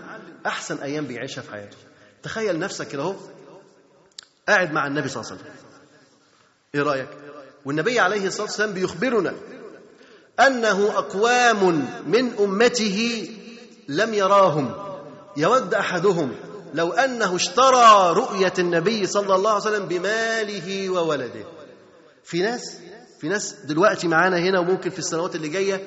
أحسن 0.46 0.78
أيام 0.78 1.04
بيعيشها 1.06 1.42
في 1.42 1.50
حياته. 1.50 1.76
تخيل 2.22 2.58
نفسك 2.58 2.88
كده 2.88 3.02
أهو 3.02 3.14
قاعد 4.48 4.72
مع 4.72 4.86
النبي 4.86 5.08
صلى 5.08 5.22
الله 5.22 5.32
عليه 5.32 5.42
وسلم. 5.42 5.54
إيه 6.74 6.82
رأيك؟ 6.82 7.08
والنبي 7.64 8.00
عليه 8.00 8.26
الصلاة 8.26 8.46
والسلام 8.46 8.72
بيخبرنا 8.72 9.34
أنه 10.40 10.98
أقوام 10.98 11.88
من 12.06 12.32
أمته 12.38 13.30
لم 13.88 14.14
يراهم. 14.14 14.74
يود 15.36 15.74
أحدهم 15.74 16.34
لو 16.74 16.92
أنه 16.92 17.36
اشترى 17.36 18.12
رؤية 18.12 18.52
النبي 18.58 19.06
صلى 19.06 19.34
الله 19.34 19.50
عليه 19.50 19.60
وسلم 19.60 19.86
بماله 19.86 20.90
وولده. 20.90 21.44
في 22.26 22.42
ناس 22.42 22.78
في 23.20 23.28
ناس 23.28 23.52
دلوقتي 23.64 24.08
معانا 24.08 24.38
هنا 24.38 24.58
وممكن 24.58 24.90
في 24.90 24.98
السنوات 24.98 25.34
اللي 25.36 25.48
جاية 25.48 25.86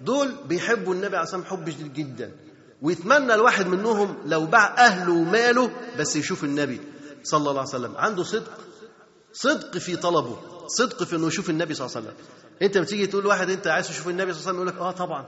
دول 0.00 0.34
بيحبوا 0.46 0.94
النبي 0.94 1.16
عليه 1.16 1.22
الصلاة 1.22 1.40
والسلام 1.40 1.64
حب 1.66 1.94
جدا. 1.94 2.32
ويتمنى 2.82 3.34
الواحد 3.34 3.66
منهم 3.66 4.16
لو 4.26 4.46
باع 4.46 4.74
أهله 4.86 5.12
وماله 5.12 5.70
بس 5.98 6.16
يشوف 6.16 6.44
النبي 6.44 6.80
صلى 7.22 7.38
الله 7.38 7.50
عليه 7.60 7.68
وسلم. 7.70 7.96
عنده 7.96 8.22
صدق 8.22 8.58
صدق 9.32 9.78
في 9.78 9.96
طلبه 9.96 10.38
صدق 10.66 11.02
في 11.04 11.16
إنه 11.16 11.26
يشوف 11.26 11.50
النبي 11.50 11.74
صلى 11.74 11.86
الله 11.86 11.96
عليه 11.96 12.06
وسلم. 12.06 12.16
أنت 12.62 12.78
بتيجي 12.78 13.06
تقول 13.06 13.24
لواحد 13.24 13.50
أنت 13.50 13.66
عايز 13.66 13.88
تشوف 13.88 14.08
النبي 14.08 14.32
صلى 14.32 14.40
الله 14.40 14.48
عليه 14.50 14.60
وسلم 14.60 14.78
يقول 14.78 14.90
لك 14.90 14.94
آه 14.94 15.04
طبعا 15.06 15.26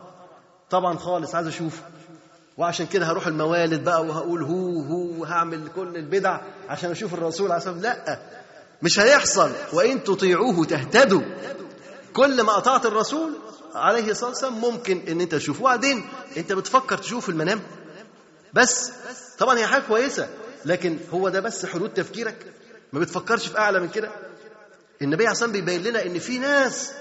طبعا 0.71 0.97
خالص 0.99 1.35
عايز 1.35 1.47
اشوفه 1.47 1.83
وعشان 2.57 2.87
كده 2.87 3.07
هروح 3.07 3.27
الموالد 3.27 3.85
بقى 3.85 4.05
وهقول 4.07 4.43
هو 4.43 4.81
هو 4.81 5.21
وهعمل 5.21 5.69
كل 5.77 5.97
البدع 5.97 6.41
عشان 6.69 6.91
أشوف 6.91 7.15
الرسول 7.15 7.47
عليه 7.53 7.57
الصلاة 7.57 7.75
والسلام. 7.75 7.97
لا 8.07 8.19
مش 8.83 9.01
هيحصل 9.01 9.51
وإن 9.73 10.05
تطيعوه 10.05 10.65
تهتدوا. 10.65 11.23
كل 12.13 12.43
ما 12.43 12.57
أطعت 12.59 12.87
الرسول 12.87 13.31
عليه 13.75 14.11
الصلاة 14.11 14.31
والسلام 14.31 14.61
ممكن 14.61 15.03
إن 15.09 15.21
أنت 15.21 15.35
تشوفه 15.35 15.61
وبعدين 15.61 16.09
أنت 16.37 16.53
بتفكر 16.53 16.99
تشوف 16.99 17.29
المنام. 17.29 17.61
بس 18.55 18.93
طبعا 19.39 19.59
هي 19.59 19.67
حاجة 19.67 19.83
كويسة 19.83 20.29
لكن 20.65 20.99
هو 21.13 21.29
ده 21.29 21.41
بس 21.41 21.67
حدود 21.67 21.95
تفكيرك. 21.95 22.47
ما 22.93 23.01
بتفكرش 23.01 23.47
في 23.47 23.59
أعلى 23.59 23.81
من 23.81 23.89
كده. 23.89 24.11
النبي 25.03 25.23
عليه 25.23 25.31
والسلام 25.31 25.53
بيبين 25.53 25.83
لنا 25.83 26.07
إن 26.07 26.19
في 26.19 26.39
ناس 26.39 26.93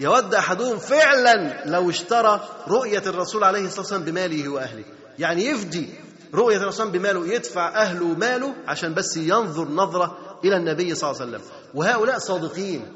يود 0.00 0.34
أحدهم 0.34 0.78
فعلا 0.78 1.64
لو 1.66 1.90
اشترى 1.90 2.48
رؤية 2.68 3.02
الرسول 3.06 3.44
عليه 3.44 3.64
الصلاة 3.64 3.80
والسلام 3.80 4.02
بماله 4.02 4.48
وأهله. 4.48 4.84
يعني 5.18 5.46
يفدي 5.46 5.88
رؤية 6.34 6.56
الرسول 6.56 6.90
بماله 6.90 7.26
يدفع 7.26 7.68
أهله 7.82 8.06
ماله 8.06 8.54
عشان 8.66 8.94
بس 8.94 9.16
ينظر 9.16 9.68
نظرة 9.68 10.31
إلى 10.44 10.56
النبي 10.56 10.94
صلى 10.94 11.10
الله 11.10 11.22
عليه 11.22 11.30
وسلم. 11.30 11.42
وهؤلاء 11.74 12.18
صادقين. 12.18 12.92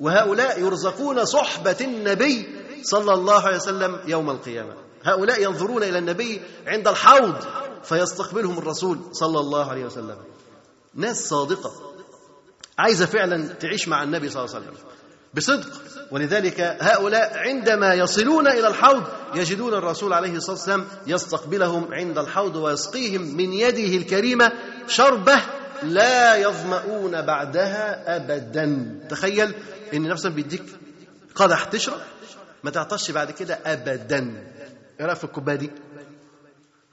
وهؤلاء 0.00 0.60
يرزقون 0.60 1.24
صحبة 1.24 1.76
النبي 1.80 2.48
صلى 2.82 3.14
الله 3.14 3.46
عليه 3.46 3.56
وسلم 3.56 4.00
يوم 4.06 4.30
القيامة. 4.30 4.74
هؤلاء 5.04 5.42
ينظرون 5.42 5.82
إلى 5.82 5.98
النبي 5.98 6.40
عند 6.66 6.88
الحوض 6.88 7.36
فيستقبلهم 7.82 8.58
الرسول 8.58 8.98
صلى 9.12 9.40
الله 9.40 9.70
عليه 9.70 9.84
وسلم. 9.84 10.16
ناس 10.94 11.28
صادقة. 11.28 11.72
عايزة 12.78 13.06
فعلا 13.06 13.46
تعيش 13.46 13.88
مع 13.88 14.02
النبي 14.02 14.30
صلى 14.30 14.44
الله 14.44 14.56
عليه 14.56 14.66
وسلم. 14.66 14.76
بصدق. 15.34 15.72
ولذلك 16.12 16.60
هؤلاء 16.60 17.38
عندما 17.38 17.94
يصلون 17.94 18.48
إلى 18.48 18.68
الحوض 18.68 19.02
يجدون 19.34 19.74
الرسول 19.74 20.12
عليه 20.12 20.32
الصلاة 20.32 20.56
والسلام 20.56 20.86
يستقبلهم 21.06 21.94
عند 21.94 22.18
الحوض 22.18 22.56
ويسقيهم 22.56 23.36
من 23.36 23.52
يده 23.52 23.96
الكريمة 23.96 24.52
شربة 24.88 25.42
لا 25.82 26.36
يظمؤون 26.36 27.22
بعدها 27.22 28.16
ابدا. 28.16 28.98
تخيل 29.10 29.54
إن 29.94 30.08
نفسك 30.08 30.30
بيديك 30.32 30.62
قدح 31.34 31.64
تشرب 31.64 32.00
ما 32.64 32.70
تعطش 32.70 33.10
بعد 33.10 33.30
كده 33.30 33.58
إيه 35.00 35.06
رأيك 35.06 35.18
في 35.18 35.24
الكوباية 35.24 35.56
دي؟ 35.56 35.70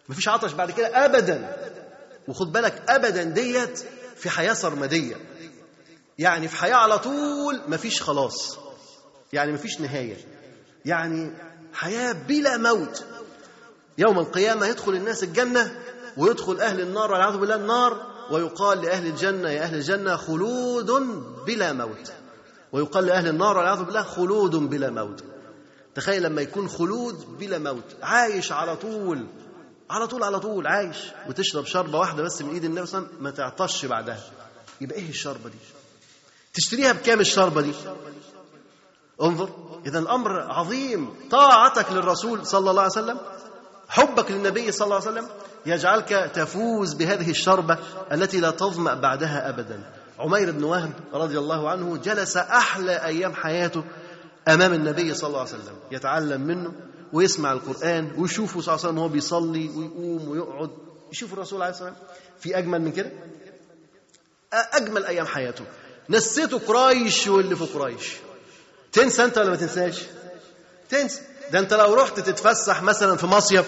مفيش 0.09 0.27
عطش 0.27 0.53
بعد 0.53 0.71
كده 0.71 1.05
ابدا. 1.05 1.55
وخد 2.27 2.51
بالك 2.51 2.83
ابدا 2.89 3.23
ديت 3.23 3.83
في 4.15 4.29
حياة 4.29 4.53
سرمدية. 4.53 5.15
يعني 6.19 6.47
في 6.47 6.55
حياة 6.55 6.75
على 6.75 6.99
طول 6.99 7.61
مفيش 7.67 8.01
خلاص. 8.01 8.57
يعني 9.33 9.51
مفيش 9.51 9.81
نهاية. 9.81 10.17
يعني 10.85 11.33
حياة 11.73 12.11
بلا 12.11 12.57
موت. 12.57 13.03
يوم 13.97 14.19
القيامة 14.19 14.65
يدخل 14.65 14.91
الناس 14.91 15.23
الجنة 15.23 15.79
ويدخل 16.17 16.59
أهل 16.59 16.81
النار 16.81 17.11
والعياذ 17.11 17.37
بالله 17.37 17.55
النار. 17.55 18.12
ويقال 18.31 18.81
لأهل 18.81 19.07
الجنة 19.07 19.49
يا 19.49 19.63
أهل 19.63 19.75
الجنة 19.75 20.15
خلود 20.15 20.91
بلا 21.45 21.73
موت. 21.73 22.13
ويقال 22.71 23.05
لأهل 23.05 23.27
النار 23.27 23.57
والعياذ 23.57 23.83
بالله 23.83 24.03
خلود 24.03 24.55
بلا 24.55 24.89
موت. 24.89 25.23
تخيل 25.95 26.23
لما 26.23 26.41
يكون 26.41 26.69
خلود 26.69 27.37
بلا 27.39 27.57
موت. 27.57 27.95
عايش 28.01 28.51
على 28.51 28.75
طول 28.75 29.25
على 29.89 30.07
طول 30.07 30.23
على 30.23 30.39
طول 30.39 30.67
عايش. 30.67 30.97
وتشرب 31.29 31.65
شربة 31.65 31.99
واحدة 31.99 32.23
بس 32.23 32.41
من 32.41 32.49
إيد 32.53 32.63
النبي 32.63 32.85
صلى 32.85 32.97
الله 32.97 33.07
عليه 33.07 33.17
وسلم 33.17 33.23
ما 33.23 33.31
تعطش 33.31 33.85
بعدها. 33.85 34.19
يبقى 34.81 34.97
إيه 34.97 35.09
الشربة 35.09 35.49
دي؟ 35.49 35.57
تشتريها 36.53 36.91
بكام 36.91 37.19
الشربة 37.19 37.61
دي؟ 37.61 37.73
انظر 39.21 39.49
إذا 39.85 39.99
الأمر 39.99 40.39
عظيم. 40.39 41.09
طاعتك 41.31 41.91
للرسول 41.91 42.45
صلى 42.45 42.69
الله 42.69 42.81
عليه 42.81 42.91
وسلم 42.91 43.17
حبك 43.93 44.31
للنبي 44.31 44.71
صلى 44.71 44.85
الله 44.85 44.95
عليه 44.95 45.11
وسلم 45.11 45.27
يجعلك 45.65 46.31
تفوز 46.33 46.93
بهذه 46.93 47.29
الشربة 47.29 47.77
التي 48.11 48.39
لا 48.39 48.51
تظمأ 48.51 48.93
بعدها 48.93 49.49
ابدا. 49.49 49.83
عمير 50.19 50.51
بن 50.51 50.63
وهب 50.63 50.93
رضي 51.13 51.37
الله 51.37 51.69
عنه 51.69 51.97
جلس 51.97 52.37
أحلى 52.37 53.05
أيام 53.05 53.33
حياته 53.33 53.83
أمام 54.47 54.73
النبي 54.73 55.13
صلى 55.13 55.27
الله 55.27 55.39
عليه 55.39 55.49
وسلم. 55.49 55.75
يتعلم 55.91 56.41
منه 56.41 56.71
ويسمع 57.13 57.51
القرآن 57.51 58.11
ويشوفه 58.17 58.61
صلى 58.61 58.75
الله 58.75 58.79
عليه 58.79 58.87
وسلم 58.87 58.97
وهو 58.97 59.07
بيصلي 59.07 59.69
ويقوم 59.69 60.29
ويقعد. 60.29 60.69
يشوف 61.11 61.33
الرسول 61.33 61.61
عليه 61.61 61.71
الصلاة 61.71 61.89
والسلام 61.89 62.09
في 62.39 62.57
أجمل 62.57 62.81
من 62.81 62.91
كده؟ 62.91 63.11
أجمل 64.53 65.05
أيام 65.05 65.25
حياته. 65.25 65.65
نسيته 66.09 66.59
قريش 66.59 67.27
واللي 67.27 67.55
في 67.55 67.65
قريش. 67.65 68.13
تنسى 68.91 69.23
أنت 69.23 69.37
ولا 69.37 69.49
ما 69.49 69.55
تنساش؟ 69.55 70.01
تنسى. 70.89 71.21
ده 71.53 71.59
انت 71.59 71.73
لو 71.73 71.93
رحت 71.93 72.19
تتفسح 72.19 72.81
مثلا 72.83 73.17
في 73.17 73.25
مصيف 73.25 73.65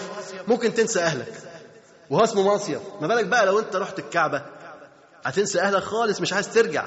ممكن 0.48 0.74
تنسى 0.74 1.00
أهلك. 1.00 1.32
وهو 2.10 2.24
اسمه 2.24 2.54
مصيف. 2.54 2.80
ما 3.00 3.06
بالك 3.06 3.24
بقى 3.26 3.46
لو 3.46 3.58
انت 3.58 3.76
رحت 3.76 3.98
الكعبة 3.98 4.42
هتنسى 5.24 5.60
أهلك 5.60 5.82
خالص 5.82 6.20
مش 6.20 6.32
عايز 6.32 6.48
ترجع. 6.54 6.84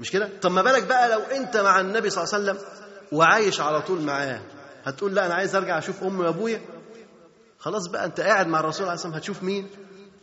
مش 0.00 0.10
كده؟ 0.10 0.28
طب 0.42 0.50
ما 0.50 0.62
بالك 0.62 0.82
بقى 0.82 1.08
لو 1.08 1.20
انت 1.20 1.56
مع 1.56 1.80
النبي 1.80 2.10
صلى 2.10 2.24
الله 2.24 2.34
عليه 2.34 2.44
وسلم 2.44 2.66
وعايش 3.12 3.60
على 3.60 3.82
طول 3.82 4.00
معاه. 4.00 4.40
هتقول 4.84 5.14
لا 5.14 5.26
أنا 5.26 5.34
عايز 5.34 5.54
أرجع 5.54 5.78
أشوف 5.78 6.02
أمي 6.04 6.24
وأبويا. 6.24 6.60
خلاص 7.58 7.86
بقى 7.86 8.04
انت 8.04 8.20
قاعد 8.20 8.46
مع 8.46 8.60
الرسول 8.60 8.86
عليه 8.86 8.94
الصلاة 8.94 9.12
والسلام 9.12 9.14
هتشوف 9.14 9.42
مين؟ 9.42 9.68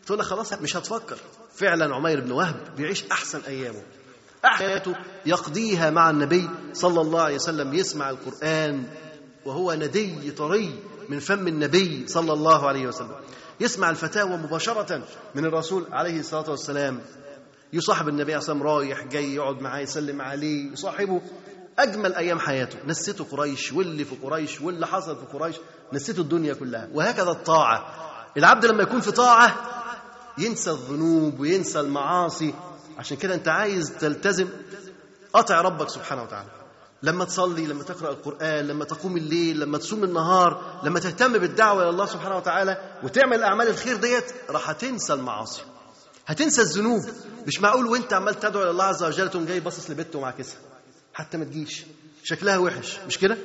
تقول 0.05 0.19
لك 0.19 0.25
خلاص 0.25 0.53
مش 0.53 0.77
هتفكر. 0.77 1.17
فعلا 1.55 1.95
عمير 1.95 2.19
بن 2.19 2.31
وهب 2.31 2.55
بيعيش 2.77 3.05
أحسن 3.11 3.41
أيامه. 3.47 3.81
حياته 4.43 4.95
يقضيها 5.25 5.89
مع 5.89 6.09
النبي 6.09 6.49
صلى 6.73 7.01
الله 7.01 7.21
عليه 7.21 7.35
وسلم 7.35 7.73
يسمع 7.73 8.09
القرآن 8.09 8.83
وهو 9.45 9.73
ندي 9.73 10.31
طري 10.31 10.79
من 11.09 11.19
فم 11.19 11.47
النبي 11.47 12.07
صلى 12.07 12.33
الله 12.33 12.67
عليه 12.67 12.87
وسلم. 12.87 13.15
يسمع 13.59 13.89
الفتاوى 13.89 14.37
مباشرة 14.37 15.01
من 15.35 15.45
الرسول 15.45 15.85
عليه 15.91 16.19
الصلاة 16.19 16.49
والسلام. 16.49 17.01
يصاحب 17.73 18.07
النبي 18.07 18.33
عليه 18.33 18.37
الصلاة 18.37 18.57
والسلام 18.57 18.75
رايح 18.75 19.03
جاي 19.03 19.35
يقعد 19.35 19.61
معاه 19.61 19.79
يسلم 19.79 20.21
عليه 20.21 20.71
يصاحبه. 20.71 21.21
أجمل 21.79 22.15
أيام 22.15 22.39
حياته. 22.39 22.79
نسيته 22.87 23.23
قريش 23.31 23.73
واللي 23.73 24.05
في 24.05 24.15
قريش 24.15 24.61
واللي 24.61 24.87
حصل 24.87 25.15
في 25.15 25.37
قريش. 25.37 25.55
نسيته 25.93 26.21
الدنيا 26.21 26.53
كلها. 26.53 26.89
وهكذا 26.93 27.31
الطاعة. 27.31 27.85
العبد 28.37 28.65
لما 28.65 28.83
يكون 28.83 28.99
في 28.99 29.11
طاعة 29.11 29.55
ينسى 30.37 30.71
الذنوب 30.71 31.39
وينسى 31.39 31.79
المعاصي. 31.79 32.53
عشان 32.97 33.17
كده 33.17 33.35
أنت 33.35 33.47
عايز 33.47 33.97
تلتزم. 33.99 34.47
اطع 35.35 35.61
ربك 35.61 35.89
سبحانه 35.89 36.23
وتعالى. 36.23 36.49
لما 37.03 37.25
تصلي 37.25 37.65
لما 37.65 37.83
تقرأ 37.83 38.09
القرآن 38.09 38.67
لما 38.67 38.85
تقوم 38.85 39.17
الليل 39.17 39.59
لما 39.59 39.77
تصوم 39.77 40.03
النهار 40.03 40.81
لما 40.83 40.99
تهتم 40.99 41.37
بالدعوة 41.37 41.81
إلى 41.81 41.89
الله 41.89 42.05
سبحانه 42.05 42.37
وتعالى 42.37 42.77
وتعمل 43.03 43.43
أعمال 43.43 43.67
الخير 43.67 43.95
ديت 43.95 44.25
راح 44.49 44.69
هتنسى 44.69 45.13
المعاصي. 45.13 45.61
هتنسى 46.27 46.61
الذنوب. 46.61 47.01
مش 47.47 47.59
معقول 47.61 47.85
وأنت 47.85 48.13
عمال 48.13 48.39
تدعو 48.39 48.61
إلى 48.63 48.71
الله 48.71 48.83
عز 48.83 49.03
وجل 49.03 49.29
تقوم 49.29 49.45
جاي 49.45 49.59
باصص 49.59 49.89
لبنت 49.89 50.15
ومعاكسها 50.15 50.57
حتى 51.13 51.37
ما 51.37 51.45
تجيش. 51.45 51.85
شكلها 52.23 52.57
وحش. 52.57 52.97
مش 53.07 53.17
كده؟ 53.17 53.37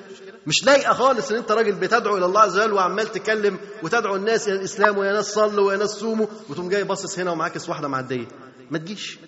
مش 0.47 0.65
لايقة 0.65 0.95
خالص 0.95 1.31
إن 1.31 1.37
أنت 1.37 1.53
راجل 1.53 1.73
بتدعو 1.73 2.17
إلى 2.17 2.25
الله 2.27 2.41
عز 2.41 2.57
وجل 2.59 2.73
وعمال 2.73 3.13
تكلم 3.13 3.59
وتدعو 3.83 4.17
الناس 4.17 4.49
إلى 4.49 4.57
الإسلام 4.57 4.99
ويا 4.99 5.13
ناس 5.13 5.35
صلوا 5.35 5.67
ويا 5.69 5.77
ناس 5.77 5.91
صوموا 5.91 6.27
وتقوم 6.49 6.69
جاي 6.69 6.85
باصص 6.85 7.19
هنا 7.19 7.31
ومعاكس 7.31 7.69
واحدة 7.69 7.89
معدية. 7.89 8.29
ما 8.71 8.79
تجيش. 8.79 9.19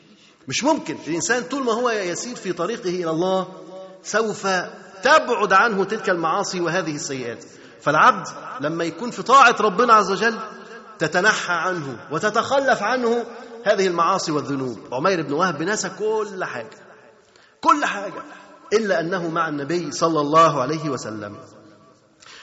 مش 0.48 0.64
ممكن. 0.64 0.96
الإنسان 1.06 1.42
طول 1.42 1.64
ما 1.64 1.72
هو 1.72 1.90
يسير 1.90 2.36
في 2.36 2.52
طريقه 2.52 2.88
إلى 2.90 3.10
الله 3.10 3.48
سوف 4.02 4.46
تبعد 5.02 5.52
عنه 5.52 5.84
تلك 5.84 6.10
المعاصي 6.10 6.60
وهذه 6.60 6.94
السيئات. 6.94 7.44
فالعبد 7.80 8.28
لما 8.60 8.84
يكون 8.84 9.10
في 9.10 9.22
طاعة 9.22 9.56
ربنا 9.60 9.94
عز 9.94 10.10
وجل 10.10 10.38
تتنحى 10.98 11.52
عنه 11.52 11.98
وتتخلف 12.10 12.82
عنه 12.82 13.24
هذه 13.64 13.86
المعاصي 13.86 14.32
والذنوب. 14.32 14.78
عمير 14.92 15.22
بن 15.22 15.32
وهب 15.32 15.62
نسى 15.62 15.90
كل 15.98 16.44
حاجة 16.44 16.76
كل 17.60 17.84
حاجة 17.84 18.22
إلا 18.72 19.00
أنه 19.00 19.28
مع 19.28 19.48
النبي 19.48 19.92
صلى 19.92 20.20
الله 20.20 20.62
عليه 20.62 20.90
وسلم. 20.90 21.36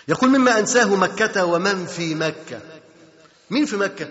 يقول 0.08 0.30
مما 0.30 0.60
أنساه 0.60 0.96
مكة 0.96 1.46
ومن 1.46 1.86
في 1.86 2.16
مكة. 2.16 2.60
مين 3.50 3.66
في 3.66 3.78
مكة؟ 3.78 4.08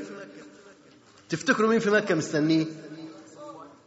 تفتكروا 1.28 1.68
مين 1.68 1.78
في 1.78 1.90
مكة 1.90 2.14
مستنيه؟ 2.14 2.66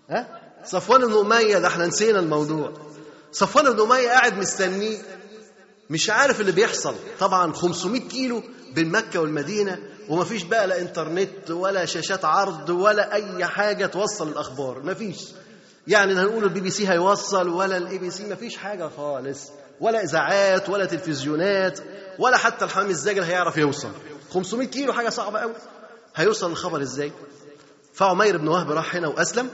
ها؟ 0.10 0.42
صفوان 0.66 1.08
بن 1.08 1.18
أمية 1.18 1.58
ده 1.58 1.68
إحنا 1.68 1.88
نسينا 1.88 2.20
الموضوع. 2.20 2.74
صفوان 3.32 3.74
بن 3.74 3.82
أمية 3.82 4.10
قاعد 4.10 4.38
مستنيه. 4.38 4.98
مش 5.90 6.10
عارف 6.10 6.42
اللي 6.42 6.52
بيحصل. 6.52 6.96
طبعا 7.20 7.54
500 7.54 8.02
كيلو 8.02 8.44
بين 8.74 8.92
مكة 8.92 9.20
والمدينة 9.22 9.80
ومفيش 10.10 10.44
بقى 10.44 10.68
لا 10.68 10.82
إنترنت 10.82 11.52
ولا 11.52 11.86
شاشات 11.86 12.26
عرض 12.26 12.70
ولا 12.70 13.14
أي 13.14 13.46
حاجة 13.46 13.86
توصل 13.86 14.28
الأخبار. 14.28 14.80
مفيش 14.86 15.18
يعني 15.88 16.14
هنقول 16.14 16.44
البي 16.44 16.60
بي 16.60 16.70
سي 16.72 16.90
هيوصل 16.90 17.50
ولا 17.50 17.78
الاي 17.78 17.98
بي 17.98 18.12
سي 18.12 18.26
مفيش 18.30 18.58
حاجة 18.58 18.90
خالص. 18.98 19.50
ولا 19.82 20.04
إذاعات 20.04 20.70
ولا 20.70 20.86
تلفزيونات 20.86 21.80
ولا 22.20 22.38
حتى 22.38 22.66
الحمام 22.66 22.90
الزاجل 22.90 23.24
هيعرف 23.24 23.58
يوصل. 23.58 23.92
500 24.34 24.68
كيلو 24.68 24.94
حاجة 24.94 25.10
صعبة 25.10 25.40
قوي 25.40 25.54
هيوصل 26.16 26.52
الخبر 26.52 26.82
إزاي؟ 26.82 27.12
فعمير 27.94 28.38
بن 28.38 28.48
وهب 28.48 28.72
راح 28.72 28.96
هنا 28.96 29.08
وأسلم. 29.08 29.50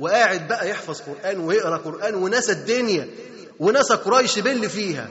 وقاعد 0.00 0.48
بقى 0.48 0.70
يحفظ 0.70 1.00
قرآن 1.00 1.38
ويقرأ 1.40 1.76
قرآن 1.76 2.14
ونسى 2.14 2.52
الدنيا 2.52 3.08
ونسى 3.60 3.94
قريش 3.94 4.38
باللي 4.38 4.68
فيها. 4.68 5.08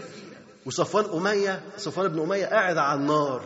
وصفوان 0.66 1.06
أمية 1.14 1.62
صفوان 1.78 2.08
بن 2.08 2.20
أمية 2.20 2.46
قاعد 2.46 2.78
على 2.78 3.00
النار. 3.00 3.42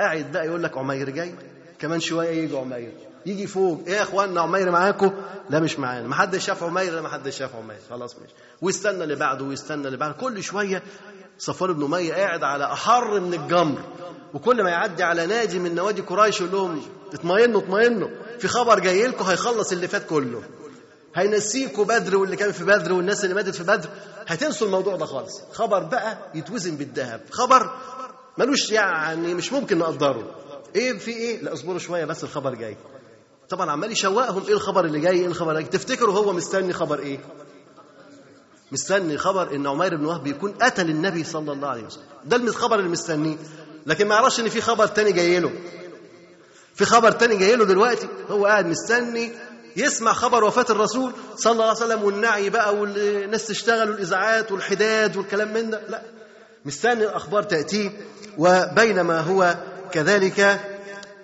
قاعد 0.00 0.32
بقى 0.32 0.46
يقول 0.46 0.62
لك 0.62 0.78
عمير 0.78 1.10
جاي 1.10 1.34
كمان 1.78 2.00
شوية 2.00 2.28
يجي 2.28 2.56
عمير. 2.56 2.92
يجي 3.26 3.46
فوق 3.46 3.82
إيه 3.86 3.94
يا 3.94 4.02
اخوانا 4.02 4.40
عمير 4.40 4.70
معاكم؟ 4.70 5.12
لا 5.50 5.60
مش 5.60 5.78
معانا. 5.78 6.08
ما 6.08 6.14
حدش 6.14 6.44
شاف 6.46 6.62
عمير 6.62 6.92
لا 6.94 7.00
ما 7.00 7.08
حدش 7.08 7.38
شاف 7.38 7.56
عمير. 7.56 7.78
خلاص 7.90 8.16
ماشي. 8.18 8.34
ويستنى 8.62 9.04
اللي 9.04 9.14
بعده 9.16 9.44
ويستنى 9.44 9.86
اللي 9.86 9.96
بعده. 9.96 10.12
كل 10.12 10.42
شوية 10.42 10.82
صفوان 11.38 11.72
بن 11.72 11.84
أمية 11.84 12.14
قاعد 12.14 12.42
على 12.42 12.64
أحر 12.64 13.20
من 13.20 13.34
الجمر. 13.34 13.80
وكل 14.34 14.62
ما 14.62 14.70
يعدي 14.70 15.02
على 15.02 15.26
نادي 15.26 15.58
من 15.58 15.74
نوادي 15.74 16.02
قريش 16.02 16.40
يقول 16.40 16.52
لهم 16.52 16.82
اطمئنوا 17.14 17.60
اطمئنوا 17.60 18.08
في 18.38 18.48
خبر 18.48 18.78
جاي 18.78 19.06
لكم 19.06 19.24
هيخلص 19.24 19.72
اللي 19.72 19.88
فات 19.88 20.06
كله. 20.06 20.42
هينسيكوا 21.16 21.84
بدر 21.84 22.16
واللي 22.16 22.36
كان 22.36 22.52
في 22.52 22.64
بدر 22.64 22.92
والناس 22.92 23.24
اللي 23.24 23.34
ماتت 23.34 23.54
في 23.54 23.62
بدر. 23.62 23.88
هتنسوا 24.26 24.66
الموضوع 24.66 24.96
ده 24.96 25.06
خالص. 25.06 25.42
خبر 25.52 25.82
بقى 25.82 26.18
يتوزن 26.34 26.76
بالذهب. 26.76 27.20
خبر 27.30 27.70
ملوش 28.38 28.70
يعني 28.70 29.34
مش 29.34 29.52
ممكن 29.52 29.78
نقدره. 29.78 30.34
إيه 30.76 30.98
في 30.98 31.10
إيه؟ 31.10 31.42
لا 31.42 31.52
اصبروا 31.52 31.78
شوية 31.78 32.04
بس 32.04 32.24
الخبر 32.24 32.54
جاي. 32.54 32.76
طبعا 33.48 33.70
عمال 33.70 33.92
يشوقهم. 33.92 34.46
إيه 34.46 34.52
الخبر 34.54 34.84
اللي 34.84 35.00
جاي؟ 35.00 35.20
إيه 35.20 35.26
الخبر؟ 35.26 35.50
اللي 35.50 35.62
جاي 35.62 35.70
تفتكروا 35.70 36.14
هو 36.14 36.32
مستني 36.32 36.72
خبر 36.72 36.98
إيه؟ 36.98 37.18
مستني 38.72 39.18
خبر 39.18 39.54
إن 39.54 39.66
عمير 39.66 39.96
بن 39.96 40.04
وهب 40.04 40.26
يكون 40.26 40.52
قتل 40.52 40.90
النبي 40.90 41.24
صلى 41.24 41.52
الله 41.52 41.68
عليه 41.68 41.84
وسلم. 41.84 42.04
ده 42.24 42.36
الخبر 42.36 42.78
اللي 42.78 42.90
مستنيه. 42.90 43.36
لكن 43.86 44.08
ما 44.08 44.14
يعرفش 44.14 44.40
إن 44.40 44.48
في 44.48 44.60
خبر 44.60 44.86
تاني 44.86 45.12
جاي 45.12 45.40
له. 45.40 45.52
في 46.74 46.84
خبر 46.84 47.10
تاني 47.10 47.36
جاي 47.36 47.56
له 47.56 47.64
دلوقتي. 47.64 48.08
هو 48.30 48.46
قاعد 48.46 48.66
مستني 48.66 49.32
يسمع 49.76 50.12
خبر 50.12 50.44
وفاة 50.44 50.66
الرسول 50.70 51.12
صلى 51.36 51.52
الله 51.52 51.64
عليه 51.64 51.76
وسلم 51.76 52.02
والنعي 52.04 52.50
بقى 52.50 52.74
والناس 52.76 53.46
تشتغل 53.46 53.90
والإذاعات 53.90 54.52
والحداد 54.52 55.16
والكلام 55.16 55.52
من 55.52 55.70
ده. 55.70 55.80
لا. 55.88 56.02
مستني 56.64 57.04
الأخبار 57.04 57.42
تأتيه 57.42 57.90
وبينما 58.38 59.20
هو 59.20 59.56
كذلك 59.92 60.60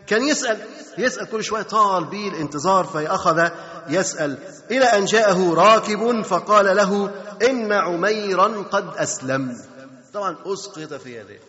كان 0.07 0.23
يسأل 0.29 0.59
يسأل 0.99 1.31
كل 1.31 1.45
شوية 1.45 1.63
طال 1.63 2.05
بيه 2.05 2.29
الانتظار 2.29 2.85
فأخذ 2.85 3.49
يسأل. 3.89 4.39
إلى 4.71 4.85
أن 4.85 5.05
جاءه 5.05 5.55
راكب 5.55 6.23
فقال 6.23 6.77
له 6.77 7.11
إن 7.49 7.73
عميرا 7.73 8.65
قد 8.73 8.97
أسلم. 8.97 9.57
طبعا 10.15 10.37
أسقط 10.47 10.95
في 10.95 11.21
يديه. 11.21 11.41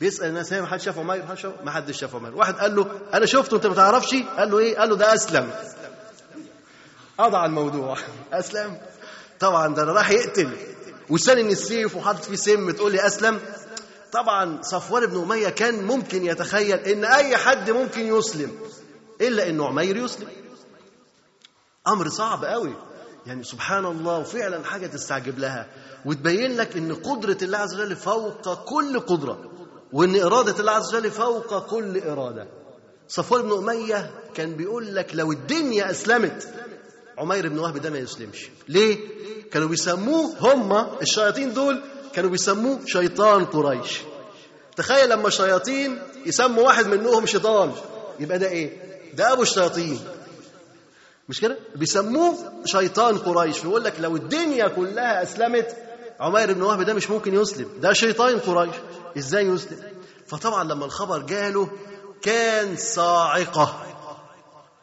بيسأل 0.00 0.28
الناس 0.28 0.52
هي 0.52 0.60
ما 0.60 0.66
حد 0.66 0.80
شاف 0.80 0.98
عمير؟ 0.98 1.24
ما 1.64 1.70
حدش 1.70 2.00
شاف 2.00 2.14
عمير. 2.14 2.36
واحد 2.36 2.54
قال 2.54 2.76
له 2.76 2.86
أنا 3.14 3.26
شفته 3.26 3.54
أنت 3.56 3.66
ما 3.66 3.74
تعرفش؟ 3.74 4.14
قال 4.38 4.50
له 4.50 4.58
إيه؟ 4.58 4.78
قال 4.78 4.88
له 4.90 4.96
ده 4.96 5.14
أسلم. 5.14 5.50
قضى 7.20 7.46
الموضوع. 7.46 7.96
أسلم. 8.32 8.78
طبعا 9.40 9.74
ده 9.74 9.84
راح 9.84 10.10
يقتل. 10.10 10.50
وسنن 11.10 11.48
السيف 11.48 11.96
وحاطط 11.96 12.24
فيه 12.24 12.36
سم 12.36 12.70
تقول 12.70 12.92
لي 12.92 13.06
أسلم. 13.06 13.40
طبعا 14.12 14.62
صفوان 14.62 15.06
بن 15.06 15.22
أمية 15.22 15.48
كان 15.48 15.84
ممكن 15.84 16.24
يتخيل 16.24 16.78
إن 16.78 17.04
أي 17.04 17.36
حد 17.36 17.70
ممكن 17.70 18.16
يسلم 18.16 18.50
إلا 19.20 19.48
إنه 19.48 19.66
عمير 19.68 19.96
يسلم. 19.96 20.28
أمر 21.88 22.08
صعب 22.08 22.44
قوي 22.44 22.74
يعني 23.26 23.44
سبحان 23.44 23.86
الله 23.86 24.18
وفعلا 24.18 24.64
حاجة 24.64 24.86
تستعجب 24.86 25.38
لها. 25.38 25.66
وتبين 26.04 26.56
لك 26.56 26.76
إن 26.76 26.94
قدرة 26.94 27.36
الله 27.42 27.58
عز 27.58 27.74
وجل 27.74 27.96
فوق 27.96 28.64
كل 28.64 29.00
قدرة 29.00 29.50
وإن 29.92 30.20
إرادة 30.20 30.60
الله 30.60 30.72
عز 30.72 30.94
وجل 30.94 31.10
فوق 31.10 31.66
كل 31.66 32.00
إرادة. 32.00 32.48
صفوان 33.08 33.42
بن 33.42 33.52
أمية 33.52 34.10
كان 34.34 34.54
بيقول 34.56 34.94
لك 34.94 35.10
لو 35.14 35.32
الدنيا 35.32 35.90
أسلمت 35.90 36.54
عمير 37.20 37.48
بن 37.48 37.58
وهب 37.58 37.78
ده 37.78 37.90
ما 37.90 37.98
يسلمش 37.98 38.48
ليه؟ 38.68 38.98
كانوا 39.52 39.68
بيسموه 39.68 40.34
هم 40.40 40.86
الشياطين 41.02 41.52
دول 41.54 41.82
كانوا 42.12 42.30
بيسموه 42.30 42.78
شيطان 42.86 43.44
قريش 43.44 44.00
تخيل 44.76 45.08
لما 45.10 45.28
الشياطين 45.28 46.02
يسموا 46.26 46.64
واحد 46.64 46.86
منهم 46.86 47.26
شيطان 47.26 47.72
يبقى 48.20 48.38
ده 48.38 48.48
إيه؟ 48.48 48.80
ده 49.14 49.32
أبو 49.32 49.42
الشياطين 49.42 50.00
مش 51.28 51.40
كده؟ 51.40 51.58
بيسموه 51.76 52.36
شيطان 52.64 53.18
قريش 53.18 53.58
فيقول 53.58 53.84
لك 53.84 53.94
لو 54.00 54.16
الدنيا 54.16 54.68
كلها 54.68 55.22
أسلمت 55.22 55.76
عمير 56.20 56.52
بن 56.52 56.62
وهب 56.62 56.82
ده 56.82 56.94
مش 56.94 57.10
ممكن 57.10 57.34
يسلم 57.34 57.68
ده 57.80 57.92
شيطان 57.92 58.38
قريش 58.38 58.74
إزاي 59.18 59.46
يسلم؟ 59.46 59.78
فطبعا 60.26 60.64
لما 60.64 60.84
الخبر 60.84 61.18
جاله 61.22 61.70
كان 62.22 62.76
صاعقة 62.76 63.82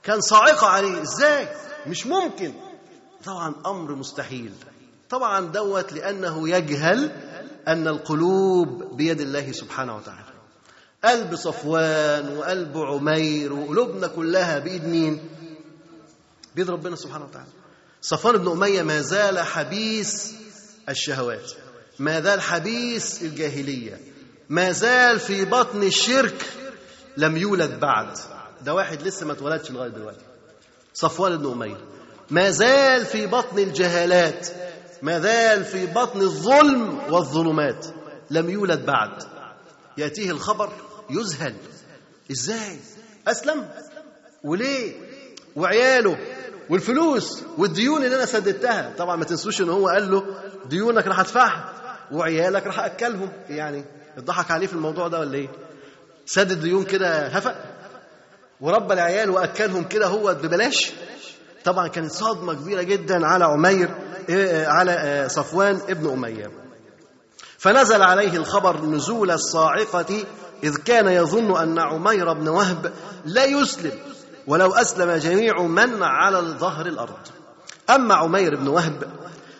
كان 0.03 0.21
صاعقة 0.21 0.67
عليه 0.67 1.01
إزاي؟ 1.01 1.47
مش 1.87 2.07
ممكن. 2.07 2.53
طبعا 3.25 3.55
أمر 3.65 3.95
مستحيل. 3.95 4.51
طبعا 5.09 5.45
دوت 5.45 5.93
لأنه 5.93 6.49
يجهل 6.49 7.11
أن 7.67 7.87
القلوب 7.87 8.97
بيد 8.97 9.21
الله 9.21 9.51
سبحانه 9.51 9.95
وتعالى. 9.97 10.33
قلب 11.03 11.35
صفوان 11.35 12.37
وقلب 12.37 12.77
عمير 12.77 13.53
وقلوبنا 13.53 14.07
كلها 14.07 14.59
بإيد 14.59 14.85
مين؟ 14.85 15.29
بيد 16.55 16.69
ربنا 16.69 16.95
سبحانه 16.95 17.25
وتعالى. 17.25 17.49
صفوان 18.01 18.37
بن 18.37 18.51
أمية 18.51 18.81
ما 18.81 19.01
زال 19.01 19.39
حبيس 19.39 20.33
الشهوات. 20.89 21.51
ما 21.99 22.21
زال 22.21 22.41
حبيس 22.41 23.21
الجاهلية. 23.21 23.99
ما 24.49 24.71
زال 24.71 25.19
في 25.19 25.45
بطن 25.45 25.83
الشرك 25.83 26.45
لم 27.17 27.37
يولد 27.37 27.79
بعد. 27.79 28.17
ده 28.65 28.73
واحد 28.73 29.01
لسه 29.01 29.25
ما 29.25 29.33
اتولدش 29.33 29.71
لغاية 29.71 29.89
دلوقتي. 29.89 30.25
صفوان 30.99 31.37
بن 31.37 31.51
أمية 31.51 31.77
ما 32.31 32.51
زال 32.51 33.05
في 33.05 33.27
بطن 33.27 33.59
الجهالات 33.59 34.47
ما 35.01 35.19
زال 35.19 35.65
في 35.65 35.85
بطن 35.85 36.21
الظلم 36.21 36.99
والظلمات. 37.09 37.85
لم 38.31 38.49
يولد 38.49 38.85
بعد. 38.85 39.23
يأتيه 39.97 40.31
الخبر 40.31 40.69
يذهل 41.09 41.53
إزاي؟ 42.31 42.79
أسلم. 43.27 43.69
وليه؟ 44.43 44.93
وعياله 45.55 46.17
والفلوس 46.69 47.43
والديون 47.57 48.03
اللي 48.03 48.15
أنا 48.15 48.25
سددتها. 48.25 48.93
طبعا 48.97 49.15
ما 49.15 49.25
تنسوش 49.25 49.61
إن 49.61 49.69
هو 49.69 49.87
قال 49.87 50.11
له 50.11 50.25
ديونك 50.65 51.07
راح 51.07 51.19
أدفعها. 51.19 51.73
وعيالك 52.11 52.67
راح 52.67 52.79
أكلهم. 52.79 53.31
يعني 53.49 53.85
اتضحك 54.17 54.51
عليه 54.51 54.67
في 54.67 54.73
الموضوع 54.73 55.07
ده 55.07 55.19
ولا 55.19 55.33
إيه؟ 55.33 55.49
سدد 56.25 56.61
ديون 56.61 56.83
كده 56.83 57.27
هفق 57.27 57.55
وربى 58.61 58.93
العيال 58.93 59.29
وأكلهم 59.29 59.83
كده 59.83 60.07
هو 60.07 60.33
ببلاش. 60.33 60.91
طبعا 61.63 61.87
كانت 61.87 62.11
صدمة 62.11 62.53
كبيرة 62.53 62.81
جدا 62.81 63.27
على 63.27 63.45
عمير 63.45 63.89
على 64.67 65.25
صفوان 65.29 65.79
ابن 65.89 66.09
أمية. 66.09 66.51
فنزل 67.57 68.01
عليه 68.01 68.37
الخبر 68.37 68.85
نزول 68.85 69.31
الصاعقة 69.31 70.23
إذ 70.63 70.77
كان 70.77 71.07
يظن 71.07 71.57
أن 71.57 71.79
عمير 71.79 72.33
بن 72.33 72.47
وهب 72.47 72.93
لا 73.25 73.45
يسلم 73.45 73.91
ولو 74.47 74.73
أسلم 74.73 75.11
جميع 75.11 75.61
من 75.61 76.03
على 76.03 76.37
ظهر 76.37 76.85
الأرض. 76.85 77.27
أما 77.89 78.15
عمير 78.15 78.55
بن 78.55 78.67
وهب 78.67 79.03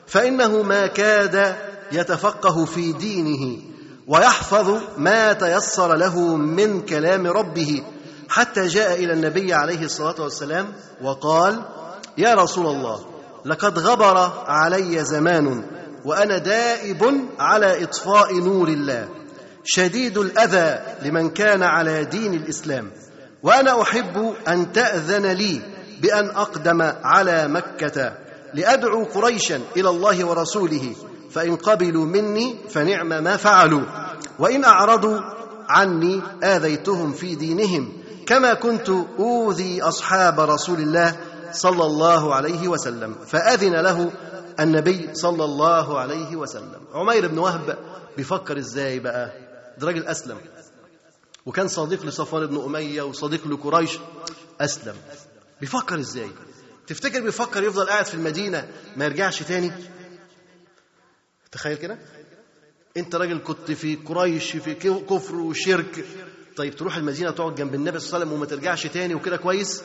فإنه 0.08 0.62
ما 0.62 0.88
كاد 0.88 1.56
يتفقه 1.92 2.66
في 2.66 2.92
دينه 2.94 3.62
ويحفظ 4.08 4.82
ما 4.98 5.34
تيسر 5.34 5.96
له 5.96 6.36
من 6.36 6.82
كلام 6.82 7.28
ربه. 7.28 7.84
حتى 8.30 8.68
جاء 8.68 9.04
إلى 9.04 9.14
النبي 9.14 9.54
عليه 9.54 9.86
الصلاة 9.86 10.22
والسلام 10.22 10.74
وقال 11.02 11.62
يا 12.18 12.34
رسول 12.34 12.66
الله 12.66 13.06
لقد 13.46 13.80
غبر 13.80 14.32
علي 14.48 15.06
زمان 15.06 15.64
وأنا 16.06 16.38
دائب 16.38 17.28
على 17.40 17.84
إطفاء 17.84 18.36
نور 18.36 18.68
الله 18.68 19.10
شديد 19.64 20.18
الأذى 20.18 20.80
لمن 21.02 21.30
كان 21.30 21.64
على 21.64 22.06
دين 22.06 22.34
الإسلام 22.34 22.92
وأنا 23.44 23.82
أحب 23.82 24.34
أن 24.48 24.72
تأذن 24.72 25.26
لي 25.26 25.62
بأن 26.02 26.30
أقدم 26.30 26.82
على 27.04 27.48
مكة 27.48 28.14
لأدعو 28.54 29.04
قريشا 29.04 29.62
إلى 29.78 29.90
الله 29.90 30.26
ورسوله 30.26 30.96
فإن 31.32 31.56
قبلوا 31.56 32.06
مني 32.06 32.56
فنعم 32.70 33.08
ما 33.24 33.38
فعلوا 33.38 33.82
وإن 34.40 34.64
أعرضوا 34.64 35.20
عني 35.70 36.22
آذيتهم 36.44 37.14
في 37.14 37.36
دينهم 37.36 37.94
كما 38.28 38.54
كنت 38.54 38.90
أوذي 39.20 39.82
أصحاب 39.82 40.40
رسول 40.40 40.80
الله 40.80 41.20
صلى 41.52 41.86
الله 41.86 42.36
عليه 42.36 42.68
وسلم 42.68 43.14
فأذن 43.14 43.76
له 43.76 44.12
النبي 44.60 45.10
صلى 45.14 45.46
الله 45.46 46.00
عليه 46.00 46.36
وسلم. 46.36 46.82
عمير 46.94 47.28
بن 47.28 47.38
وهب 47.38 47.78
بيفكر 48.18 48.58
إزاي 48.58 49.00
بقى؟ 49.00 49.32
ده 49.78 49.88
راجل 49.88 50.04
أسلم. 50.06 50.38
وكان 51.46 51.68
صديق 51.68 52.06
لصفوان 52.06 52.46
بن 52.46 52.64
أمية 52.66 53.02
وصديق 53.02 53.48
لقريش 53.48 54.00
أسلم. 54.62 54.96
بيفكر 55.62 56.00
إزاي؟ 56.00 56.30
تفتكر 56.88 57.22
بيفكر 57.22 57.64
يفضل 57.64 57.86
قاعد 57.86 58.06
في 58.06 58.14
المدينة 58.14 58.68
ما 58.96 59.06
يرجعش 59.06 59.44
تاني؟ 59.44 59.72
تخيل 61.52 61.78
كده؟ 61.78 61.98
أنت 62.98 63.16
راجل 63.16 63.40
كنت 63.44 63.72
في 63.72 63.96
قريش 63.96 64.52
في 64.58 64.74
كفر 65.10 65.36
وشرك 65.36 66.06
طيب 66.58 66.76
تروح 66.76 66.98
المدينة 66.98 67.32
تقعد 67.32 67.56
جنب 67.56 67.76
النبي 67.76 68.00
صلى 68.00 68.08
الله 68.08 68.16
عليه 68.18 68.26
وسلم 68.26 68.34
وما 68.38 68.46
ترجعش 68.46 68.88
تاني 68.88 69.16
وكده 69.16 69.38
كويس؟ 69.38 69.84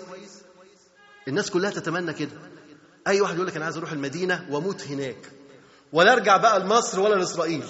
الناس 1.29 1.51
كلها 1.51 1.71
تتمنى 1.71 2.13
كده. 2.13 2.31
أي 3.07 3.21
واحد 3.21 3.35
يقول 3.35 3.47
لك 3.47 3.57
أنا 3.57 3.65
عايز 3.65 3.77
أروح 3.77 3.93
المدينة 3.93 4.47
وأموت 4.51 4.83
هناك 4.87 5.31
ولا 5.93 6.13
أرجع 6.13 6.37
بقى 6.37 6.61
لمصر 6.61 7.01
ولا 7.01 7.15
لإسرائيل. 7.15 7.65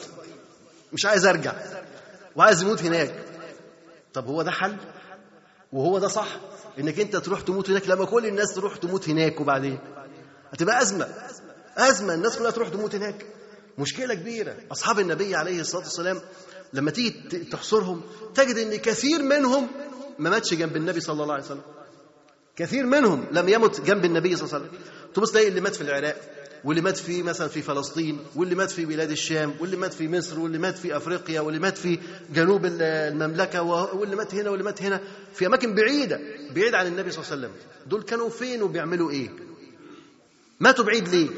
مش 0.92 1.07
عايز 1.07 1.26
أرجع. 1.26 1.55
وعايز 2.36 2.62
يموت 2.62 2.82
هناك. 2.82 3.14
طب 4.14 4.26
هو 4.26 4.42
ده 4.42 4.50
حل؟ 4.50 4.76
وهو 5.72 5.98
ده 5.98 6.09
صح؟ 6.09 6.28
إنك 6.78 7.00
أنت 7.00 7.16
تروح 7.16 7.40
تموت 7.40 7.70
هناك. 7.70 7.88
لما 7.88 8.05
كل 8.05 8.26
الناس 8.26 8.55
تروح 8.55 8.76
تموت 8.76 9.09
هناك 9.09 9.40
وبعدين؟ 9.40 9.78
هتبقى 10.53 10.82
أزمة. 10.82 11.09
أزمة. 11.76 12.14
الناس 12.14 12.38
كلها 12.38 12.50
تروح 12.50 12.68
تموت 12.68 12.94
هناك. 12.94 13.26
مشكلة 13.78 14.14
كبيرة. 14.14 14.57
أصحاب 14.72 14.98
النبي 14.98 15.34
عليه 15.36 15.61
الصلاة 15.61 15.82
والسلام 15.82 16.20
لما 16.74 16.90
تيجي 16.90 17.10
تحصرهم 17.50 18.00
تجد 18.34 18.56
إن 18.58 18.76
كثير 18.76 19.22
منهم 19.22 19.68
ما 20.18 20.30
ماتش 20.30 20.54
جنب 20.54 20.76
النبي 20.76 21.00
صلى 21.00 21.22
الله 21.22 21.34
عليه 21.34 21.44
وسلم. 21.44 21.62
كثير 22.56 22.86
منهم 22.86 23.26
لم 23.32 23.48
يمت 23.48 23.80
جنب 23.80 24.04
النبي 24.04 24.36
صلى 24.36 24.46
الله 24.46 24.54
عليه 24.54 24.66
وسلم. 24.66 24.78
تبص 25.14 25.30
تلاقي 25.32 25.48
اللي 25.48 25.60
مات 25.60 25.74
في 25.74 25.80
العراق 25.80 26.16
واللي 26.64 26.82
مات 26.82 26.96
في 26.96 27.22
مثلا 27.22 27.48
في 27.48 27.62
فلسطين 27.62 28.18
واللي 28.36 28.54
مات 28.54 28.70
في 28.70 28.84
بلاد 28.84 29.10
الشام 29.10 29.54
واللي 29.60 29.76
مات 29.76 29.92
في 29.92 30.08
مصر 30.08 30.40
واللي 30.40 30.58
مات 30.58 30.78
في 30.78 30.96
أفريقيا 30.96 31.40
واللي 31.40 31.60
مات 31.60 31.78
في 31.78 31.98
جنوب 32.34 32.66
المملكة 32.66 33.62
واللي 33.62 34.16
مات 34.16 34.34
هنا 34.34 34.50
واللي 34.50 34.64
مات 34.64 34.82
هنا. 34.82 35.00
في 35.34 35.46
أماكن 35.46 35.74
بعيدة 35.74 36.20
بعيد 36.54 36.74
عن 36.74 36.86
النبي 36.86 37.10
صلى 37.10 37.24
الله 37.24 37.32
عليه 37.32 37.46
وسلم. 37.46 37.52
دول 37.86 38.02
كانوا 38.02 38.28
فين 38.28 38.62
وبيعملوا 38.62 39.10
إيه؟ 39.10 39.30
ماتوا 40.60 40.84
بعيد 40.84 41.08
ليه؟ 41.08 41.28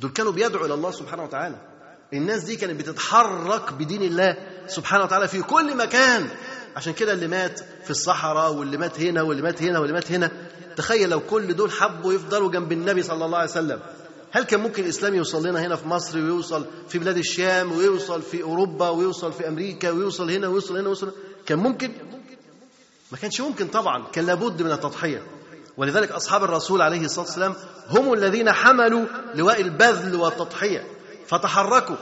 دول 0.00 0.10
كانوا 0.10 0.32
بيدعوا 0.32 0.66
إلى 0.66 0.74
الله 0.74 0.90
سبحانه 0.90 1.24
وتعالى. 1.24 1.71
الناس 2.12 2.42
دي 2.44 2.56
كانت 2.56 2.80
بتتحرك 2.80 3.72
بدين 3.72 4.02
الله 4.02 4.36
سبحانه 4.66 5.04
وتعالى 5.04 5.28
في 5.28 5.42
كل 5.42 5.76
مكان. 5.76 6.28
عشان 6.76 6.92
كده 6.92 7.12
اللي 7.12 7.28
مات 7.28 7.60
في 7.84 7.90
الصحراء 7.90 8.52
واللي 8.52 8.76
مات 8.76 9.00
هنا 9.00 9.22
واللي 9.22 9.42
مات 9.42 9.62
هنا 9.62 9.78
واللي 9.78 9.92
مات 9.94 10.12
هنا 10.12 10.30
تخيل 10.76 11.10
لو 11.10 11.20
كل 11.20 11.54
دول 11.56 11.72
حبوا 11.72 12.12
يفضلوا 12.12 12.50
جنب 12.50 12.72
النبي 12.72 13.02
صلى 13.02 13.24
الله 13.24 13.38
عليه 13.38 13.50
وسلم. 13.50 13.80
هل 14.32 14.42
كان 14.44 14.60
ممكن 14.60 14.84
الإسلام 14.84 15.14
يوصل 15.14 15.46
لنا 15.46 15.60
هنا 15.66 15.76
في 15.76 15.88
مصر 15.88 16.18
ويوصل 16.18 16.66
في 16.88 16.98
بلاد 16.98 17.16
الشام 17.16 17.72
ويوصل 17.72 18.22
في 18.22 18.42
أوروبا 18.42 18.88
ويوصل 18.88 19.32
في 19.32 19.48
أمريكا 19.48 19.90
ويوصل 19.90 20.30
هنا 20.30 20.48
ويوصل 20.48 20.76
هنا 20.76 20.86
ويوصل 20.86 21.12
كان 21.46 21.58
ممكن؟ 21.58 21.92
ما 23.12 23.18
كانش 23.18 23.40
ممكن 23.40 23.68
طبعا. 23.68 24.06
كان 24.12 24.26
لابد 24.26 24.62
من 24.62 24.72
التضحية. 24.72 25.22
ولذلك 25.76 26.10
أصحاب 26.12 26.44
الرسول 26.44 26.82
عليه 26.82 27.04
الصلاة 27.04 27.24
والسلام 27.26 27.54
هم 27.88 28.12
الذين 28.12 28.52
حملوا 28.52 29.04
لواء 29.34 29.60
البذل 29.60 30.14
والتضحية. 30.16 30.84
فتحركوا 31.32 31.96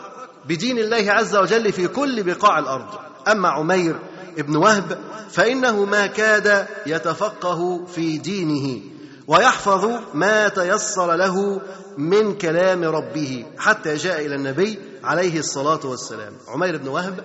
بدين 0.44 0.78
الله 0.78 1.12
عز 1.12 1.36
وجل 1.36 1.72
في 1.72 1.88
كل 1.88 2.22
بقاع 2.22 2.58
الأرض. 2.58 2.88
أما 3.28 3.48
عمير 3.48 3.98
ابن 4.38 4.56
وهب 4.56 4.98
فإنه 5.30 5.84
ما 5.84 6.06
كاد 6.06 6.66
يتفقه 6.86 7.84
في 7.86 8.18
دينه 8.18 8.80
ويحفظ 9.26 9.90
ما 10.14 10.48
تيسر 10.48 11.14
له 11.14 11.60
من 11.98 12.38
كلام 12.38 12.84
ربه 12.84 13.46
حتى 13.58 13.96
جاء 13.96 14.26
إلى 14.26 14.34
النبي 14.34 14.78
عليه 15.04 15.38
الصلاة 15.38 15.80
والسلام. 15.84 16.32
عمير 16.48 16.76
بن 16.76 16.88
وهب 16.88 17.24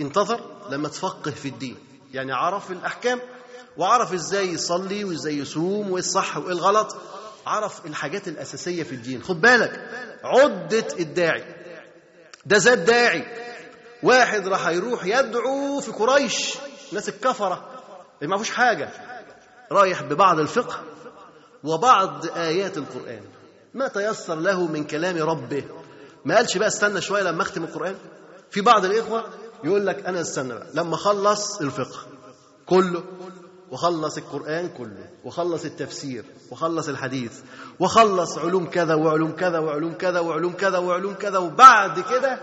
انتظر 0.00 0.40
لما 0.70 0.88
تفقه 0.88 1.30
في 1.30 1.48
الدين 1.48 1.76
يعني 2.14 2.32
عرف 2.32 2.70
الأحكام 2.70 3.20
وعرف 3.76 4.12
إزاي 4.12 4.52
يصلي 4.52 5.04
وإزاي 5.04 5.38
يصوم 5.38 5.90
وإيه 5.90 6.02
الصح 6.02 6.36
وإيه 6.36 6.52
الغلط. 6.52 6.96
عرف 7.46 7.86
الحاجات 7.86 8.28
الأساسية 8.28 8.82
في 8.82 8.92
الدين 8.92 9.22
خد 9.22 9.40
بالك 9.40 9.88
عدة 10.24 10.86
الداعي. 11.00 11.44
ده 12.46 12.58
زاد 12.58 12.84
داعي. 12.84 13.26
واحد 14.02 14.48
راح 14.48 14.68
يروح 14.68 15.04
يدعو 15.04 15.80
في 15.80 15.92
قريش. 15.92 16.54
ناس 16.92 17.08
الكفرة. 17.08 17.68
اللي 18.22 18.30
ما 18.30 18.38
فيش 18.38 18.50
حاجة. 18.50 18.90
رايح 19.72 20.02
ببعض 20.02 20.38
الفقه 20.38 20.80
وبعض 21.64 22.26
آيات 22.26 22.78
القرآن. 22.78 23.24
ما 23.74 23.88
تيسر 23.88 24.34
له 24.34 24.66
من 24.66 24.84
كلام 24.84 25.16
ربه. 25.18 25.64
ما 26.24 26.36
قالش 26.36 26.56
بقى 26.56 26.68
استنى 26.68 27.00
شوية 27.00 27.22
لما 27.22 27.42
أختم 27.42 27.64
القرآن. 27.64 27.96
في 28.50 28.60
بعض 28.60 28.84
الإخوة 28.84 29.24
يقول 29.64 29.86
لك 29.86 30.06
أنا 30.06 30.20
استنى 30.20 30.54
بقى. 30.54 30.66
لما 30.74 30.94
اخلص 30.94 31.60
الفقه. 31.60 32.06
كله. 32.66 33.04
وخلص 33.72 34.18
القرآن 34.18 34.68
كله 34.68 35.10
وخلص 35.24 35.64
التفسير 35.64 36.24
وخلص 36.50 36.88
الحديث 36.88 37.40
وخلص 37.80 38.38
علوم 38.38 38.70
كذا 38.70 38.94
وعلوم 38.94 39.32
كذا 39.32 39.58
وعلوم 39.58 39.92
كذا 39.94 40.20
وعلوم 40.20 40.52
كذا 40.52 40.78
وعلوم 40.78 41.14
كذا 41.14 41.38
وبعد 41.38 42.00
كده 42.00 42.40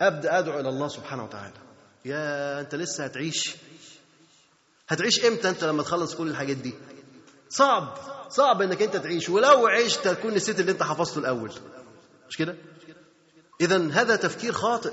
أبدأ 0.00 0.38
أدعو 0.38 0.60
إلى 0.60 0.68
الله 0.68 0.88
سبحانه 0.88 1.24
وتعالى. 1.24 1.54
يا 2.04 2.60
أنت 2.60 2.74
لسه 2.74 3.04
هتعيش؟ 3.04 3.56
هتعيش 4.88 5.24
إمتى 5.24 5.48
أنت 5.48 5.64
لما 5.64 5.82
تخلص 5.82 6.14
كل 6.14 6.28
الحاجات 6.28 6.56
دي؟ 6.56 6.74
صعب 7.50 7.94
صعب 8.28 8.62
إنك 8.62 8.82
أنت 8.82 8.96
تعيش. 8.96 9.28
ولو 9.28 9.66
عشت 9.66 10.08
تكون 10.08 10.34
نسيت 10.34 10.60
اللي 10.60 10.72
أنت 10.72 10.82
حفظته 10.82 11.18
الأول. 11.18 11.52
مش 12.28 12.36
كده؟ 12.36 12.56
اذا 13.60 13.90
هذا 13.92 14.16
تفكير 14.16 14.52
خاطئ. 14.52 14.92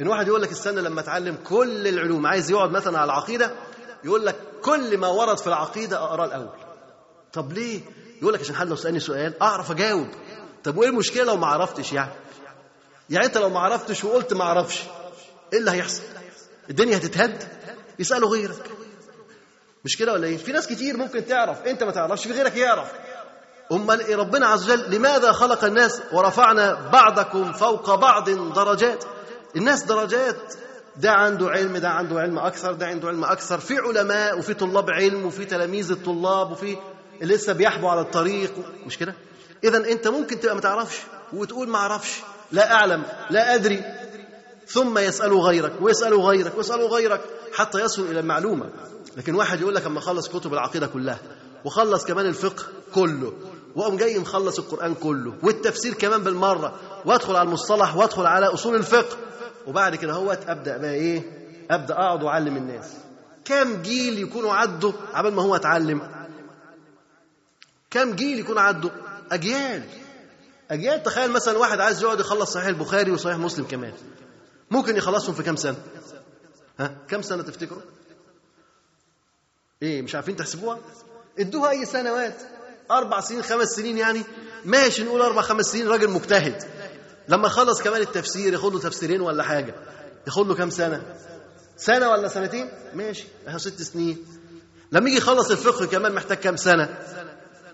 إن 0.00 0.08
واحد 0.08 0.28
يقول 0.28 0.42
لك 0.42 0.50
استنى 0.50 0.80
لما 0.80 1.00
أتعلم 1.00 1.36
كل 1.44 1.88
العلوم 1.88 2.26
عايز 2.26 2.50
يقعد 2.50 2.70
مثلا 2.70 2.98
على 2.98 3.04
العقيدة 3.04 3.56
يقول 4.04 4.26
لك 4.26 4.36
كل 4.62 4.98
ما 4.98 5.08
ورد 5.08 5.38
في 5.38 5.46
العقيدة 5.46 6.04
أقرأه 6.04 6.24
الأول. 6.24 6.48
طب 7.32 7.52
ليه؟ 7.52 7.80
يقول 8.22 8.34
لك 8.34 8.40
عشان 8.40 8.54
حد 8.54 8.68
لو 8.68 8.76
سألني 8.76 9.00
سؤال 9.00 9.42
أعرف 9.42 9.70
أجاوب. 9.70 10.06
طب 10.64 10.76
وإيه 10.76 10.88
المشكلة 10.88 11.24
لو 11.24 11.36
ما 11.36 11.46
عرفتش 11.46 11.92
يعني؟ 11.92 12.12
يعني 13.10 13.26
أنت 13.26 13.38
لو 13.38 13.48
ما 13.48 13.60
عرفتش 13.60 14.04
وقلت 14.04 14.32
ما 14.32 14.44
أعرفش 14.44 14.82
إيه 15.52 15.58
اللي 15.58 15.70
هيحصل؟ 15.70 16.02
الدنيا 16.70 16.96
هتتهد؟ 16.96 17.48
يسألوا 17.98 18.28
غيرك. 18.30 18.70
مش 19.84 19.96
كده 19.96 20.12
ولا 20.12 20.26
إيه؟ 20.26 20.36
في 20.36 20.52
ناس 20.52 20.66
كتير 20.66 20.96
ممكن 20.96 21.26
تعرف 21.26 21.62
أنت 21.66 21.82
ما 21.82 21.90
تعرفش 21.90 22.26
في 22.26 22.32
غيرك 22.32 22.56
يعرف. 22.56 22.92
أمال 23.72 24.00
إيه؟ 24.00 24.16
ربنا 24.16 24.46
عز 24.46 24.70
وجل 24.70 24.90
لماذا 24.96 25.32
خلق 25.32 25.64
الناس 25.64 26.02
ورفعنا 26.12 26.90
بعضكم 26.92 27.52
فوق 27.52 27.94
بعض 27.94 28.30
درجات؟ 28.30 29.04
الناس 29.56 29.82
درجات. 29.82 30.54
ده 30.96 31.10
عنده 31.12 31.48
علم 31.48 31.76
ده 31.76 31.88
عنده 31.88 32.20
علم 32.20 32.38
أكثر 32.38 32.72
ده 32.72 32.86
عنده 32.86 33.08
علم 33.08 33.24
أكثر. 33.24 33.58
في 33.58 33.76
علماء 33.78 34.38
وفي 34.38 34.54
طلاب 34.54 34.90
علم 34.90 35.26
وفي 35.26 35.44
تلاميذ 35.44 35.90
الطلاب 35.90 36.50
وفي 36.52 36.76
اللي 37.22 37.34
لسه 37.34 37.52
بيحبوا 37.52 37.90
على 37.90 38.00
الطريق. 38.00 38.52
مش 38.86 38.98
كده؟ 38.98 39.14
اذا 39.64 39.76
أنت 39.92 40.08
ممكن 40.08 40.40
تبقى 40.40 40.54
ما 40.54 40.60
تعرفش 40.60 40.98
وتقول 41.32 41.68
ما 41.68 41.78
أعرفش. 41.78 42.20
لا 42.52 42.72
أعلم 42.72 43.02
لا 43.30 43.54
أدري. 43.54 43.82
ثم 44.66 44.98
يسألوا 44.98 45.42
غيرك 45.48 45.72
ويسألوا 45.80 46.28
غيرك 46.30 46.52
ويسألوا 46.56 46.88
غيرك 46.88 47.20
حتى 47.54 47.80
يصلوا 47.80 48.08
إلى 48.10 48.20
المعلومة. 48.20 48.66
لكن 49.16 49.34
واحد 49.34 49.60
يقول 49.60 49.74
لك 49.74 49.86
أما 49.86 50.00
خلص 50.00 50.28
كتب 50.28 50.52
العقيدة 50.54 50.86
كلها 50.86 51.18
وخلص 51.64 52.04
كمان 52.04 52.26
الفقه 52.26 52.64
كله 52.94 53.32
وقام 53.76 53.96
جاي 53.96 54.18
مخلص 54.18 54.58
القرآن 54.58 54.94
كله 54.94 55.32
والتفسير 55.42 55.94
كمان 55.94 56.22
بالمرة 56.22 56.74
وأدخل 57.04 57.36
على 57.36 57.46
المصطلح 57.48 57.96
وأدخل 57.96 58.26
على 58.26 58.46
أصول 58.46 58.74
الفقه 58.76 59.16
وبعد 59.66 59.96
كده 59.96 60.12
هو 60.12 60.32
أبدأ 60.46 60.76
بقى 60.76 60.94
إيه؟ 60.94 61.22
أبدأ 61.70 61.94
أقعد 61.94 62.22
وأعلم 62.22 62.56
الناس. 62.56 62.90
كم 63.44 63.82
جيل 63.82 64.18
يكونوا 64.18 64.54
عدوا 64.54 64.92
عبال 65.14 65.34
ما 65.34 65.42
هو 65.42 65.56
اتعلم؟ 65.56 66.10
كم 67.90 68.12
جيل 68.12 68.38
يكون 68.38 68.58
عدوا؟ 68.58 68.90
أجيال. 69.32 69.82
أجيال 70.70 71.02
تخيل 71.02 71.30
مثلا 71.30 71.58
واحد 71.58 71.80
عايز 71.80 72.02
يقعد 72.02 72.20
يخلص 72.20 72.52
صحيح 72.52 72.66
البخاري 72.66 73.10
وصحيح 73.10 73.36
مسلم 73.36 73.64
كمان. 73.64 73.92
ممكن 74.70 74.96
يخلصهم 74.96 75.34
في 75.34 75.42
كم 75.42 75.56
سنة؟ 75.56 75.76
ها؟ 76.80 76.96
كم 77.08 77.22
سنة 77.22 77.42
تفتكروا؟ 77.42 77.82
إيه 79.82 80.02
مش 80.02 80.14
عارفين 80.14 80.36
تحسبوها؟ 80.36 80.78
ادوها 81.38 81.70
أي 81.70 81.84
سنوات 81.84 82.34
أربع 82.90 83.20
سنين 83.20 83.42
خمس 83.42 83.68
سنين 83.68 83.98
يعني. 83.98 84.22
ماشي 84.64 85.04
نقول 85.04 85.20
أربع 85.20 85.42
خمس 85.42 85.64
سنين 85.66 85.88
راجل 85.88 86.10
مجتهد. 86.10 86.62
لما 87.28 87.48
خلص 87.48 87.82
كمان 87.82 88.00
التفسير 88.00 88.52
ياخد 88.52 88.72
له 88.74 88.80
تفسيرين 88.80 89.20
ولا 89.20 89.42
حاجة؟ 89.42 89.74
ياخد 90.26 90.48
له 90.48 90.54
كام 90.54 90.70
سنة؟ 90.70 91.02
سنة 91.76 92.08
ولا 92.08 92.28
سنتين؟ 92.28 92.68
ماشي 92.94 93.24
اهو 93.48 93.58
ست 93.58 93.82
سنين. 93.82 94.18
لما 94.92 95.08
يجي 95.08 95.18
يخلص 95.18 95.50
الفقه 95.50 95.86
كمان 95.86 96.14
محتاج 96.14 96.36
كام 96.38 96.56
سنة؟ 96.56 96.98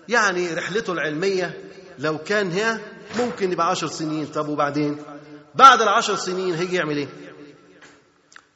يعني 0.09 0.53
رحلته 0.53 0.93
العلمية 0.93 1.63
لو 1.99 2.17
كان 2.17 2.51
هي 2.51 2.79
ممكن 3.17 3.51
يبقى 3.51 3.69
عشر 3.69 3.87
سنين. 3.87 4.25
طب 4.25 4.47
وبعدين؟ 4.49 4.97
بعد 5.55 5.81
العشر 5.81 6.15
سنين 6.15 6.53
هيجي 6.55 6.75
يعمل 6.75 6.97
إيه؟ 6.97 7.07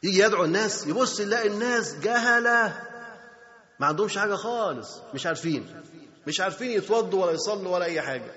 يجي 0.03 0.19
يدعو 0.19 0.43
الناس 0.45 0.87
يبص 0.87 1.19
يلاقي 1.19 1.47
الناس 1.47 1.95
جهلة. 1.99 2.79
ما 3.79 3.87
عندهمش 3.87 4.17
حاجة 4.17 4.35
خالص 4.35 5.01
مش 5.13 5.25
عارفين 5.25 5.81
مش 6.27 6.41
عارفين 6.41 6.71
يتوضوا 6.71 7.23
ولا 7.25 7.31
يصلوا 7.31 7.73
ولا 7.75 7.85
أي 7.85 8.01
حاجة. 8.01 8.31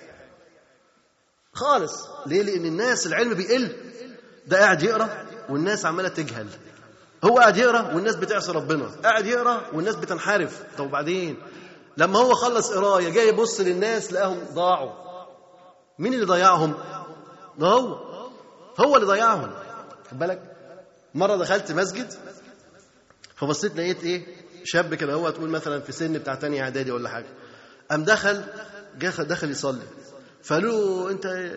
خالص. 1.57 2.09
ليه؟ 2.26 2.42
لأن 2.42 2.64
الناس 2.64 3.07
العلم 3.07 3.34
بيقل. 3.34 3.76
ده 4.46 4.59
قاعد 4.59 4.82
يقرأ 4.82 5.26
والناس 5.48 5.86
عمالة 5.86 6.09
تجهل. 6.09 6.46
هو 7.24 7.38
قاعد 7.38 7.57
يقرأ 7.57 7.94
والناس 7.94 8.16
بتعصي 8.16 8.52
ربنا. 8.52 8.86
قاعد 9.04 9.26
يقرأ 9.26 9.62
والناس 9.72 9.96
بتنحرف. 9.96 10.62
طب 10.78 10.84
وبعدين؟ 10.84 11.36
لما 11.96 12.18
هو 12.18 12.34
خلص 12.34 12.72
قراية 12.72 13.09
جاي 13.09 13.28
يبص 13.28 13.61
للناس 13.61 14.12
لقاهم 14.12 14.38
ضاعوا. 14.54 14.92
مين 15.98 16.14
اللي 16.14 16.26
ضيعهم؟ 16.26 16.74
ده 17.59 17.66
هو. 17.66 17.98
هو 18.80 18.96
اللي 18.96 19.07
ضيعهم. 19.07 19.50
خد 20.11 20.18
بالك؟ 20.18 20.42
مرة 21.14 21.36
دخلت 21.36 21.72
مسجد 21.72 22.14
فبصيت 23.36 23.76
لقيت 23.76 24.04
إيه؟ 24.04 24.26
شاب 24.64 24.94
كده 24.94 25.12
هو 25.12 25.30
تقول 25.30 25.48
مثلا 25.50 25.80
في 25.80 25.92
سن 25.92 26.12
بتاع 26.12 26.34
تانية 26.34 26.62
إعدادي 26.62 26.90
ولا 26.90 27.09
حاجة. 27.09 27.26
قام 27.90 28.04
دخل 28.04 28.44
دخل 29.24 29.50
يصلي. 29.50 29.82
فقالوا 30.47 30.72
له 30.72 31.11
أنت 31.11 31.53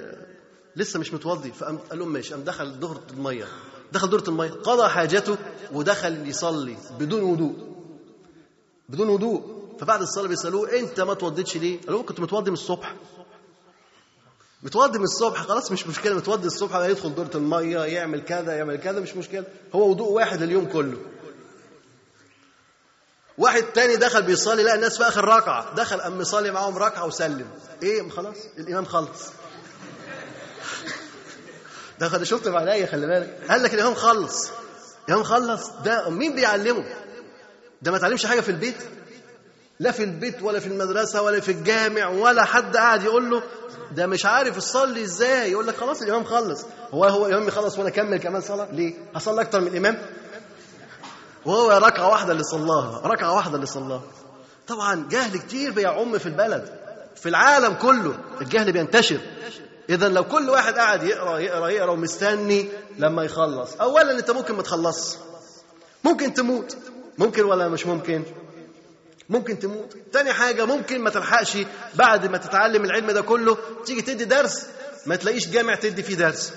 لسه 0.76 1.00
مش 1.00 1.14
متوضي. 1.14 1.52
فقام 1.52 1.78
قال 1.78 2.00
لهم 2.00 2.14
ماشي. 2.14 2.34
قام 2.34 2.44
دخل 2.44 2.80
دورة 2.80 3.04
المية. 3.14 3.48
دخل 3.92 4.10
دورة 4.10 4.24
المية. 4.28 4.50
قضى 4.50 4.90
حاجته 4.90 5.38
ودخل 5.72 6.28
يصلي 6.28 6.78
بدون 7.00 7.22
وضوء. 7.22 7.54
بدون 8.90 9.10
وضوء. 9.10 9.60
فبعد 9.80 10.02
الصلاة 10.02 10.28
بيسألوه 10.28 10.80
أنت 10.80 11.02
ما 11.02 11.14
توضيتش 11.14 11.58
ليه؟ 11.58 11.82
قال 11.82 11.94
لهم 11.94 12.06
كنت 12.06 12.20
متوضي 12.20 12.52
من 12.52 12.58
الصبح. 12.58 12.96
متوضي 14.64 14.98
من 14.98 15.04
الصبح؟ 15.04 15.42
خلاص 15.42 15.72
مش 15.72 15.88
مشكلة. 15.88 16.16
متوضي 16.16 16.48
الصبح 16.48 16.76
يدخل 16.76 17.16
دورة 17.16 17.32
المية 17.36 17.80
يعمل 17.80 18.22
كذا 18.22 18.54
يعمل 18.58 18.76
كذا 18.76 19.00
مش 19.00 19.16
مشكلة. 19.16 19.46
هو 19.76 19.90
وضوء 19.90 20.12
واحد 20.12 20.42
اليوم 20.42 20.66
كله. 20.66 20.98
واحد 23.40 23.64
تاني 23.64 23.96
دخل 23.96 24.22
بيصلي 24.22 24.64
لقى 24.64 24.76
الناس 24.76 24.98
في 24.98 25.08
آخر 25.08 25.26
ركعة. 25.26 25.76
دخل 25.76 26.02
قام 26.02 26.22
يصلي 26.22 26.52
معاهم 26.52 26.78
ركعة 26.78 27.06
وسلم. 27.06 27.48
إيه؟ 27.84 28.10
خلاص 28.10 28.36
الإمام 28.58 28.86
خلص. 28.86 29.26
دخل 32.00 32.28
شفت 32.28 32.48
بعدها 32.48 32.86
خلي 32.86 33.08
بالك. 33.08 33.40
قال 33.50 33.64
لك 33.64 33.74
الإمام 33.74 33.94
خلص. 33.94 34.50
الإمام 35.08 35.24
خلص 35.24 35.70
ده 35.86 36.10
مين 36.10 36.36
بيعلمه؟ 36.36 36.84
ده 37.82 37.92
ما 37.92 37.98
تعلمش 37.98 38.26
حاجة 38.26 38.42
في 38.42 38.50
البيت؟ 38.50 38.76
لا 39.80 39.92
في 39.92 40.04
البيت 40.04 40.42
ولا 40.42 40.60
في 40.60 40.68
المدرسة 40.68 41.22
ولا 41.22 41.40
في 41.40 41.52
الجامع 41.52 42.08
ولا 42.08 42.44
حد 42.44 42.78
قاعد 42.78 43.04
يقول 43.04 43.30
له 43.30 43.44
ده 43.92 44.08
مش 44.08 44.26
عارف 44.26 44.58
يصلي 44.58 45.04
إزاي. 45.04 45.52
يقول 45.52 45.68
لك 45.68 45.76
خلاص 45.78 46.02
الإمام 46.02 46.24
خلص. 46.24 46.66
هو 46.92 47.06
هو 47.06 47.26
الإمام 47.26 47.48
يخلص 47.48 47.78
وأنا 47.78 47.90
أكمل 47.90 48.18
كمان 48.18 48.42
صلاة؟ 48.42 48.72
ليه؟ 48.72 48.94
اصلي 49.16 49.42
أكتر 49.42 49.62
من 49.62 49.68
الإمام؟ 49.68 50.02
وهو 51.46 51.72
ركعة 51.72 52.10
واحدة 52.10 52.32
اللي 52.32 52.44
صلاها 52.44 53.02
ركعة 53.08 53.36
واحدة 53.36 53.56
اللي 53.56 53.66
صلاها. 53.66 54.04
طبعا 54.68 55.08
جهل 55.10 55.38
كتير 55.38 55.72
بيعم 55.72 56.18
في 56.18 56.26
البلد 56.26 56.80
في 57.16 57.30
العالم 57.30 57.74
كله 57.74 58.18
الجهل 58.42 58.72
بينتشر. 58.72 59.20
اذا 59.90 60.10
لو 60.10 60.24
كل 60.24 60.50
واحد 60.50 60.74
قاعد 60.74 61.04
يقرأ 61.04 61.40
يقرأ 61.40 61.70
يقرأ 61.70 61.92
ومستني 61.92 62.70
لما 62.98 63.24
يخلص. 63.24 63.74
اولا 63.82 64.12
أنت 64.12 64.32
ممكن 64.32 64.56
ما 64.56 64.62
تخلصش. 64.62 65.18
ممكن 66.04 66.34
تموت. 66.34 66.78
ممكن 67.18 67.44
ولا 67.44 67.68
مش 67.68 67.86
ممكن؟ 67.86 68.24
ممكن 69.30 69.60
تموت. 69.60 69.96
تاني 70.14 70.34
حاجة 70.34 70.66
ممكن 70.66 71.02
ما 71.02 71.10
تلحقش 71.10 71.58
بعد 71.96 72.26
ما 72.26 72.38
تتعلم 72.38 72.86
العلم 72.86 73.12
ده 73.12 73.22
كله 73.22 73.58
تيجي 73.86 74.02
تدي 74.02 74.26
درس 74.26 74.66
ما 75.06 75.16
تلاقيش 75.16 75.48
جامع 75.48 75.76
تدي 75.76 76.04
فيه 76.04 76.16
درس. 76.16 76.54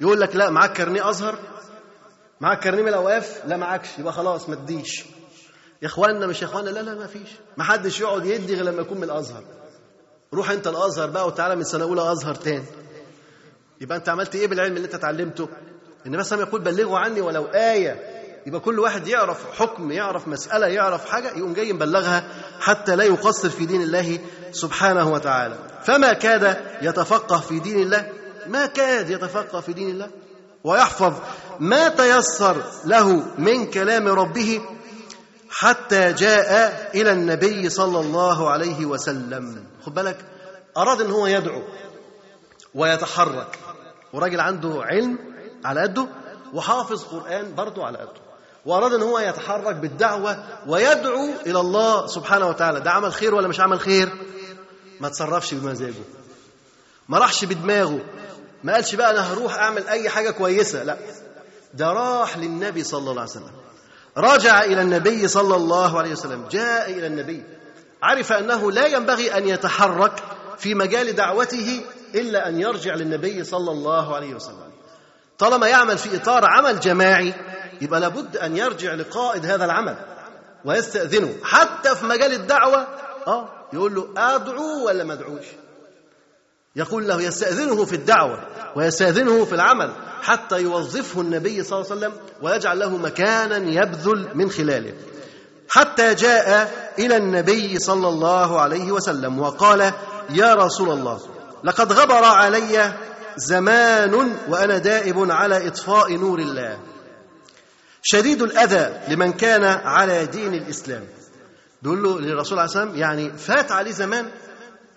يقول 0.00 0.20
لك 0.20 0.36
لا 0.36 0.50
معاك 0.50 0.72
كارنيه 0.72 1.10
أزهر 1.10 1.38
معاك 2.40 2.60
كارنيه 2.60 2.82
من 2.82 2.88
الأواف 2.88 3.42
لا 3.46 3.56
معاكش 3.56 3.88
يبقى 3.98 4.12
خلاص 4.12 4.48
ما 4.48 4.54
تديش. 4.54 5.04
يا 5.82 5.86
اخوانا 5.86 6.26
مش 6.26 6.42
يا 6.42 6.46
اخوانا 6.46 6.70
لا 6.70 6.80
لا 6.80 6.94
ما 6.94 7.06
فيش. 7.06 7.28
ما 7.56 7.64
حدش 7.64 8.00
يقعد 8.00 8.26
يدي 8.26 8.54
غير 8.54 8.64
لما 8.64 8.80
يكون 8.82 8.98
من 8.98 9.04
الأزهر. 9.04 9.42
روح 10.34 10.50
أنت 10.50 10.66
الأزهر 10.66 11.10
بقى 11.10 11.26
وتعالى 11.26 11.56
من 11.56 11.64
سنة 11.64 11.84
أولى 11.84 12.12
أزهر 12.12 12.34
تاني. 12.34 12.64
يبقى 13.80 13.98
أنت 13.98 14.08
عملت 14.08 14.34
إيه 14.34 14.46
بالعلم 14.46 14.76
اللي 14.76 14.86
أنت 14.86 14.94
اتعلمته؟ 14.94 15.48
النبي 16.06 16.22
صلى 16.22 16.40
يقول 16.42 16.60
بلغوا 16.60 16.98
عني 16.98 17.20
ولو 17.20 17.44
آية. 17.44 18.18
يبقى 18.46 18.60
كل 18.60 18.78
واحد 18.80 19.08
يعرف 19.08 19.60
حكم 19.60 19.92
يعرف 19.92 20.28
مسألة 20.28 20.66
يعرف 20.66 21.10
حاجة 21.10 21.28
يقوم 21.36 21.52
جاي 21.52 21.72
مبلغها 21.72 22.24
حتى 22.60 22.96
لا 22.96 23.04
يقصر 23.04 23.48
في 23.50 23.66
دين 23.66 23.82
الله 23.82 24.18
سبحانه 24.52 25.12
وتعالى. 25.12 25.54
فما 25.84 26.12
كاد 26.12 26.56
يتفقه 26.82 27.40
في 27.40 27.58
دين 27.58 27.78
الله؟ 27.82 28.12
ما 28.46 28.66
كاد 28.66 29.10
يتفقه 29.10 29.60
في 29.60 29.72
دين 29.72 29.90
الله. 29.90 30.08
ويحفظ 30.64 31.14
ما 31.60 31.88
تيسر 31.88 32.62
له 32.84 33.24
من 33.38 33.70
كلام 33.70 34.08
ربه 34.08 34.60
حتى 35.50 36.12
جاء 36.12 36.90
إلى 36.94 37.12
النبي 37.12 37.68
صلى 37.70 38.00
الله 38.00 38.50
عليه 38.50 38.86
وسلم. 38.86 39.64
خد 39.86 39.94
بالك 39.94 40.18
أراد 40.76 41.00
أن 41.00 41.10
هو 41.10 41.26
يدعو 41.26 41.62
ويتحرك. 42.74 43.58
وراجل 44.12 44.40
عنده 44.40 44.82
علم 44.84 45.18
على 45.64 45.80
قده 45.82 46.06
وحافظ 46.54 47.04
قرآن 47.04 47.54
برضه 47.54 47.86
على 47.86 47.98
قده. 47.98 48.20
وأراد 48.66 48.92
أن 48.92 49.02
هو 49.02 49.18
يتحرك 49.18 49.76
بالدعوة 49.76 50.44
ويدعو 50.66 51.28
إلى 51.46 51.60
الله 51.60 52.06
سبحانه 52.06 52.46
وتعالى. 52.46 52.80
ده 52.80 52.90
عمل 52.90 53.12
خير 53.12 53.34
ولا 53.34 53.48
مش 53.48 53.60
عمل 53.60 53.80
خير؟ 53.80 54.08
ما 55.00 55.08
تصرفش 55.08 55.54
بمزاجه. 55.54 56.04
ما 57.08 57.18
راحش 57.18 57.44
بدماغه. 57.44 58.00
ما 58.64 58.74
قالش 58.74 58.94
بقى 58.94 59.10
أنا 59.10 59.32
هروح 59.32 59.54
أعمل 59.58 59.88
أي 59.88 60.08
حاجة 60.08 60.30
كويسة. 60.30 60.84
لا 60.84 60.96
ده 61.74 61.92
راح 61.92 62.38
للنبي 62.38 62.84
صلى 62.84 62.98
الله 63.10 63.12
عليه 63.12 63.30
وسلم. 63.30 63.52
رجع 64.16 64.64
إلى 64.64 64.82
النبي 64.82 65.28
صلى 65.28 65.56
الله 65.56 65.98
عليه 65.98 66.12
وسلم. 66.12 66.48
جاء 66.48 66.90
إلى 66.90 67.06
النبي. 67.06 67.44
عرف 68.02 68.32
أنه 68.32 68.72
لا 68.72 68.86
ينبغي 68.86 69.38
أن 69.38 69.48
يتحرك 69.48 70.22
في 70.58 70.74
مجال 70.74 71.12
دعوته 71.16 71.80
إلا 72.14 72.48
أن 72.48 72.60
يرجع 72.60 72.94
للنبي 72.94 73.44
صلى 73.44 73.70
الله 73.70 74.16
عليه 74.16 74.34
وسلم. 74.34 74.68
طالما 75.38 75.66
يعمل 75.68 75.98
في 75.98 76.16
إطار 76.16 76.44
عمل 76.44 76.80
جماعي 76.80 77.34
يبقى 77.80 78.00
لابد 78.00 78.36
أن 78.36 78.56
يرجع 78.56 78.94
لقائد 78.94 79.46
هذا 79.46 79.64
العمل 79.64 79.96
ويستأذنه. 80.64 81.34
حتى 81.44 81.94
في 81.94 82.06
مجال 82.06 82.32
الدعوة 82.32 82.86
آه 83.26 83.48
يقول 83.72 83.94
له 83.94 84.08
أدعو 84.16 84.86
ولا 84.86 85.04
ما 85.04 85.12
أدعوش؟ 85.12 85.44
يقول 86.78 87.08
له 87.08 87.22
يستأذنه 87.22 87.84
في 87.84 87.96
الدعوة 87.96 88.38
ويستأذنه 88.76 89.44
في 89.44 89.54
العمل 89.54 89.92
حتى 90.22 90.62
يوظفه 90.62 91.20
النبي 91.20 91.62
صلى 91.62 91.78
الله 91.78 91.90
عليه 91.90 92.00
وسلم 92.00 92.12
ويجعل 92.42 92.78
له 92.78 92.96
مكانا 92.96 93.56
يبذل 93.56 94.28
من 94.34 94.50
خلاله. 94.50 94.92
حتى 95.68 96.14
جاء 96.14 96.72
إلى 96.98 97.16
النبي 97.16 97.78
صلى 97.78 98.08
الله 98.08 98.60
عليه 98.60 98.92
وسلم 98.92 99.38
وقال 99.38 99.92
يا 100.30 100.54
رسول 100.54 100.90
الله 100.90 101.20
لقد 101.64 101.92
غبر 101.92 102.24
علي 102.24 102.92
زمان 103.36 104.32
وأنا 104.48 104.78
دائب 104.78 105.30
على 105.30 105.68
إطفاء 105.68 106.16
نور 106.16 106.38
الله. 106.38 106.78
شديد 108.02 108.42
الأذى 108.42 109.00
لمن 109.08 109.32
كان 109.32 109.64
على 109.64 110.26
دين 110.26 110.54
الإسلام. 110.54 111.04
بيقول 111.82 112.02
له 112.02 112.20
للرسول 112.20 112.58
عليه 112.58 112.68
السلام 112.68 112.96
يعني 112.96 113.32
فات 113.38 113.72
عليه 113.72 113.92
زمان 113.92 114.30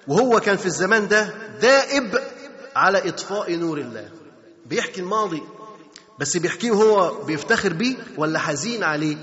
وهو 0.07 0.39
كان 0.39 0.57
في 0.57 0.65
الزمان 0.65 1.07
ده 1.07 1.33
دائب 1.61 2.19
على 2.75 3.09
إطفاء 3.09 3.55
نور 3.55 3.77
الله. 3.77 4.09
بيحكي 4.65 5.01
الماضي 5.01 5.41
بس 6.19 6.37
بيحكيه 6.37 6.71
هو 6.71 7.23
بيفتخر 7.23 7.73
بيه 7.73 7.95
ولا 8.17 8.39
حزين 8.39 8.83
عليه؟ 8.83 9.17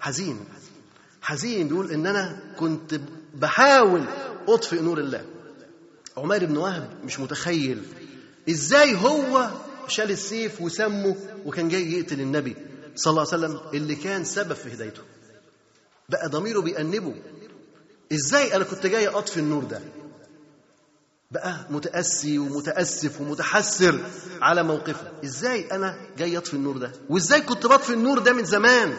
حزين. 0.00 0.40
حزين 1.22 1.68
بيقول 1.68 1.90
إن 1.92 2.06
أنا 2.06 2.40
كنت 2.58 3.00
بحاول 3.34 4.04
أطفئ 4.48 4.80
نور 4.82 4.98
الله. 4.98 5.24
عمير 6.16 6.44
بن 6.44 6.56
وهب 6.56 6.90
مش 7.04 7.20
متخيل 7.20 7.82
إزاي 8.50 8.94
هو 8.96 9.50
شال 9.88 10.10
السيف 10.10 10.60
وسمه 10.60 11.16
وكان 11.46 11.68
جاي 11.68 11.92
يقتل 11.92 12.20
النبي 12.20 12.56
صلى 12.96 13.10
الله 13.10 13.26
عليه 13.32 13.44
وسلم 13.46 13.60
اللي 13.74 13.94
كان 13.94 14.24
سبب 14.24 14.52
في 14.52 14.74
هدايته. 14.74 15.02
بقى 16.08 16.28
ضميره 16.28 16.60
بيأنبه. 16.60 17.14
إزاي 18.12 18.56
أنا 18.56 18.64
كنت 18.64 18.86
جاي 18.86 19.08
أطفي 19.08 19.40
النور 19.40 19.64
ده؟ 19.64 19.80
بقى 21.30 21.54
متأسي 21.70 22.38
ومتأسف 22.38 23.20
ومتحسر 23.20 23.98
على 24.42 24.62
موقفه. 24.62 25.06
إزاي 25.24 25.70
أنا 25.72 25.94
جاي 26.18 26.38
أطفي 26.38 26.54
النور 26.54 26.76
ده؟ 26.78 26.92
وإزاي 27.10 27.40
كنت 27.40 27.66
بطفي 27.66 27.92
النور 27.92 28.18
ده 28.18 28.32
من 28.32 28.44
زمان؟ 28.44 28.94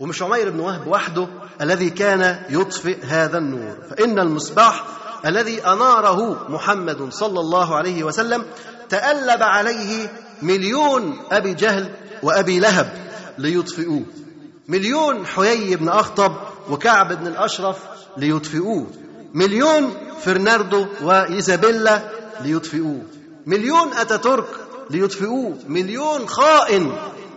ومش 0.00 0.22
عمير 0.22 0.50
بن 0.50 0.60
وهب 0.60 0.86
وحده 0.86 1.28
الذي 1.60 1.90
كان 1.90 2.42
يطفئ 2.50 3.04
هذا 3.04 3.38
النور. 3.38 3.76
فإن 3.90 4.18
المصباح 4.18 4.84
الذي 5.26 5.66
أناره 5.66 6.50
محمد 6.52 7.12
صلى 7.12 7.40
الله 7.40 7.76
عليه 7.76 8.04
وسلم 8.04 8.44
تألب 8.88 9.42
عليه 9.42 10.12
مليون 10.42 11.18
أبي 11.32 11.54
جهل 11.54 11.94
وأبي 12.22 12.58
لهب 12.58 12.92
ليطفئوه. 13.38 14.02
مليون 14.68 15.26
حيي 15.26 15.76
بن 15.76 15.88
أخطب 15.88 16.36
وكعب 16.70 17.12
بن 17.12 17.26
الأشرف 17.26 17.78
ليطفئوه. 18.16 18.86
مليون 19.34 19.94
فرناردو 20.20 20.86
وإيزابيلا 21.02 22.02
ليطفئوه. 22.40 23.02
مليون 23.46 23.92
أتاتورك 23.92 24.48
ليطفئوه. 24.90 25.58
مليون 25.68 26.28
خائن 26.28 26.92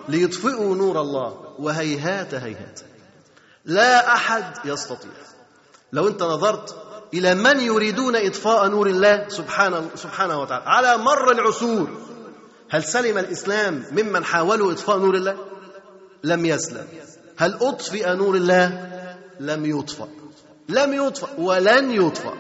ليطفئوا 0.10 0.76
نور 0.76 1.02
الله. 1.02 1.56
وهيهات 1.60 2.34
هيهات. 2.34 2.80
لا 3.66 4.14
أحد 4.14 4.44
يستطيع. 4.66 5.12
لو 5.94 6.08
أنت 6.08 6.24
نظرت 6.24 6.76
إلى 7.14 7.36
من 7.36 7.60
يريدون 7.60 8.16
إطفاء 8.16 8.68
نور 8.68 8.88
الله 8.88 9.26
سبحانه, 9.30 9.90
سبحانه 9.96 10.42
وتعالى. 10.42 10.66
على 10.66 10.98
مر 10.98 11.32
العصور. 11.32 11.90
هل 12.70 12.84
سلم 12.84 13.18
الإسلام 13.18 13.86
ممن 13.92 14.24
حاولوا 14.24 14.72
إطفاء 14.72 14.98
نور 14.98 15.16
الله؟ 15.16 15.38
لم 16.24 16.46
يسلم. 16.46 16.88
هل 17.38 17.58
أطفئ 17.62 18.14
نور 18.14 18.36
الله؟ 18.36 18.92
لم 19.40 19.66
يطفأ 19.66 20.08
لم 20.70 20.94
يطفأ 20.94 21.28
ولن 21.38 21.92
يطفأ. 21.92 22.34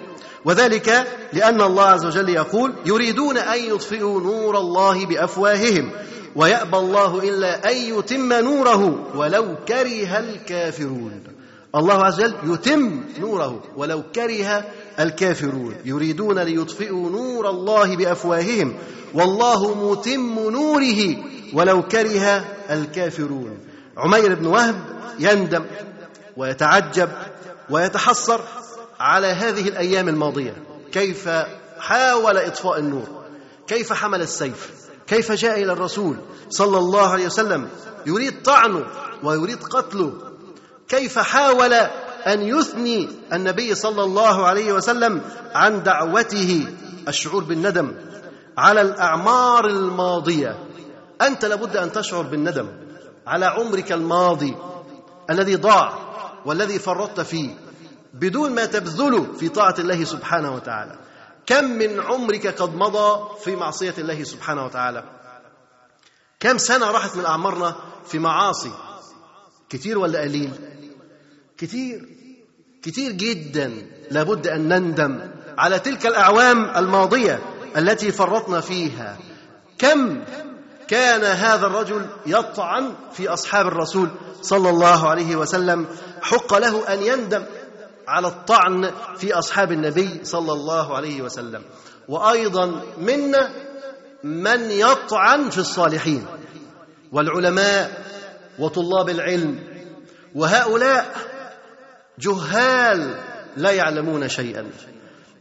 وذلك 0.45 1.07
لأن 1.33 1.61
الله 1.61 1.83
عز 1.83 2.05
وجل 2.05 2.29
يقول 2.29 2.73
يريدون 2.85 3.37
أن 3.37 3.59
يطفئوا 3.59 4.21
نور 4.21 4.57
الله 4.57 5.05
بأفواههم 5.05 5.91
ويأبى 6.35 6.77
الله 6.77 7.19
إلا 7.19 7.71
أن 7.71 7.77
يتم 7.77 8.33
نوره 8.33 9.07
ولو 9.15 9.55
كره 9.67 10.19
الكافرون. 10.19 11.23
الله 11.75 12.05
عز 12.05 12.19
وجل 12.19 12.35
يتم 12.43 13.03
نوره 13.19 13.63
ولو 13.77 14.03
كره 14.15 14.65
الكافرون. 14.99 15.75
يريدون 15.85 16.39
ليطفئوا 16.39 17.09
نور 17.09 17.49
الله 17.49 17.95
بأفواههم 17.95 18.73
والله 19.13 19.91
متم 19.91 20.39
نوره 20.49 21.17
ولو 21.53 21.81
كره 21.81 22.45
الكافرون. 22.69 23.57
عمير 23.97 24.35
بن 24.35 24.45
وهب 24.45 24.75
يندم 25.19 25.65
ويتعجب 26.37 27.09
ويتحسر 27.69 28.41
على 28.99 29.27
هذه 29.27 29.67
الأيام 29.67 30.09
الماضية. 30.09 30.63
كيف 30.91 31.29
حاول 31.79 32.37
إطفاء 32.37 32.79
النور؟ 32.79 33.25
كيف 33.67 33.93
حمل 33.93 34.21
السيف؟ 34.21 34.71
كيف 35.07 35.31
جاء 35.31 35.61
إلى 35.63 35.73
الرسول 35.73 36.17
صلى 36.49 36.77
الله 36.77 37.07
عليه 37.09 37.25
وسلم 37.25 37.69
يريد 38.05 38.41
طعنه 38.41 38.85
ويريد 39.23 39.63
قتله؟ 39.63 40.13
كيف 40.87 41.19
حاول 41.19 41.73
أن 42.27 42.41
يثني 42.41 43.09
النبي 43.33 43.75
صلى 43.75 44.03
الله 44.03 44.45
عليه 44.45 44.73
وسلم 44.73 45.21
عن 45.55 45.83
دعوته 45.83 46.67
الشعور 47.07 47.43
بالندم 47.43 47.95
على 48.57 48.81
الأعمار 48.81 49.67
الماضية؟ 49.67 50.59
أنت 51.21 51.45
لابد 51.45 51.77
أن 51.77 51.91
تشعر 51.91 52.21
بالندم 52.21 52.67
على 53.27 53.45
عمرك 53.45 53.91
الماضي 53.91 54.55
الذي 55.29 55.55
ضاع 55.55 56.04
والذي 56.45 56.79
فرطت 56.79 57.19
فيه 57.19 57.49
بدون 58.13 58.55
ما 58.55 58.65
تبذله 58.65 59.33
في 59.33 59.49
طاعة 59.49 59.75
الله 59.79 60.03
سبحانه 60.03 60.55
وتعالى. 60.55 60.99
كم 61.45 61.65
من 61.65 61.99
عمرك 61.99 62.47
قد 62.47 62.75
مضى 62.75 63.29
في 63.43 63.55
معصية 63.55 63.93
الله 63.97 64.23
سبحانه 64.23 64.65
وتعالى؟ 64.65 65.03
كم 66.39 66.57
سنة 66.57 66.91
راحت 66.91 67.17
من 67.17 67.25
أعمارنا 67.25 67.75
في 68.07 68.19
معاصي؟ 68.19 68.71
كتير 69.69 69.97
ولا 69.97 70.21
قليل؟ 70.21 70.51
كتير. 71.57 72.09
كتير 72.83 73.11
جدا. 73.11 73.73
لابد 74.11 74.47
أن 74.47 74.67
نندم 74.67 75.31
على 75.57 75.79
تلك 75.79 76.05
الأعوام 76.05 76.65
الماضية 76.77 77.39
التي 77.77 78.11
فرطنا 78.11 78.61
فيها. 78.61 79.17
كم 79.77 80.23
كان 80.87 81.23
هذا 81.23 81.67
الرجل 81.67 82.05
يطعن 82.25 82.93
في 83.13 83.27
أصحاب 83.27 83.67
الرسول 83.67 84.09
صلى 84.41 84.69
الله 84.69 85.09
عليه 85.09 85.35
وسلم 85.35 85.85
حق 86.21 86.53
له 86.57 86.93
أن 86.93 87.03
يندم 87.03 87.43
على 88.07 88.27
الطعن 88.27 88.91
في 89.17 89.33
أصحاب 89.33 89.71
النبي 89.71 90.19
صلى 90.23 90.53
الله 90.53 90.95
عليه 90.95 91.21
وسلم. 91.21 91.63
وأيضا 92.07 92.81
منا 92.97 93.49
من 94.23 94.71
يطعن 94.71 95.49
في 95.49 95.57
الصالحين 95.57 96.25
والعلماء 97.11 98.05
وطلاب 98.59 99.09
العلم 99.09 99.59
وهؤلاء 100.35 101.15
جهال 102.19 103.23
لا 103.57 103.71
يعلمون 103.71 104.29
شيئا. 104.29 104.69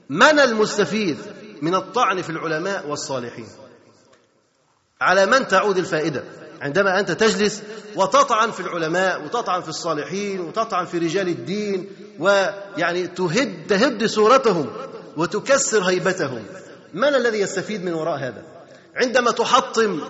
من 0.09 0.41
المستفيد 0.41 1.19
من 1.63 1.75
الطعن 1.75 2.23
في 2.23 2.31
العلماء 2.31 2.87
والصالحين؟ 2.87 3.49
على 5.01 5.27
من 5.27 5.49
تعود 5.49 5.79
الفائدة؟ 5.79 6.25
عندما 6.65 7.01
أنت 7.01 7.11
تجلس 7.11 7.63
وتطعن 7.97 8.51
في 8.51 8.61
العلماء 8.61 9.25
وتطعن 9.25 9.63
في 9.63 9.69
الصالحين 9.69 10.41
وتطعن 10.41 10.85
في 10.87 10.99
رجال 10.99 11.29
الدين 11.29 11.89
ويعني 12.19 13.07
تهد 13.07 13.67
تهد 13.67 14.07
صورتهم 14.07 14.71
وتكسر 15.17 15.83
هيبتهم 15.83 16.45
من 16.95 17.15
الذي 17.15 17.41
يستفيد 17.41 17.85
من 17.85 17.93
وراء 17.93 18.19
هذا؟ 18.19 18.43
عندما 18.97 19.31
تحطم 19.31 20.01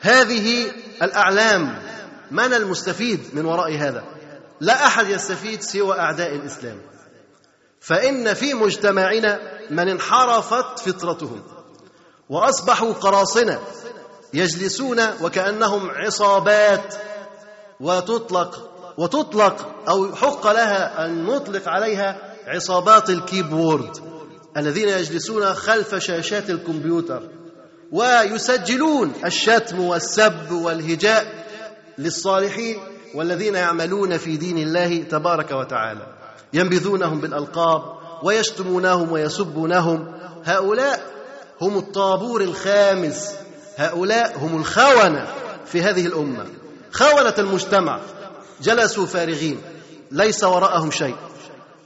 هذه 0.00 0.72
الأعلام 1.02 1.82
من 2.30 2.54
المستفيد 2.54 3.20
من 3.32 3.44
وراء 3.44 3.76
هذا؟ 3.76 4.04
لا 4.60 4.86
أحد 4.86 5.08
يستفيد 5.08 5.62
سوى 5.62 5.98
أعداء 5.98 6.34
الإسلام 6.34 6.80
فإن 7.80 8.34
في 8.34 8.54
مجتمعنا 8.54 9.40
من 9.70 9.88
انحرفت 9.88 10.78
فطرتهم 10.78 11.42
وأصبحوا 12.28 12.92
قراصنة 12.92 13.60
يجلسون 14.34 15.00
وكأنهم 15.22 15.90
عصابات. 15.90 16.94
وتطلق 17.80 18.70
وتطلق 18.98 19.74
أو 19.88 20.14
حق 20.14 20.46
لها 20.46 21.06
أن 21.06 21.24
نطلق 21.24 21.68
عليها 21.68 22.34
عصابات 22.46 23.10
الكيبورد 23.10 23.96
الذين 24.56 24.88
يجلسون 24.88 25.54
خلف 25.54 25.94
شاشات 25.94 26.50
الكمبيوتر. 26.50 27.22
ويسجلون 27.92 29.12
الشتم 29.24 29.80
والسب 29.80 30.52
والهجاء 30.52 31.46
للصالحين 31.98 32.78
والذين 33.14 33.54
يعملون 33.54 34.16
في 34.16 34.36
دين 34.36 34.58
الله 34.58 35.02
تبارك 35.02 35.50
وتعالى. 35.50 36.06
ينبذونهم 36.52 37.20
بالألقاب 37.20 37.82
ويشتمونهم 38.22 39.12
ويسبونهم. 39.12 40.18
هؤلاء 40.44 41.00
هم 41.60 41.78
الطابور 41.78 42.40
الخامس 42.42 43.34
هؤلاء 43.76 44.38
هم 44.38 44.56
الخونه 44.56 45.26
في 45.66 45.82
هذه 45.82 46.06
الأمة. 46.06 46.46
خونه 46.92 47.34
المجتمع. 47.38 48.00
جلسوا 48.62 49.06
فارغين. 49.06 49.60
ليس 50.10 50.44
وراءهم 50.44 50.90
شيء. 50.90 51.16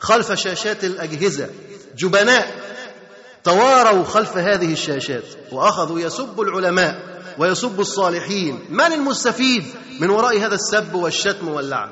خلف 0.00 0.32
شاشات 0.32 0.84
الأجهزة. 0.84 1.48
جبناء. 1.96 2.54
تواروا 3.44 4.04
خلف 4.04 4.36
هذه 4.36 4.72
الشاشات. 4.72 5.24
وأخذوا 5.52 6.00
يسبوا 6.00 6.44
العلماء 6.44 7.22
ويسبوا 7.38 7.82
الصالحين. 7.82 8.58
من 8.70 8.92
المستفيد 8.92 9.64
من 10.00 10.10
وراء 10.10 10.38
هذا 10.38 10.54
السب 10.54 10.94
والشتم 10.94 11.48
واللعن؟ 11.48 11.90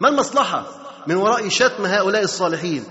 ما 0.00 0.08
المصلحة 0.08 0.66
من 1.06 1.14
وراء 1.14 1.48
شتم 1.48 1.86
هؤلاء 1.86 2.22
الصالحين؟ 2.22 2.84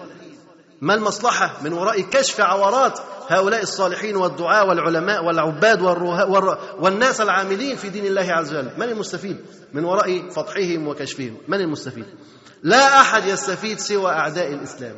ما 0.81 0.93
المصلحة 0.93 1.57
من 1.63 1.73
وراء 1.73 2.01
كشف 2.01 2.41
عورات 2.41 2.99
هؤلاء 3.27 3.63
الصالحين 3.63 4.15
والدعاء 4.15 4.67
والعلماء 4.67 5.25
والعباد 5.25 5.81
والناس 6.79 7.21
العاملين 7.21 7.75
في 7.75 7.89
دين 7.89 8.05
الله 8.05 8.33
عز 8.33 8.53
وجل؟ 8.53 8.69
من 8.77 8.89
المستفيد؟ 8.89 9.37
من 9.73 9.85
وراء 9.85 10.29
فضحهم 10.29 10.87
وكشفهم. 10.87 11.37
من 11.47 11.61
المستفيد؟ 11.61 12.05
لا 12.63 13.01
أحد 13.01 13.25
يستفيد 13.25 13.79
سوى 13.79 14.11
أعداء 14.11 14.53
الإسلام. 14.53 14.95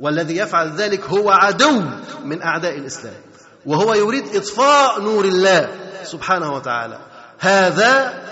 والذي 0.00 0.36
يفعل 0.36 0.70
ذلك 0.70 1.04
هو 1.04 1.30
عدو 1.30 1.82
من 2.24 2.42
أعداء 2.42 2.78
الإسلام. 2.78 3.14
وهو 3.66 3.94
يريد 3.94 4.36
إطفاء 4.36 5.00
نور 5.00 5.24
الله 5.24 5.68
سبحانه 6.04 6.54
وتعالى. 6.54 6.98
هذا 7.38 8.22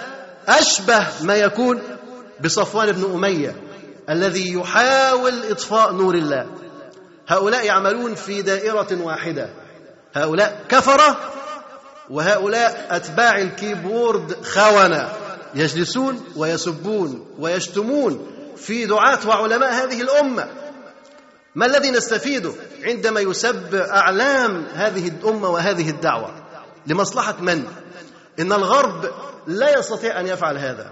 أشبه 0.49 1.07
ما 1.23 1.37
يكون 1.37 1.83
بصفوان 2.45 2.93
بن 2.93 3.15
أمية 3.15 3.57
الذي 4.11 4.53
يحاول 4.53 5.33
إطفاء 5.51 5.93
نور 5.93 6.15
الله. 6.15 6.47
هؤلاء 7.29 7.67
يعملون 7.67 8.15
في 8.15 8.43
دائرة 8.43 8.89
واحدة. 9.03 9.51
هؤلاء 10.15 10.65
كفرة 10.69 11.21
وهؤلاء 12.11 12.87
أتباع 12.91 13.39
الكيبورد 13.39 14.45
خونة. 14.45 15.13
يجلسون 15.55 16.25
ويسبون 16.37 17.27
ويشتمون 17.39 18.27
في 18.57 18.87
دعاة 18.87 19.19
وعلماء 19.27 19.73
هذه 19.73 20.01
الأمة. 20.01 20.49
ما 21.55 21.67
الذي 21.67 21.91
نستفيده 21.91 22.53
عندما 22.85 23.21
يسب 23.21 23.75
أعلام 23.75 24.67
هذه 24.75 25.09
الأمة 25.09 25.49
وهذه 25.49 25.91
الدعوة؟ 25.91 26.35
لمصلحة 26.87 27.37
من؟ 27.41 27.65
إن 28.41 28.53
الغرب 28.53 29.11
لا 29.47 29.79
يستطيع 29.79 30.21
أن 30.21 30.27
يفعل 30.27 30.59
هذا. 30.59 30.87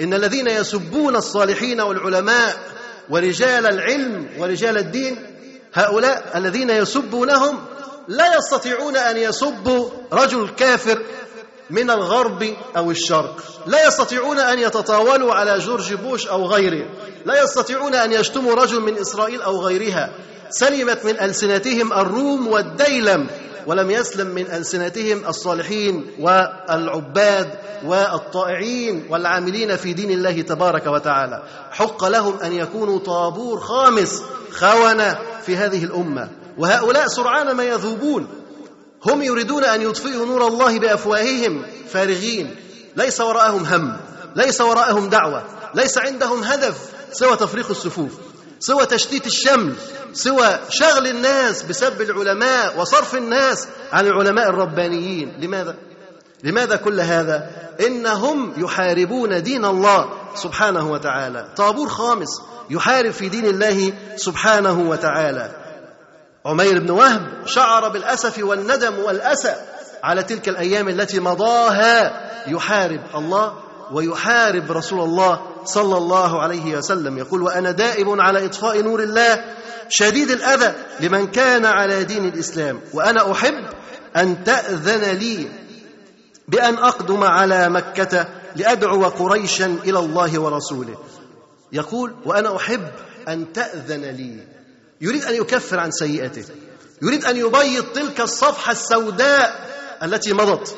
إن 0.00 0.14
الذين 0.14 0.48
يسبون 0.48 1.16
الصالحين 1.16 1.80
والعلماء 1.80 2.56
ورجال 3.08 3.66
العلم 3.66 4.28
ورجال 4.38 4.78
الدين 4.78 5.16
هؤلاء 5.76 6.32
الذين 6.34 6.70
يسبونهم 6.70 7.64
لا 8.08 8.36
يستطيعون 8.36 8.96
أن 8.96 9.16
يسبوا 9.16 9.90
رجل 10.12 10.48
كافر 10.56 11.02
من 11.70 11.90
الغرب 11.90 12.56
أو 12.76 12.90
الشرق. 12.90 13.42
لا 13.66 13.86
يستطيعون 13.86 14.38
أن 14.38 14.58
يتطاولوا 14.58 15.34
على 15.34 15.58
جورج 15.58 15.94
بوش 15.94 16.26
أو 16.26 16.46
غيره. 16.46 16.86
لا 17.26 17.42
يستطيعون 17.42 17.94
أن 17.94 18.12
يشتموا 18.12 18.54
رجل 18.54 18.80
من 18.80 18.98
إسرائيل 18.98 19.42
أو 19.42 19.60
غيرها. 19.60 20.10
سلمت 20.50 21.04
من 21.04 21.20
ألسنتهم 21.20 21.92
الروم 21.92 22.46
والديلم 22.48 23.26
ولم 23.66 23.90
يسلم 23.90 24.26
من 24.26 24.46
ألسنتهم 24.50 25.26
الصالحين 25.28 26.06
والعباد 26.20 27.58
والطائعين 27.84 29.06
والعاملين 29.10 29.76
في 29.76 29.92
دين 29.92 30.10
الله 30.10 30.42
تبارك 30.42 30.86
وتعالى. 30.86 31.42
حق 31.70 32.04
لهم 32.04 32.38
أن 32.38 32.52
يكونوا 32.52 32.98
طابور 32.98 33.60
خامس 33.60 34.22
خونة 34.52 35.18
في 35.46 35.56
هذه 35.56 35.84
الأمة. 35.84 36.28
وهؤلاء 36.58 37.06
سرعان 37.06 37.56
ما 37.56 37.64
يذوبون. 37.64 38.28
هم 39.04 39.22
يريدون 39.22 39.64
أن 39.64 39.82
يطفئوا 39.82 40.26
نور 40.26 40.46
الله 40.46 40.78
بأفواههم 40.78 41.62
فارغين. 41.88 42.56
ليس 42.96 43.20
وراءهم 43.20 43.64
هم 43.64 43.96
ليس 44.36 44.60
وراءهم 44.60 45.08
دعوة 45.08 45.44
ليس 45.74 45.98
عندهم 45.98 46.42
هدف 46.42 46.90
سوى 47.12 47.36
تفريق 47.36 47.70
الصفوف. 47.70 48.12
سوى 48.66 48.86
تشتيت 48.86 49.26
الشمل 49.26 49.74
سوى 50.12 50.58
شغل 50.68 51.06
الناس 51.06 51.62
بسب 51.62 52.00
العلماء 52.00 52.78
وصرف 52.78 53.14
الناس 53.14 53.68
عن 53.92 54.06
العلماء 54.06 54.48
الربانيين. 54.48 55.36
لماذا؟ 55.40 55.74
لماذا 56.44 56.76
كل 56.76 57.00
هذا؟ 57.00 57.50
إنهم 57.86 58.52
يحاربون 58.56 59.42
دين 59.42 59.64
الله 59.64 60.10
سبحانه 60.34 60.90
وتعالى. 60.90 61.48
طابور 61.56 61.88
خامس 61.88 62.28
يحارب 62.70 63.10
في 63.10 63.28
دين 63.28 63.46
الله 63.46 63.92
سبحانه 64.16 64.80
وتعالى. 64.80 65.50
عمير 66.46 66.78
بن 66.78 66.90
وهب 66.90 67.46
شعر 67.46 67.88
بالأسف 67.88 68.38
والندم 68.38 68.98
والأسى 68.98 69.54
على 70.02 70.22
تلك 70.22 70.48
الأيام 70.48 70.88
التي 70.88 71.20
مضاها 71.20 72.26
يحارب 72.48 73.00
الله 73.14 73.65
ويحارب 73.92 74.72
رسول 74.72 75.00
الله 75.00 75.40
صلى 75.64 75.96
الله 75.96 76.42
عليه 76.42 76.76
وسلم. 76.76 77.18
يقول 77.18 77.42
وأنا 77.42 77.70
دائب 77.70 78.20
على 78.20 78.46
إطفاء 78.46 78.82
نور 78.82 79.02
الله 79.02 79.44
شديد 79.88 80.30
الأذى 80.30 80.74
لمن 81.00 81.26
كان 81.26 81.66
على 81.66 82.04
دين 82.04 82.24
الإسلام. 82.24 82.80
وأنا 82.94 83.32
أحب 83.32 83.64
أن 84.16 84.44
تأذن 84.44 85.18
لي 85.18 85.48
بأن 86.48 86.74
أقدم 86.74 87.24
على 87.24 87.68
مكة 87.68 88.28
لأدعو 88.56 89.04
قريشا 89.04 89.66
إلى 89.66 89.98
الله 89.98 90.40
ورسوله. 90.40 90.96
يقول 91.72 92.14
وأنا 92.24 92.56
أحب 92.56 92.90
أن 93.28 93.52
تأذن 93.52 94.04
لي. 94.04 94.46
يريد 95.00 95.24
أن 95.24 95.34
يكفر 95.34 95.80
عن 95.80 95.90
سيئته. 95.90 96.44
يريد 97.02 97.24
أن 97.24 97.36
يبيض 97.36 97.84
تلك 97.94 98.20
الصفحة 98.20 98.72
السوداء 98.72 99.66
التي 100.02 100.32
مضت. 100.32 100.76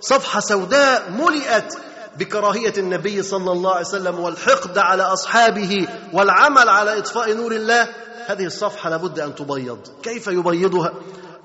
صفحة 0.00 0.40
سوداء 0.40 1.10
ملئت 1.10 1.74
بكراهية 2.18 2.72
النبي 2.78 3.22
صلى 3.22 3.52
الله 3.52 3.70
عليه 3.70 3.86
وسلم 3.86 4.20
والحقد 4.20 4.78
على 4.78 5.02
أصحابه 5.02 5.88
والعمل 6.12 6.68
على 6.68 6.98
إطفاء 6.98 7.34
نور 7.34 7.52
الله 7.52 7.88
هذه 8.26 8.44
الصفحة 8.46 8.90
لابد 8.90 9.20
أن 9.20 9.34
تبيض. 9.34 9.78
كيف 10.02 10.26
يبيضها؟ 10.26 10.92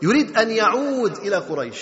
يريد 0.02 0.38
أن 0.38 0.52
يعود 0.52 1.18
إلى 1.18 1.36
قريش 1.36 1.78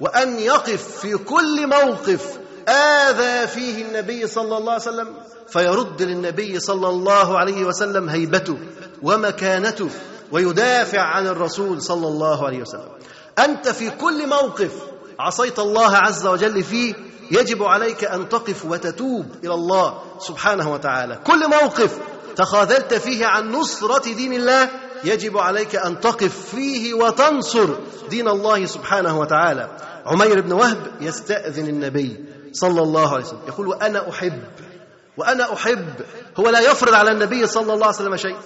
وأن 0.00 0.38
يقف 0.38 0.98
في 1.00 1.16
كل 1.16 1.66
موقف 1.66 2.38
آذى 2.68 3.46
فيه 3.46 3.84
النبي 3.84 4.26
صلى 4.26 4.58
الله 4.58 4.72
عليه 4.72 4.82
وسلم 4.82 5.08
فيرد 5.48 6.02
للنبي 6.02 6.60
صلى 6.60 6.88
الله 6.88 7.38
عليه 7.38 7.64
وسلم 7.64 8.08
هيبته 8.08 8.58
ومكانته 9.02 9.88
ويدافع 10.32 11.00
عن 11.00 11.26
الرسول 11.26 11.82
صلى 11.82 12.08
الله 12.08 12.46
عليه 12.46 12.60
وسلم. 12.60 12.88
أنت 13.38 13.68
في 13.68 13.90
كل 13.90 14.26
موقف 14.28 14.72
عصيت 15.18 15.58
الله 15.58 15.96
عز 15.96 16.26
وجل 16.26 16.64
فيه 16.64 16.94
يجب 17.30 17.62
عليك 17.62 18.04
أن 18.04 18.28
تقف 18.28 18.64
وتتوب 18.64 19.26
إلى 19.44 19.54
الله 19.54 20.02
سبحانه 20.18 20.72
وتعالى. 20.72 21.18
كل 21.24 21.48
موقف 21.48 21.98
تخاذلت 22.36 22.94
فيه 22.94 23.26
عن 23.26 23.52
نصرة 23.52 24.14
دين 24.14 24.32
الله 24.32 24.70
يجب 25.04 25.38
عليك 25.38 25.76
أن 25.76 26.00
تقف 26.00 26.54
فيه 26.54 26.94
وتنصر 26.94 27.68
دين 28.10 28.28
الله 28.28 28.66
سبحانه 28.66 29.20
وتعالى. 29.20 29.68
عمير 30.06 30.40
بن 30.40 30.52
وهب 30.52 30.78
يستأذن 31.00 31.68
النبي 31.68 32.24
صلى 32.52 32.82
الله 32.82 33.14
عليه 33.14 33.24
وسلم 33.24 33.40
يقول 33.48 33.66
وأنا 33.66 34.10
أحب 34.10 34.42
وأنا 35.16 35.52
أحب. 35.52 35.94
هو 36.36 36.48
لا 36.48 36.60
يفرض 36.60 36.94
على 36.94 37.10
النبي 37.10 37.46
صلى 37.46 37.74
الله 37.74 37.86
عليه 37.86 37.96
وسلم 37.96 38.16
شيء. 38.16 38.36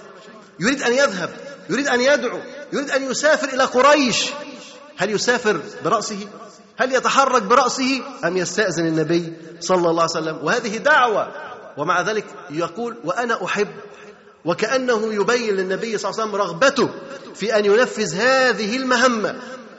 يريد 0.59 0.81
أن 0.81 0.93
يذهب 0.93 1.29
يريد 1.69 1.87
أن 1.87 2.01
يدعو 2.01 2.39
يريد 2.73 2.91
أن 2.91 3.11
يسافر 3.11 3.49
إلى 3.49 3.63
قريش. 3.63 4.29
هل 4.97 5.11
يسافر 5.11 5.59
برأسه؟ 5.83 6.27
هل 6.81 6.93
يتحرك 6.93 7.41
برأسه 7.41 8.01
أم 8.25 8.37
يستأذن 8.37 8.87
النبي 8.87 9.33
صلى 9.59 9.89
الله 9.89 10.01
عليه 10.01 10.11
وسلم؟ 10.11 10.39
وهذه 10.43 10.77
دعوة. 10.77 11.27
ومع 11.77 12.01
ذلك 12.01 12.25
يقول 12.49 12.97
وأنا 13.03 13.45
أحب. 13.45 13.67
وكأنه 14.45 15.13
يبين 15.13 15.55
للنبي 15.55 15.97
صلى 15.97 16.09
الله 16.11 16.21
عليه 16.21 16.31
وسلم 16.31 16.35
رغبته 16.35 16.89
في 17.35 17.59
أن 17.59 17.65
ينفذ 17.65 18.15
هذه 18.15 18.77
المهمة. 18.77 19.35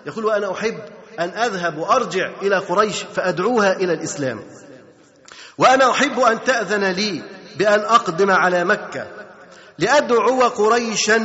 يقول 0.06 0.24
وأنا 0.24 0.52
أحب 0.52 0.78
أن 1.20 1.28
أذهب 1.28 1.78
وأرجع 1.78 2.30
إلى 2.42 2.58
قريش 2.58 3.02
فأدعوها 3.14 3.72
إلى 3.72 3.92
الإسلام. 3.92 4.40
وأنا 5.58 5.90
أحب 5.90 6.20
أن 6.20 6.44
تأذن 6.44 6.84
لي 6.84 7.22
بأن 7.58 7.80
أقدم 7.80 8.30
على 8.30 8.64
مكة 8.64 9.06
لأدعو 9.78 10.42
قريشا 10.42 11.16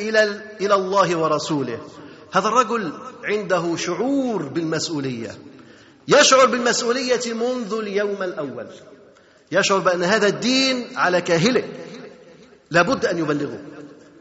إلى 0.00 0.40
إلى 0.60 0.74
الله 0.74 1.16
ورسوله. 1.16 1.80
هذا 2.32 2.48
الرجل 2.48 2.92
عنده 3.24 3.76
شعور 3.76 4.42
بالمسؤولية. 4.42 5.38
يشعر 6.08 6.46
بالمسؤولية 6.46 7.34
منذ 7.34 7.74
اليوم 7.74 8.22
الأول. 8.22 8.66
يشعر 9.52 9.78
بأن 9.78 10.02
هذا 10.02 10.26
الدين 10.26 10.86
على 10.96 11.20
كاهله. 11.20 11.64
لابد 12.70 13.06
أن 13.06 13.18
يبلغه. 13.18 13.58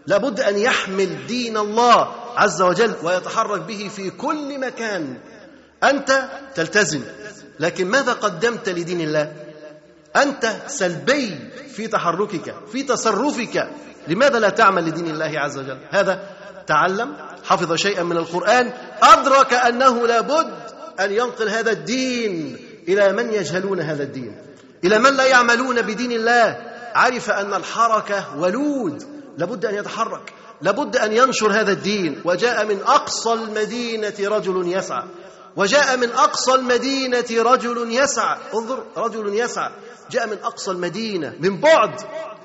لابد 0.08 0.40
أن 0.40 0.58
يحمل 0.58 1.28
دين 1.28 1.58
الله 1.58 2.08
عز 2.36 2.62
وجل 2.62 2.96
ويتحرك 3.04 3.62
به 3.62 3.90
في 3.96 4.10
كل 4.10 4.60
مكان. 4.60 5.18
أنت 5.84 6.30
تلتزم. 6.56 7.02
لكن 7.60 7.88
ماذا 7.88 8.14
قدمت 8.14 8.70
لدين 8.70 9.02
الله؟ 9.02 9.34
أنت 10.16 10.56
سلبي 10.68 11.40
في 11.76 11.88
تحركك 11.88 12.56
في 12.72 12.84
تصرفك. 12.84 13.70
لماذا 14.08 14.40
لا 14.40 14.50
تعمل 14.50 14.86
لدين 14.86 15.08
الله 15.08 15.40
عز 15.40 15.58
وجل؟ 15.58 15.78
هذا 15.90 16.39
تعلم 16.70 17.18
حفظ 17.44 17.74
شيئا 17.74 18.04
من 18.04 18.18
القرآن 18.18 18.72
أدرك 19.02 19.54
أنه 19.54 20.08
لابد 20.08 20.54
أن 21.00 21.12
ينقل 21.12 21.50
هذا 21.50 21.72
الدين 21.72 22.58
إلى 22.88 23.14
من 23.14 23.34
يجهلون 23.34 23.80
هذا 23.80 24.04
الدين 24.04 24.36
إلى 24.84 25.00
من 25.00 25.14
لا 25.14 25.26
يعملون 25.26 25.82
بدين 25.82 26.12
الله. 26.12 26.58
عرف 26.96 27.30
أن 27.30 27.54
الحركة 27.54 28.38
ولود 28.38 29.04
لابد 29.38 29.66
أن 29.66 29.76
يتحرك 29.76 30.34
لابد 30.62 30.98
أن 30.98 31.14
ينشر 31.14 31.52
هذا 31.52 31.72
الدين. 31.72 32.22
وجاء 32.26 32.66
من 32.66 32.80
أقصى 32.82 33.34
المدينة 33.34 34.14
رجل 34.20 34.74
يسعى. 34.74 35.04
وجاء 35.56 35.98
من 35.98 36.12
أقصى 36.12 36.54
المدينة 36.54 37.26
رجل 37.32 37.92
يسعى. 37.92 38.38
انظر 38.54 38.84
رجل 38.98 39.34
يسعى. 39.34 39.72
جاء 40.12 40.28
من 40.28 40.38
أقصى 40.44 40.72
المدينة 40.72 41.34
من 41.40 41.60
بعد 41.60 42.02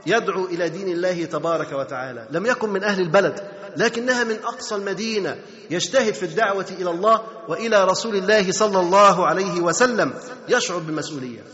يدعو 0.07 0.45
إلى 0.45 0.69
دين 0.69 0.89
الله 0.89 1.25
تبارك 1.25 1.73
وتعالى. 1.73 2.29
لم 2.31 2.47
يكن 2.47 2.71
من 2.71 2.85
أهل 2.85 3.01
البلد. 3.01 3.41
لكنها 3.77 4.25
من 4.25 4.37
أقصى 4.45 4.75
المدينة 4.75 5.37
يجتهد 5.71 6.15
في 6.15 6.23
الدعوة 6.23 6.67
إلى 6.71 6.91
الله 6.91 7.21
وإلى 7.49 7.85
رسول 7.85 8.17
الله 8.17 8.53
صلى 8.53 8.81
الله 8.81 9.27
عليه 9.27 9.61
وسلم 9.61 10.15
يشعر 10.49 10.79
بالمسؤولية. 10.79 11.45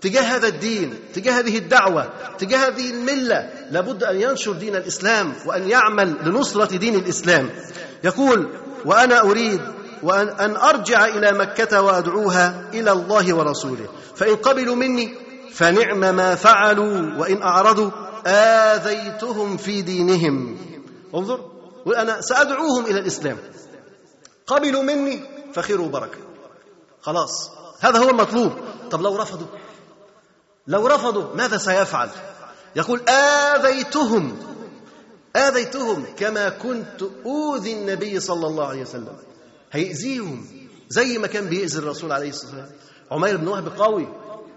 تجاه 0.00 0.22
هذا 0.22 0.48
الدين 0.48 0.94
تجاه 1.14 1.38
هذه 1.38 1.58
الدعوة 1.58 2.10
تجاه 2.38 2.68
هذه 2.68 2.90
الملة 2.90 3.50
لابد 3.70 4.04
أن 4.04 4.20
ينشر 4.20 4.52
دين 4.52 4.76
الإسلام 4.76 5.34
وأن 5.46 5.68
يعمل 5.68 6.16
لنصرة 6.24 6.76
دين 6.76 6.94
الإسلام. 6.94 7.50
يقول 8.04 8.48
وأنا 8.84 9.20
أريد 9.20 9.60
وأن 10.02 10.28
أن 10.28 10.56
أرجع 10.56 11.06
إلى 11.06 11.32
مكة 11.32 11.82
وأدعوها 11.82 12.70
إلى 12.74 12.92
الله 12.92 13.34
ورسوله. 13.34 13.88
فإن 14.16 14.36
قبلوا 14.36 14.76
مني 14.76 15.14
فنعم 15.52 16.00
ما 16.00 16.34
فعلوا 16.34 17.18
وإن 17.18 17.42
أعرضوا 17.42 17.90
آذيتهم 18.26 19.56
في 19.56 19.82
دينهم. 19.82 20.56
انظر 21.14 21.49
وأنا 21.86 22.20
سأدعوهم 22.20 22.86
إلى 22.86 22.98
الإسلام. 22.98 23.38
قبلوا 24.46 24.82
مني 24.82 25.20
فخير 25.54 25.80
وبركة. 25.80 26.18
خلاص 27.00 27.50
هذا 27.80 27.98
هو 27.98 28.10
المطلوب. 28.10 28.52
طب 28.90 29.02
لو 29.02 29.16
رفضوا؟ 29.16 29.46
لو 30.66 30.86
رفضوا 30.86 31.34
ماذا 31.34 31.56
سيفعل؟ 31.56 32.10
يقول 32.76 33.08
آذيتهم. 33.08 34.36
آذيتهم 35.36 36.06
كما 36.16 36.48
كنت 36.48 37.02
أوذي 37.26 37.72
النبي 37.72 38.20
صلى 38.20 38.46
الله 38.46 38.66
عليه 38.66 38.82
وسلم. 38.82 39.16
هيأذيهم. 39.72 40.46
زي 40.88 41.18
ما 41.18 41.26
كان 41.26 41.46
بيأذي 41.46 41.78
الرسول 41.78 42.12
عليه 42.12 42.28
الصلاة 42.28 42.50
والسلام. 42.50 42.78
عمير 43.10 43.36
بن 43.36 43.48
وهب 43.48 43.68
قوي. 43.68 44.08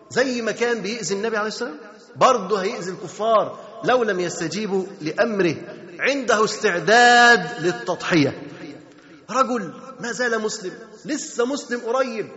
زي 0.10 0.42
ما 0.42 0.52
كان 0.52 0.82
بيأذي 0.82 1.16
النبي 1.16 1.38
عليه 1.38 1.48
الصلاة 1.48 1.70
والسلام. 1.70 1.94
برضه 2.16 2.62
هيأذي 2.62 2.92
الكفار 2.92 3.60
لو 3.84 4.04
لم 4.04 4.20
يستجيبوا 4.20 4.86
لأمره. 5.02 5.56
عنده 6.04 6.44
استعداد 6.44 7.50
للتضحية. 7.60 8.42
رجل 9.30 9.74
ما 10.00 10.12
زال 10.12 10.42
مسلم 10.42 10.72
لسه 11.06 11.46
مسلم 11.46 11.80
قريب. 11.80 12.30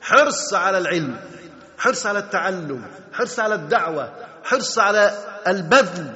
حرص 0.00 0.54
على 0.54 0.78
العلم 0.78 1.16
حرص 1.78 2.06
على 2.06 2.18
التعلم 2.18 2.84
حرص 3.12 3.38
على 3.38 3.54
الدعوة 3.54 4.12
حرص 4.44 4.78
على 4.78 5.12
البذل. 5.46 6.12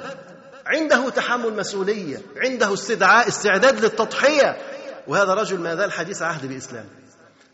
عنده 0.67 1.11
تحمل 1.11 1.57
مسؤولية 1.57 2.19
عنده 2.37 2.75
استدعاء 2.75 3.29
استعداد 3.29 3.85
للتضحية. 3.85 4.57
وهذا 5.07 5.35
رجل 5.35 5.59
ما 5.59 5.75
زال 5.75 5.93
حديث 5.93 6.23
عهد 6.23 6.47
بإسلام. 6.47 6.85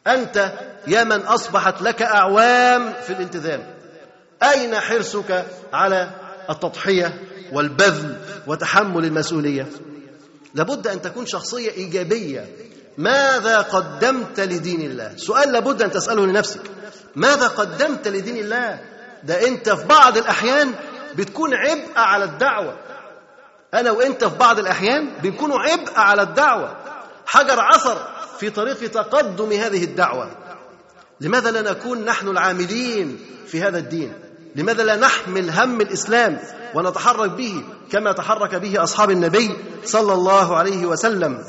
أنت 0.07 0.53
يا 0.87 1.05
من 1.05 1.21
أصبحت 1.21 1.83
لك 1.83 2.03
أعوام 2.03 2.93
في 3.07 3.13
الالتزام 3.13 3.75
أين 4.43 4.81
حرصك 4.81 5.45
على 5.73 6.11
التضحية؟ 6.51 7.32
والبذل 7.53 8.17
وتحمل 8.47 9.05
المسؤولية. 9.05 9.67
لابد 10.55 10.87
أن 10.87 11.03
تكون 11.03 11.27
شخصية 11.27 11.71
إيجابية. 11.71 12.57
ماذا 12.99 13.59
قدمت 13.61 14.41
لدين 14.41 14.81
الله؟ 14.81 15.17
سؤال 15.17 15.53
لابد 15.53 15.83
أن 15.83 15.91
تسأله 15.91 16.27
لنفسك. 16.27 16.61
ماذا 17.17 17.47
قدمت 17.47 18.09
لدين 18.09 18.37
الله؟ 18.37 18.81
ده 19.25 19.49
أنت 19.49 19.71
في 19.71 19.87
بعض 19.87 20.17
الأحيان 20.19 20.75
بتكون 21.15 21.55
عبء 21.55 21.97
على 21.97 22.25
الدعوة. 22.25 22.79
أنا 23.75 23.91
وأنت 23.91 24.25
في 24.25 24.37
بعض 24.39 24.59
الأحيان 24.59 25.09
بنكون 25.23 25.53
عبء 25.53 25.93
على 25.97 26.23
الدعوة. 26.23 26.77
حجر 27.27 27.61
عثر 27.61 28.09
في 28.39 28.51
طريق 28.51 28.91
تقدم 28.91 29.53
هذه 29.53 29.85
الدعوة. 29.85 30.31
لماذا 31.21 31.51
لا 31.51 31.71
نكون 31.71 32.05
نحن 32.05 32.29
العاملين 32.29 33.21
في 33.47 33.63
هذا 33.63 33.79
الدين؟ 33.79 34.13
لماذا 34.57 34.83
لا 34.83 34.97
نحمل 34.97 35.51
هم 35.51 35.81
الإسلام 35.81 36.39
ونتحرك 36.75 37.31
به 37.31 37.65
كما 37.93 38.13
تحرك 38.13 38.55
به 38.55 38.83
أصحاب 38.83 39.11
النبي 39.11 39.57
صلى 39.85 40.13
الله 40.13 40.57
عليه 40.57 40.87
وسلم؟ 40.87 41.45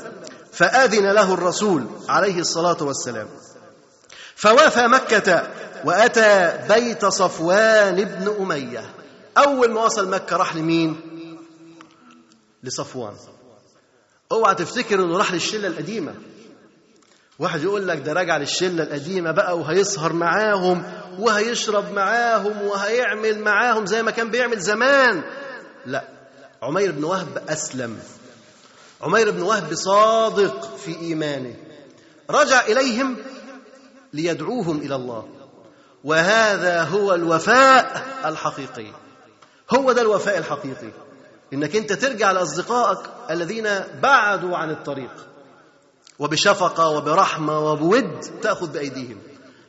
فآذن 0.52 1.10
له 1.10 1.34
الرسول 1.34 1.86
عليه 2.08 2.40
الصلاة 2.40 2.82
والسلام. 2.82 3.28
فوافى 4.36 4.86
مكة 4.86 5.48
وأتى 5.84 6.58
بيت 6.68 7.04
صفوان 7.06 8.04
بن 8.04 8.36
أمية. 8.40 8.84
أول 9.38 9.70
ما 9.70 9.84
وصل 9.84 10.10
مكة 10.10 10.36
راح 10.36 10.56
لمين؟ 10.56 11.00
لصفوان. 12.62 13.14
أوعى 14.32 14.54
تفتكر 14.54 15.04
إنه 15.04 15.18
راح 15.18 15.32
للشلة 15.32 15.68
القديمة. 15.68 16.14
واحد 17.38 17.62
يقول 17.62 17.88
لك 17.88 17.98
ده 17.98 18.12
راجع 18.12 18.36
للشلة 18.36 18.82
القديمة 18.82 19.32
بقى 19.32 19.58
وهيسهر 19.58 20.12
معاهم 20.12 20.84
وهيشرب 21.18 21.92
معاهم 21.92 22.62
وهيعمل 22.62 23.38
معاهم 23.38 23.86
زي 23.86 24.02
ما 24.02 24.10
كان 24.10 24.30
بيعمل 24.30 24.60
زمان. 24.60 25.22
لا 25.86 26.04
عمير 26.62 26.92
بن 26.92 27.04
وهب 27.04 27.42
أسلم. 27.48 27.98
عمير 29.02 29.30
بن 29.30 29.42
وهب 29.42 29.74
صادق 29.74 30.76
في 30.76 30.98
إيمانه. 31.00 31.54
رجع 32.30 32.60
إليهم 32.66 33.16
ليدعوهم 34.12 34.78
إلى 34.78 34.94
الله. 34.94 35.28
وهذا 36.04 36.82
هو 36.82 37.14
الوفاء 37.14 38.06
الحقيقي. 38.24 38.86
هو 39.70 39.92
ده 39.92 40.02
الوفاء 40.02 40.38
الحقيقي. 40.38 40.90
إنك 41.52 41.76
أنت 41.76 41.92
ترجع 41.92 42.30
لأصدقائك 42.32 42.98
الذين 43.30 43.68
بعدوا 44.02 44.56
عن 44.56 44.70
الطريق. 44.70 45.26
وبشفقة 46.18 46.88
وبرحمة 46.88 47.58
وبود 47.58 48.20
تأخذ 48.42 48.72
بأيديهم 48.72 49.18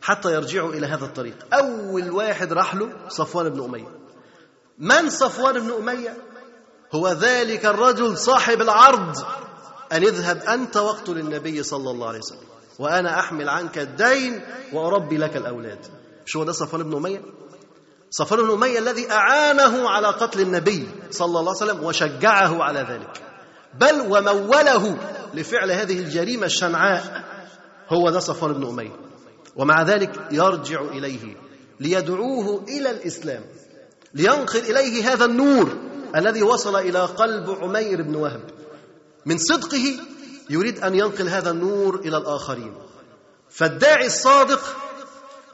حتى 0.01 0.33
يرجعوا 0.33 0.73
إلى 0.73 0.87
هذا 0.87 1.05
الطريق. 1.05 1.35
أول 1.53 2.09
واحد 2.11 2.53
راح 2.53 2.75
له 2.75 2.89
صفوان 3.09 3.49
بن 3.49 3.63
أمية. 3.63 3.87
من 4.79 5.09
صفوان 5.09 5.59
بن 5.59 5.71
أمية؟ 5.71 6.17
هو 6.95 7.09
ذلك 7.09 7.65
الرجل 7.65 8.17
صاحب 8.17 8.61
العرض. 8.61 9.17
أن 9.91 10.03
اذهب 10.03 10.37
أنت 10.37 10.77
واقتل 10.77 11.17
النبي 11.17 11.63
صلى 11.63 11.91
الله 11.91 12.07
عليه 12.07 12.19
وسلم 12.19 12.47
وأنا 12.79 13.19
أحمل 13.19 13.49
عنك 13.49 13.77
الدين 13.77 14.41
وأربي 14.73 15.17
لك 15.17 15.37
الأولاد. 15.37 15.79
مش 16.25 16.35
هو 16.35 16.43
ده 16.43 16.51
صفوان 16.51 16.83
بن 16.83 16.95
أمية؟ 16.95 17.21
صفوان 18.11 18.41
بن 18.41 18.51
أمية 18.51 18.79
الذي 18.79 19.11
أعانه 19.11 19.89
على 19.89 20.07
قتل 20.07 20.41
النبي 20.41 20.89
صلى 21.11 21.25
الله 21.39 21.39
عليه 21.39 21.71
وسلم 21.71 21.83
وشجعه 21.83 22.63
على 22.63 22.79
ذلك. 22.79 23.21
بل 23.73 24.01
وموله 24.01 24.97
لفعل 25.35 25.71
هذه 25.71 25.99
الجريمة 25.99 26.45
الشنعاء 26.45 27.23
هو 27.89 28.09
ده 28.09 28.19
صفوان 28.19 28.53
بن 28.53 28.67
أمية. 28.67 28.95
ومع 29.55 29.83
ذلك 29.83 30.27
يرجع 30.31 30.81
إليه 30.81 31.35
ليدعوه 31.79 32.63
إلى 32.67 32.91
الإسلام 32.91 33.43
لينقل 34.13 34.59
إليه 34.59 35.13
هذا 35.13 35.25
النور 35.25 35.77
الذي 36.15 36.43
وصل 36.43 36.75
إلى 36.75 36.99
قلب 36.99 37.49
عمير 37.49 38.01
بن 38.01 38.15
وهب. 38.15 38.41
من 39.25 39.37
صدقه 39.37 39.99
يريد 40.49 40.79
أن 40.79 40.95
ينقل 40.95 41.29
هذا 41.29 41.51
النور 41.51 41.95
إلى 41.95 42.17
الآخرين. 42.17 42.73
فالداعي 43.49 44.05
الصادق 44.05 44.75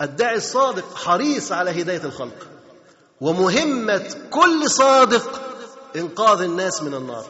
الداعي 0.01 0.37
الصادق 0.37 0.95
حريص 0.95 1.51
على 1.51 1.81
هداية 1.81 2.03
الخلق. 2.03 2.47
ومهمة 3.21 4.15
كل 4.29 4.69
صادق 4.69 5.41
إنقاذ 5.95 6.41
الناس 6.41 6.83
من 6.83 6.93
النار. 6.93 7.25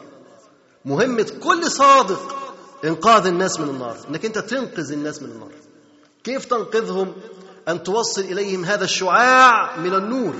مهمة 0.84 1.32
كل 1.42 1.70
صادق 1.70 2.41
انقاذ 2.84 3.26
الناس 3.26 3.60
من 3.60 3.68
النار 3.68 3.96
انك 4.08 4.24
انت 4.24 4.38
تنقذ 4.38 4.92
الناس 4.92 5.22
من 5.22 5.30
النار. 5.30 5.50
كيف 6.24 6.44
تنقذهم؟ 6.44 7.12
أن 7.68 7.82
توصل 7.82 8.20
إليهم 8.20 8.64
هذا 8.64 8.84
الشعاع 8.84 9.76
من 9.76 9.94
النور 9.94 10.34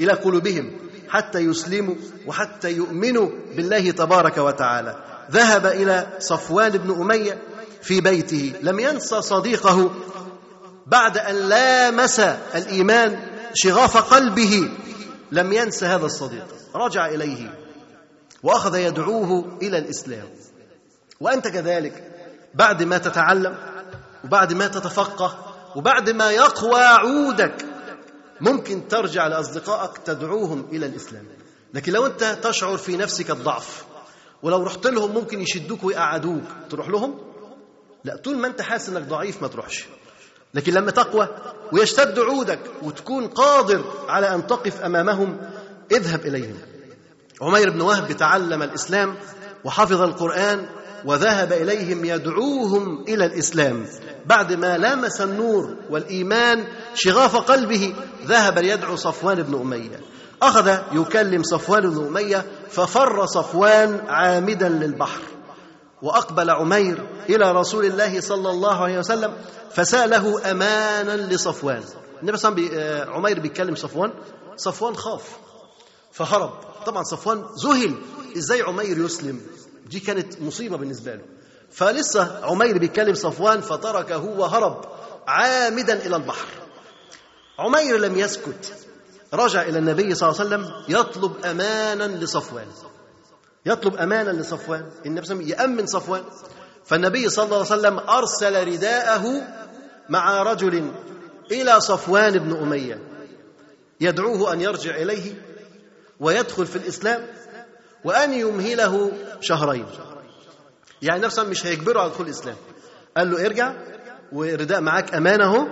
إلى 0.00 0.12
قلوبهم 0.12 0.78
حتى 1.08 1.38
يسلموا 1.38 1.94
وحتى 2.26 2.72
يؤمنوا 2.72 3.28
بالله 3.56 3.90
تبارك 3.90 4.38
وتعالى. 4.38 5.04
ذهب 5.30 5.66
إلى 5.66 6.06
صفوان 6.18 6.70
بن 6.70 6.90
أمية 6.90 7.42
في 7.82 8.00
بيته 8.00 8.52
لم 8.62 8.80
ينسى 8.80 9.22
صديقه 9.22 9.90
بعد 10.86 11.18
أن 11.18 11.34
لامس 11.34 12.20
الإيمان 12.54 13.20
شغاف 13.54 13.96
قلبه 13.96 14.70
لم 15.32 15.52
ينس 15.52 15.84
هذا 15.84 16.06
الصديق. 16.06 16.46
رجع 16.74 17.06
إليه 17.06 17.58
وأخذ 18.42 18.76
يدعوه 18.76 19.58
إلى 19.62 19.78
الإسلام. 19.78 20.28
وأنت 21.20 21.48
كذلك 21.48 22.12
بعد 22.54 22.82
ما 22.82 22.98
تتعلم 22.98 23.56
وبعد 24.24 24.52
ما 24.52 24.66
تتفقه 24.66 25.54
وبعد 25.76 26.10
ما 26.10 26.30
يقوى 26.30 26.80
عودك 26.80 27.66
ممكن 28.40 28.88
ترجع 28.88 29.26
لأصدقائك 29.26 29.98
تدعوهم 29.98 30.68
إلى 30.72 30.86
الإسلام. 30.86 31.26
لكن 31.74 31.92
لو 31.92 32.06
أنت 32.06 32.24
تشعر 32.42 32.76
في 32.76 32.96
نفسك 32.96 33.30
الضعف 33.30 33.84
ولو 34.42 34.62
رحت 34.62 34.86
لهم 34.86 35.14
ممكن 35.14 35.40
يشدوك 35.40 35.84
ويقعدوك 35.84 36.42
تروح 36.70 36.88
لهم؟ 36.88 37.18
لا 38.04 38.16
طول 38.16 38.36
ما 38.36 38.46
أنت 38.46 38.62
حاسس 38.62 38.88
إنك 38.88 39.02
ضعيف 39.02 39.42
ما 39.42 39.48
تروحش. 39.48 39.86
لكن 40.54 40.72
لما 40.72 40.90
تقوى 40.90 41.28
ويشتد 41.72 42.18
عودك 42.18 42.60
وتكون 42.82 43.26
قادر 43.26 43.84
على 44.08 44.34
أن 44.34 44.46
تقف 44.46 44.80
أمامهم 44.80 45.40
اذهب 45.92 46.26
إليهم. 46.26 46.58
عمير 47.42 47.70
بن 47.70 47.80
وهب 47.80 48.12
تعلم 48.12 48.62
الإسلام 48.62 49.16
وحفظ 49.64 50.02
القرآن 50.02 50.66
وذهب 51.06 51.52
إليهم 51.52 52.04
يدعوهم 52.04 53.04
إلى 53.08 53.26
الإسلام. 53.26 53.86
بعد 54.26 54.52
ما 54.52 54.78
لامس 54.78 55.20
النور 55.20 55.76
والإيمان 55.90 56.64
شغاف 56.94 57.36
قلبه 57.36 57.94
ذهب 58.26 58.58
ليدعو 58.58 58.96
صفوان 58.96 59.42
بن 59.42 59.54
أمية. 59.54 60.00
أخذ 60.42 60.78
يكلم 60.92 61.42
صفوان 61.42 61.90
بن 61.90 62.06
أمية 62.06 62.44
ففر 62.70 63.26
صفوان 63.26 64.00
عامدا 64.08 64.68
للبحر. 64.68 65.20
وأقبل 66.02 66.50
عمير 66.50 67.06
إلى 67.28 67.52
رسول 67.52 67.84
الله 67.84 68.20
صلى 68.20 68.50
الله 68.50 68.84
عليه 68.84 68.98
وسلم 68.98 69.32
فسأله 69.70 70.50
أمانا 70.50 71.16
لصفوان. 71.16 71.82
النبي 72.22 72.36
صلى 72.36 72.52
الله 72.52 72.62
عليه 72.70 73.00
وسلم 73.00 73.14
عمير 73.14 73.40
بيتكلم 73.40 73.74
صفوان 73.74 74.12
صفوان 74.56 74.96
خاف 74.96 75.22
فهرب 76.12 76.50
طبعا 76.86 77.02
صفوان 77.02 77.44
ذهل 77.64 77.94
إزاي 78.36 78.62
عمير 78.62 78.98
يسلم؟ 78.98 79.40
دي 79.90 80.00
كانت 80.00 80.42
مصيبة 80.42 80.76
بالنسبة 80.76 81.14
له. 81.14 81.22
فلسه 81.70 82.46
عمير 82.46 82.78
بيتكلم 82.78 83.14
صفوان 83.14 83.60
فتركه 83.60 84.24
وهرب 84.24 84.84
عامدا 85.26 86.06
إلى 86.06 86.16
البحر. 86.16 86.46
عمير 87.58 87.98
لم 87.98 88.18
يسكت. 88.18 88.74
رجع 89.34 89.62
إلى 89.62 89.78
النبي 89.78 90.14
صلى 90.14 90.30
الله 90.30 90.40
عليه 90.40 90.50
وسلم 90.50 90.84
يطلب 90.88 91.44
أمانا 91.44 92.04
لصفوان. 92.04 92.66
يطلب 93.66 93.96
أمانا 93.96 94.30
لصفوان. 94.30 94.90
النبي 95.06 95.26
صلى 95.26 95.34
الله 95.34 95.44
عليه 95.44 95.54
وسلم 95.54 95.70
يأمن 95.70 95.86
صفوان. 95.86 96.24
فالنبي 96.84 97.28
صلى 97.28 97.44
الله 97.44 97.56
عليه 97.56 97.66
وسلم 97.66 97.98
أرسل 97.98 98.68
رداءه 98.68 99.42
مع 100.08 100.42
رجل 100.42 100.90
إلى 101.50 101.80
صفوان 101.80 102.38
بن 102.38 102.56
أمية. 102.56 103.00
يدعوه 104.00 104.52
أن 104.52 104.60
يرجع 104.60 104.96
إليه 104.96 105.42
ويدخل 106.20 106.66
في 106.66 106.76
الإسلام. 106.76 107.26
وأن 108.06 108.32
يمهله 108.32 109.12
شهرين. 109.40 109.86
يعني 111.02 111.22
نفسه 111.22 111.44
مش 111.44 111.66
هيجبره 111.66 112.00
على 112.00 112.10
دخول 112.10 112.26
الإسلام. 112.26 112.56
قال 113.16 113.30
له 113.30 113.46
ارجع 113.46 113.72
ورداء 114.32 114.80
معاك 114.80 115.14
أمانه 115.14 115.68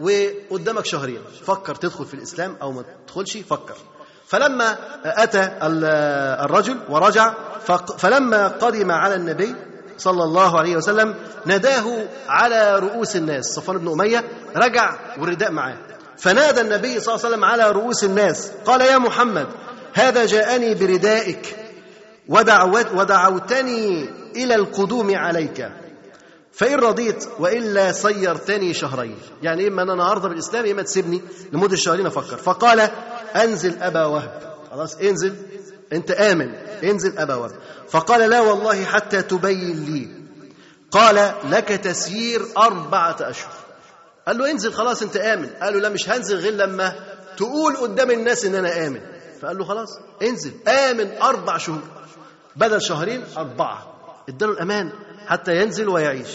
وقدامك 0.00 0.86
شهرين. 0.86 1.20
فكر 1.46 1.74
تدخل 1.74 2.06
في 2.06 2.14
الإسلام 2.14 2.56
أو 2.62 2.72
ما 2.72 2.84
تدخلش 3.06 3.36
فكر. 3.36 3.76
فلما 4.26 4.78
أتى 5.04 5.50
الرجل 6.44 6.78
ورجع 6.88 7.34
فلما 7.98 8.48
قدم 8.48 8.90
على 8.90 9.14
النبي 9.14 9.54
صلى 9.98 10.24
الله 10.24 10.58
عليه 10.58 10.76
وسلم 10.76 11.14
ناداه 11.46 12.06
على 12.28 12.78
رؤوس 12.78 13.16
الناس. 13.16 13.44
صفوان 13.44 13.78
بن 13.78 13.88
أمية 13.88 14.24
رجع 14.56 14.96
والرداء 15.18 15.50
معاه. 15.50 15.78
فنادى 16.18 16.60
النبي 16.60 17.00
صلى 17.00 17.14
الله 17.14 17.24
عليه 17.24 17.34
وسلم 17.34 17.44
على 17.44 17.70
رؤوس 17.70 18.04
الناس. 18.04 18.52
قال 18.64 18.80
يا 18.80 18.98
محمد 18.98 19.46
هذا 19.92 20.26
جاءني 20.26 20.74
بردائك. 20.74 21.56
ودعوت 22.28 22.86
ودعوتني 22.94 24.10
إلى 24.36 24.54
القدوم 24.54 25.14
عليك. 25.14 25.70
فإن 26.52 26.74
رضيت 26.74 27.28
وإلا 27.38 27.92
سيرتني 27.92 28.74
شهرين. 28.74 29.18
يعني 29.42 29.68
إما 29.68 29.82
أنا 29.82 29.92
النهارده 29.92 30.28
بالإسلام 30.28 30.66
إما 30.66 30.82
تسيبني 30.82 31.22
لمدة 31.52 31.76
شهرين 31.76 32.06
أفكر. 32.06 32.36
فقال 32.36 32.90
أنزل 33.36 33.82
أبا 33.82 34.04
وهب. 34.04 34.56
خلاص 34.70 34.96
انزل. 34.96 35.34
أنت 35.92 36.10
آمن. 36.10 36.54
انزل 36.84 37.18
أبا 37.18 37.34
وهب. 37.34 37.50
فقال 37.88 38.30
لا 38.30 38.40
والله 38.40 38.84
حتى 38.84 39.22
تبين 39.22 39.84
لي. 39.84 40.08
قال 40.90 41.34
لك 41.50 41.68
تسيير 41.68 42.42
أربعة 42.58 43.16
أشهر. 43.20 43.52
قال 44.26 44.38
له 44.38 44.50
انزل. 44.50 44.72
خلاص 44.72 45.02
أنت 45.02 45.16
آمن. 45.16 45.48
قال 45.62 45.74
له 45.74 45.80
لا 45.80 45.88
مش 45.88 46.08
هنزل 46.08 46.36
غير 46.36 46.52
لما 46.52 46.94
تقول 47.36 47.76
قدام 47.76 48.10
الناس 48.10 48.44
إن 48.44 48.54
أنا 48.54 48.86
آمن. 48.86 49.00
فقال 49.42 49.58
له 49.58 49.64
خلاص 49.64 49.88
انزل. 50.22 50.52
آمن 50.68 51.16
أربع 51.22 51.58
شهور. 51.58 51.82
بدل 52.56 52.82
شهرين 52.82 53.24
أربعة. 53.36 53.86
اداله 54.28 54.52
الأمان 54.52 54.92
حتى 55.26 55.56
ينزل 55.62 55.88
ويعيش. 55.88 56.28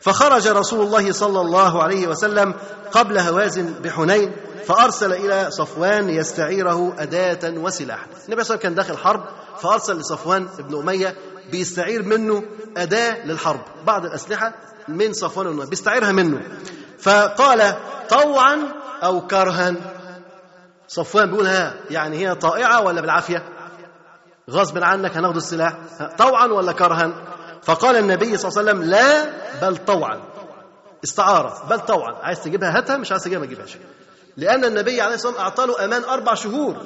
فخرج 0.00 0.48
رسول 0.48 0.86
الله 0.86 1.12
صلى 1.12 1.40
الله 1.40 1.82
عليه 1.82 2.06
وسلم 2.06 2.54
قبل 2.92 3.18
هوازن 3.18 3.72
بحنين 3.72 4.32
فأرسل 4.66 5.12
إلى 5.12 5.50
صفوان 5.50 6.10
يستعيره 6.10 6.94
أداة 6.98 7.50
وسلاح 7.50 8.04
النبي 8.04 8.14
صلى 8.18 8.26
الله 8.26 8.34
عليه 8.34 8.40
وسلم 8.40 8.56
كان 8.56 8.74
داخل 8.74 8.96
حرب 8.96 9.24
فأرسل 9.58 9.96
لصفوان 9.96 10.48
بن 10.58 10.78
أمية 10.78 11.16
بيستعير 11.50 12.02
منه 12.02 12.42
أداة 12.76 13.26
للحرب. 13.26 13.60
بعض 13.86 14.04
الأسلحة 14.04 14.52
من 14.88 15.12
صفوان 15.12 15.46
بن 15.46 15.52
أمية 15.52 15.64
بيستعيرها 15.64 16.12
منه. 16.12 16.42
فقال 16.98 17.74
طوعا 18.08 18.58
أو 19.02 19.26
كرها. 19.26 19.74
صفوان 20.88 21.30
بيقول 21.30 21.46
ها 21.46 21.74
يعني 21.90 22.18
هي 22.18 22.34
طائعة 22.34 22.80
ولا 22.80 23.00
بالعافية؟ 23.00 23.42
غصب 24.50 24.78
عنك 24.78 25.16
هناخد 25.16 25.36
السلاح. 25.36 25.78
طوعا 26.18 26.46
ولا 26.46 26.72
كرها؟ 26.72 27.12
فقال 27.62 27.96
النبي 27.96 28.36
صلى 28.36 28.48
الله 28.48 28.60
عليه 28.60 28.70
وسلم 28.70 28.90
لا 28.90 29.26
بل 29.62 29.76
طوعا. 29.76 30.20
استعارة 31.04 31.66
بل 31.70 31.80
طوعا. 31.80 32.14
عايز 32.22 32.40
تجيبها 32.40 32.78
هاتها 32.78 32.96
مش 32.96 33.12
عايز 33.12 33.22
تجيبها 33.22 33.40
ما 33.40 33.46
تجيبهاش. 33.46 33.76
لأن 34.36 34.64
النبي 34.64 35.00
عليه 35.00 35.14
الصلاة 35.14 35.32
والسلام 35.32 35.46
أعطى 35.46 35.66
له 35.66 35.84
أمان 35.84 36.04
أربع 36.04 36.34
شهور 36.34 36.76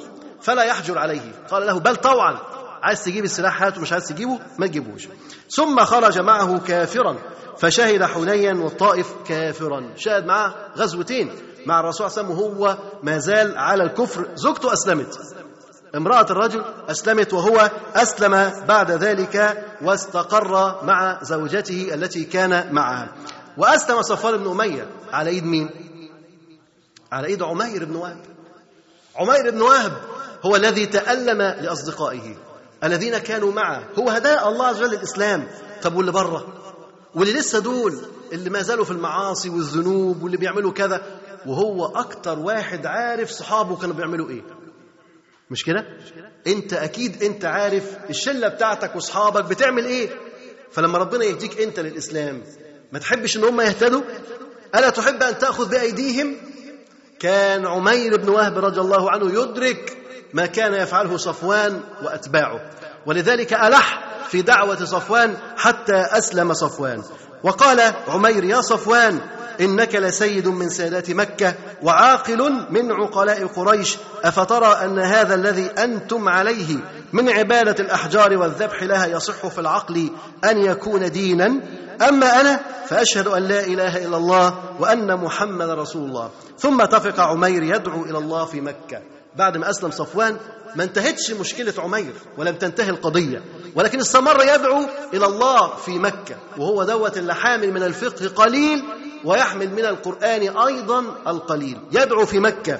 فلا 0.41 0.63
يحجر 0.63 0.97
عليه. 0.97 1.31
قال 1.51 1.65
له 1.67 1.79
بل 1.79 1.95
طوعا. 1.95 2.37
عايز 2.83 3.03
تجيب 3.03 3.23
السلاح 3.23 3.63
هاته 3.63 3.81
مش 3.81 3.93
عايز 3.93 4.07
تجيبه 4.07 4.39
ما 4.57 4.67
تجيبوش 4.67 5.07
ثم 5.49 5.79
خرج 5.79 6.19
معه 6.19 6.59
كافرا. 6.59 7.15
فشهد 7.57 8.03
حنيا 8.03 8.53
والطائف 8.53 9.13
كافرا. 9.27 9.93
شهد 9.95 10.25
معه 10.25 10.55
غزوتين 10.77 11.31
مع 11.65 11.79
الرسول 11.79 12.11
صلى 12.11 12.21
الله 12.23 12.33
عليه 12.35 12.43
وسلم 12.43 12.57
وهو 12.59 12.77
ما 13.03 13.17
زال 13.17 13.57
على 13.57 13.83
الكفر. 13.83 14.27
زوجته 14.35 14.73
أسلمت. 14.73 15.19
امرأة 15.95 16.25
الرجل 16.29 16.63
أسلمت 16.89 17.33
وهو 17.33 17.71
أسلم 17.95 18.51
بعد 18.67 18.91
ذلك 18.91 19.65
واستقر 19.81 20.83
مع 20.85 21.19
زوجته 21.23 21.93
التي 21.93 22.23
كان 22.23 22.73
معها. 22.73 23.15
وأسلم 23.57 24.01
صفوان 24.01 24.37
بن 24.37 24.51
أمية 24.51 24.87
على 25.13 25.29
إيد 25.29 25.45
مين؟ 25.45 25.69
على 27.11 27.27
إيد 27.27 27.43
عمير 27.43 27.85
بن 27.85 27.95
وهب. 27.95 28.17
عمير 29.15 29.51
بن 29.51 29.61
وهب 29.61 29.93
هو 30.45 30.55
الذي 30.55 30.85
تألم 30.85 31.41
لأصدقائه 31.41 32.35
الذين 32.83 33.17
كانوا 33.17 33.51
معه. 33.51 33.83
هو 33.99 34.09
هداء 34.09 34.49
الله 34.49 34.67
عز 34.67 34.81
وجل 34.81 34.93
الإسلام 34.93 35.47
طب 35.81 35.95
واللي 35.95 36.11
بره؟ 36.11 36.47
واللي 37.15 37.33
لسه 37.33 37.59
دول 37.59 38.01
اللي 38.31 38.49
ما 38.49 38.61
زالوا 38.61 38.85
في 38.85 38.91
المعاصي 38.91 39.49
والذنوب 39.49 40.23
واللي 40.23 40.37
بيعملوا 40.37 40.71
كذا. 40.71 41.01
وهو 41.45 41.85
أكتر 41.85 42.39
واحد 42.39 42.85
عارف 42.85 43.29
صحابه 43.29 43.75
كانوا 43.75 43.95
بيعملوا 43.95 44.29
إيه؟ 44.29 44.41
مش 45.51 45.63
كده؟ 45.65 45.85
أنت 46.47 46.73
أكيد 46.73 47.23
أنت 47.23 47.45
عارف 47.45 47.83
الشلة 48.09 48.47
بتاعتك 48.47 48.95
وأصحابك 48.95 49.45
بتعمل 49.45 49.85
إيه؟ 49.85 50.09
فلما 50.71 50.97
ربنا 50.97 51.23
يهديك 51.25 51.61
أنت 51.61 51.79
للإسلام 51.79 52.43
ما 52.91 52.99
تحبش 52.99 53.37
إن 53.37 53.43
هم 53.43 53.61
يهتدوا؟ 53.61 54.01
ألا 54.75 54.89
تحب 54.89 55.23
أن 55.23 55.37
تأخذ 55.37 55.69
بأيديهم؟ 55.69 56.35
كان 57.19 57.65
عمير 57.65 58.17
بن 58.17 58.29
وهب 58.29 58.57
رضي 58.57 58.79
الله 58.81 59.11
عنه 59.11 59.41
يدرك 59.41 59.97
ما 60.33 60.45
كان 60.45 60.73
يفعله 60.73 61.17
صفوان 61.17 61.81
وأتباعه 62.03 62.69
ولذلك 63.05 63.53
ألح 63.53 64.05
في 64.29 64.41
دعوة 64.41 64.85
صفوان 64.85 65.37
حتى 65.57 65.95
أسلم 65.95 66.53
صفوان. 66.53 67.03
وقال 67.43 67.93
عمير 68.07 68.43
يا 68.43 68.61
صفوان 68.61 69.19
إنك 69.61 69.95
لسيد 69.95 70.47
من 70.47 70.69
سادات 70.69 71.11
مكة 71.11 71.53
وعاقل 71.83 72.65
من 72.69 72.91
عقلاء 72.91 73.45
قريش. 73.45 73.97
أفترى 74.23 74.67
أن 74.67 74.99
هذا 74.99 75.35
الذي 75.35 75.65
أنتم 75.65 76.29
عليه 76.29 76.77
من 77.13 77.29
عبادة 77.29 77.83
الأحجار 77.83 78.37
والذبح 78.37 78.83
لها 78.83 79.05
يصح 79.07 79.47
في 79.47 79.59
العقل 79.61 80.09
أن 80.43 80.57
يكون 80.57 81.11
دينا؟ 81.11 81.45
أما 82.09 82.41
أنا 82.41 82.59
فأشهد 82.87 83.27
أن 83.27 83.43
لا 83.43 83.59
إله 83.65 84.05
إلا 84.05 84.17
الله 84.17 84.63
وأن 84.79 85.15
محمد 85.15 85.69
رسول 85.69 86.09
الله. 86.09 86.29
ثم 86.59 86.85
تفق 86.85 87.19
عمير 87.19 87.63
يدعو 87.63 88.03
إلى 88.03 88.17
الله 88.17 88.45
في 88.45 88.61
مكة. 88.61 89.01
بعد 89.35 89.57
ما 89.57 89.69
أسلم 89.69 89.91
صفوان 89.91 90.37
ما 90.75 90.83
انتهتش 90.83 91.31
مشكلة 91.31 91.73
عمير 91.77 92.13
ولم 92.37 92.55
تنتهي 92.55 92.89
القضية 92.89 93.43
ولكن 93.75 93.99
استمر 93.99 94.43
يدعو 94.43 94.85
إلى 95.13 95.25
الله 95.25 95.75
في 95.75 95.99
مكة 95.99 96.35
وهو 96.57 96.83
دوت 96.83 97.17
اللي 97.17 97.35
حامل 97.35 97.71
من 97.73 97.83
الفقه 97.83 98.27
قليل 98.27 98.83
ويحمل 99.25 99.73
من 99.73 99.85
القرآن 99.85 100.57
أيضا 100.57 100.99
القليل. 101.27 101.79
يدعو 101.91 102.25
في 102.25 102.39
مكة. 102.39 102.79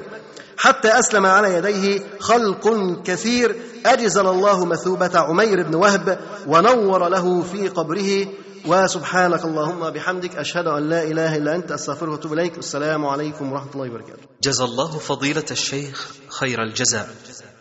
حتى 0.57 0.99
أسلم 0.99 1.25
على 1.25 1.53
يديه 1.53 2.03
خلق 2.19 2.67
كثير. 3.03 3.55
أجزل 3.85 4.27
الله 4.27 4.65
مثوبة 4.65 5.11
عمير 5.19 5.63
بن 5.63 5.75
وهب 5.75 6.19
ونور 6.47 7.07
له 7.07 7.41
في 7.41 7.67
قبره. 7.67 8.27
وسبحانك 8.67 9.45
اللهم 9.45 9.89
بحمدك 9.89 10.35
أشهد 10.35 10.67
أن 10.67 10.89
لا 10.89 11.03
إله 11.03 11.35
إلا 11.35 11.55
أنت 11.55 11.71
أستغفرك 11.71 12.09
وأتوب 12.09 12.33
إليك. 12.33 12.57
السلام 12.57 13.05
عليكم 13.05 13.51
ورحمة 13.51 13.71
الله 13.75 13.89
وبركاته. 13.89 14.23
جزى 14.43 14.63
الله 14.63 14.97
فضيلة 14.97 15.45
الشيخ 15.51 16.11
خير 16.29 16.63
الجزاء. 16.63 17.09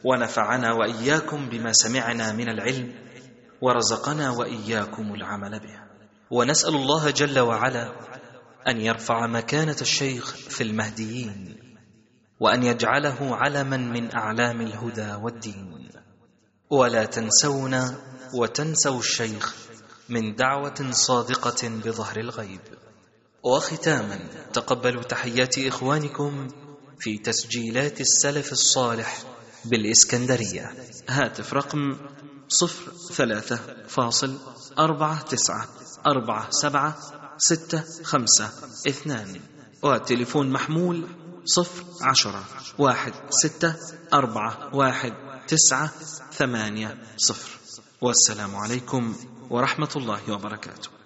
ونفعنا 0.05 0.74
وإياكم 0.74 1.48
بما 1.48 1.73
سمعنا 1.73 2.32
من 2.32 2.48
العلم 2.48 2.94
ورزقنا 3.61 4.31
وإياكم 4.31 5.15
العمل 5.15 5.61
به. 5.61 5.85
ونسأل 6.31 6.74
الله 6.74 7.11
جل 7.11 7.39
وعلا 7.39 7.93
أن 8.69 8.81
يرفع 8.81 9.27
مكانة 9.27 9.77
الشيخ 9.81 10.35
في 10.35 10.62
المهديين 10.62 11.57
وأن 12.41 12.62
يجعله 12.62 13.36
علما 13.36 13.77
من 13.77 14.16
أعلام 14.16 14.61
الهدى 14.61 15.15
والدين. 15.23 15.89
ولا 16.70 17.05
تنسونا 17.05 17.99
وتنسوا 18.35 18.99
الشيخ 18.99 19.55
من 20.09 20.35
دعوة 20.35 20.91
صادقة 20.91 21.69
بظهر 21.69 22.20
الغيب. 22.20 22.61
وختاما 23.43 24.19
تقبلوا 24.53 25.03
تحيات 25.03 25.59
إخوانكم 25.59 26.49
في 26.99 27.19
تسجيلات 27.19 28.01
السلف 28.01 28.53
الصالح 28.53 29.23
بالإسكندرية. 29.65 30.73
هاتف 31.09 31.55
رقم 31.55 31.97
صفر 32.49 32.93
ثلاثة 33.12 33.86
فاصل 33.89 34.39
أربعة 34.78 35.23
تسعة 35.23 35.69
أربعة 36.07 36.51
سبعة 36.51 36.97
ستة 37.39 37.85
خمسة 38.02 38.51
اثنان. 38.89 39.40
وتليفون 39.82 40.51
محمول 40.51 41.09
صفر 41.44 41.85
عشرة 42.02 42.44
واحد 42.78 43.12
ستة 43.31 43.77
أربعة 44.12 44.77
واحد 44.77 45.12
تسعة 45.48 45.93
ثمانية 46.32 47.02
صفر. 47.16 47.51
والسلام 48.01 48.56
عليكم 48.56 49.16
ورحمة 49.51 49.90
الله 49.97 50.32
وبركاته. 50.32 51.03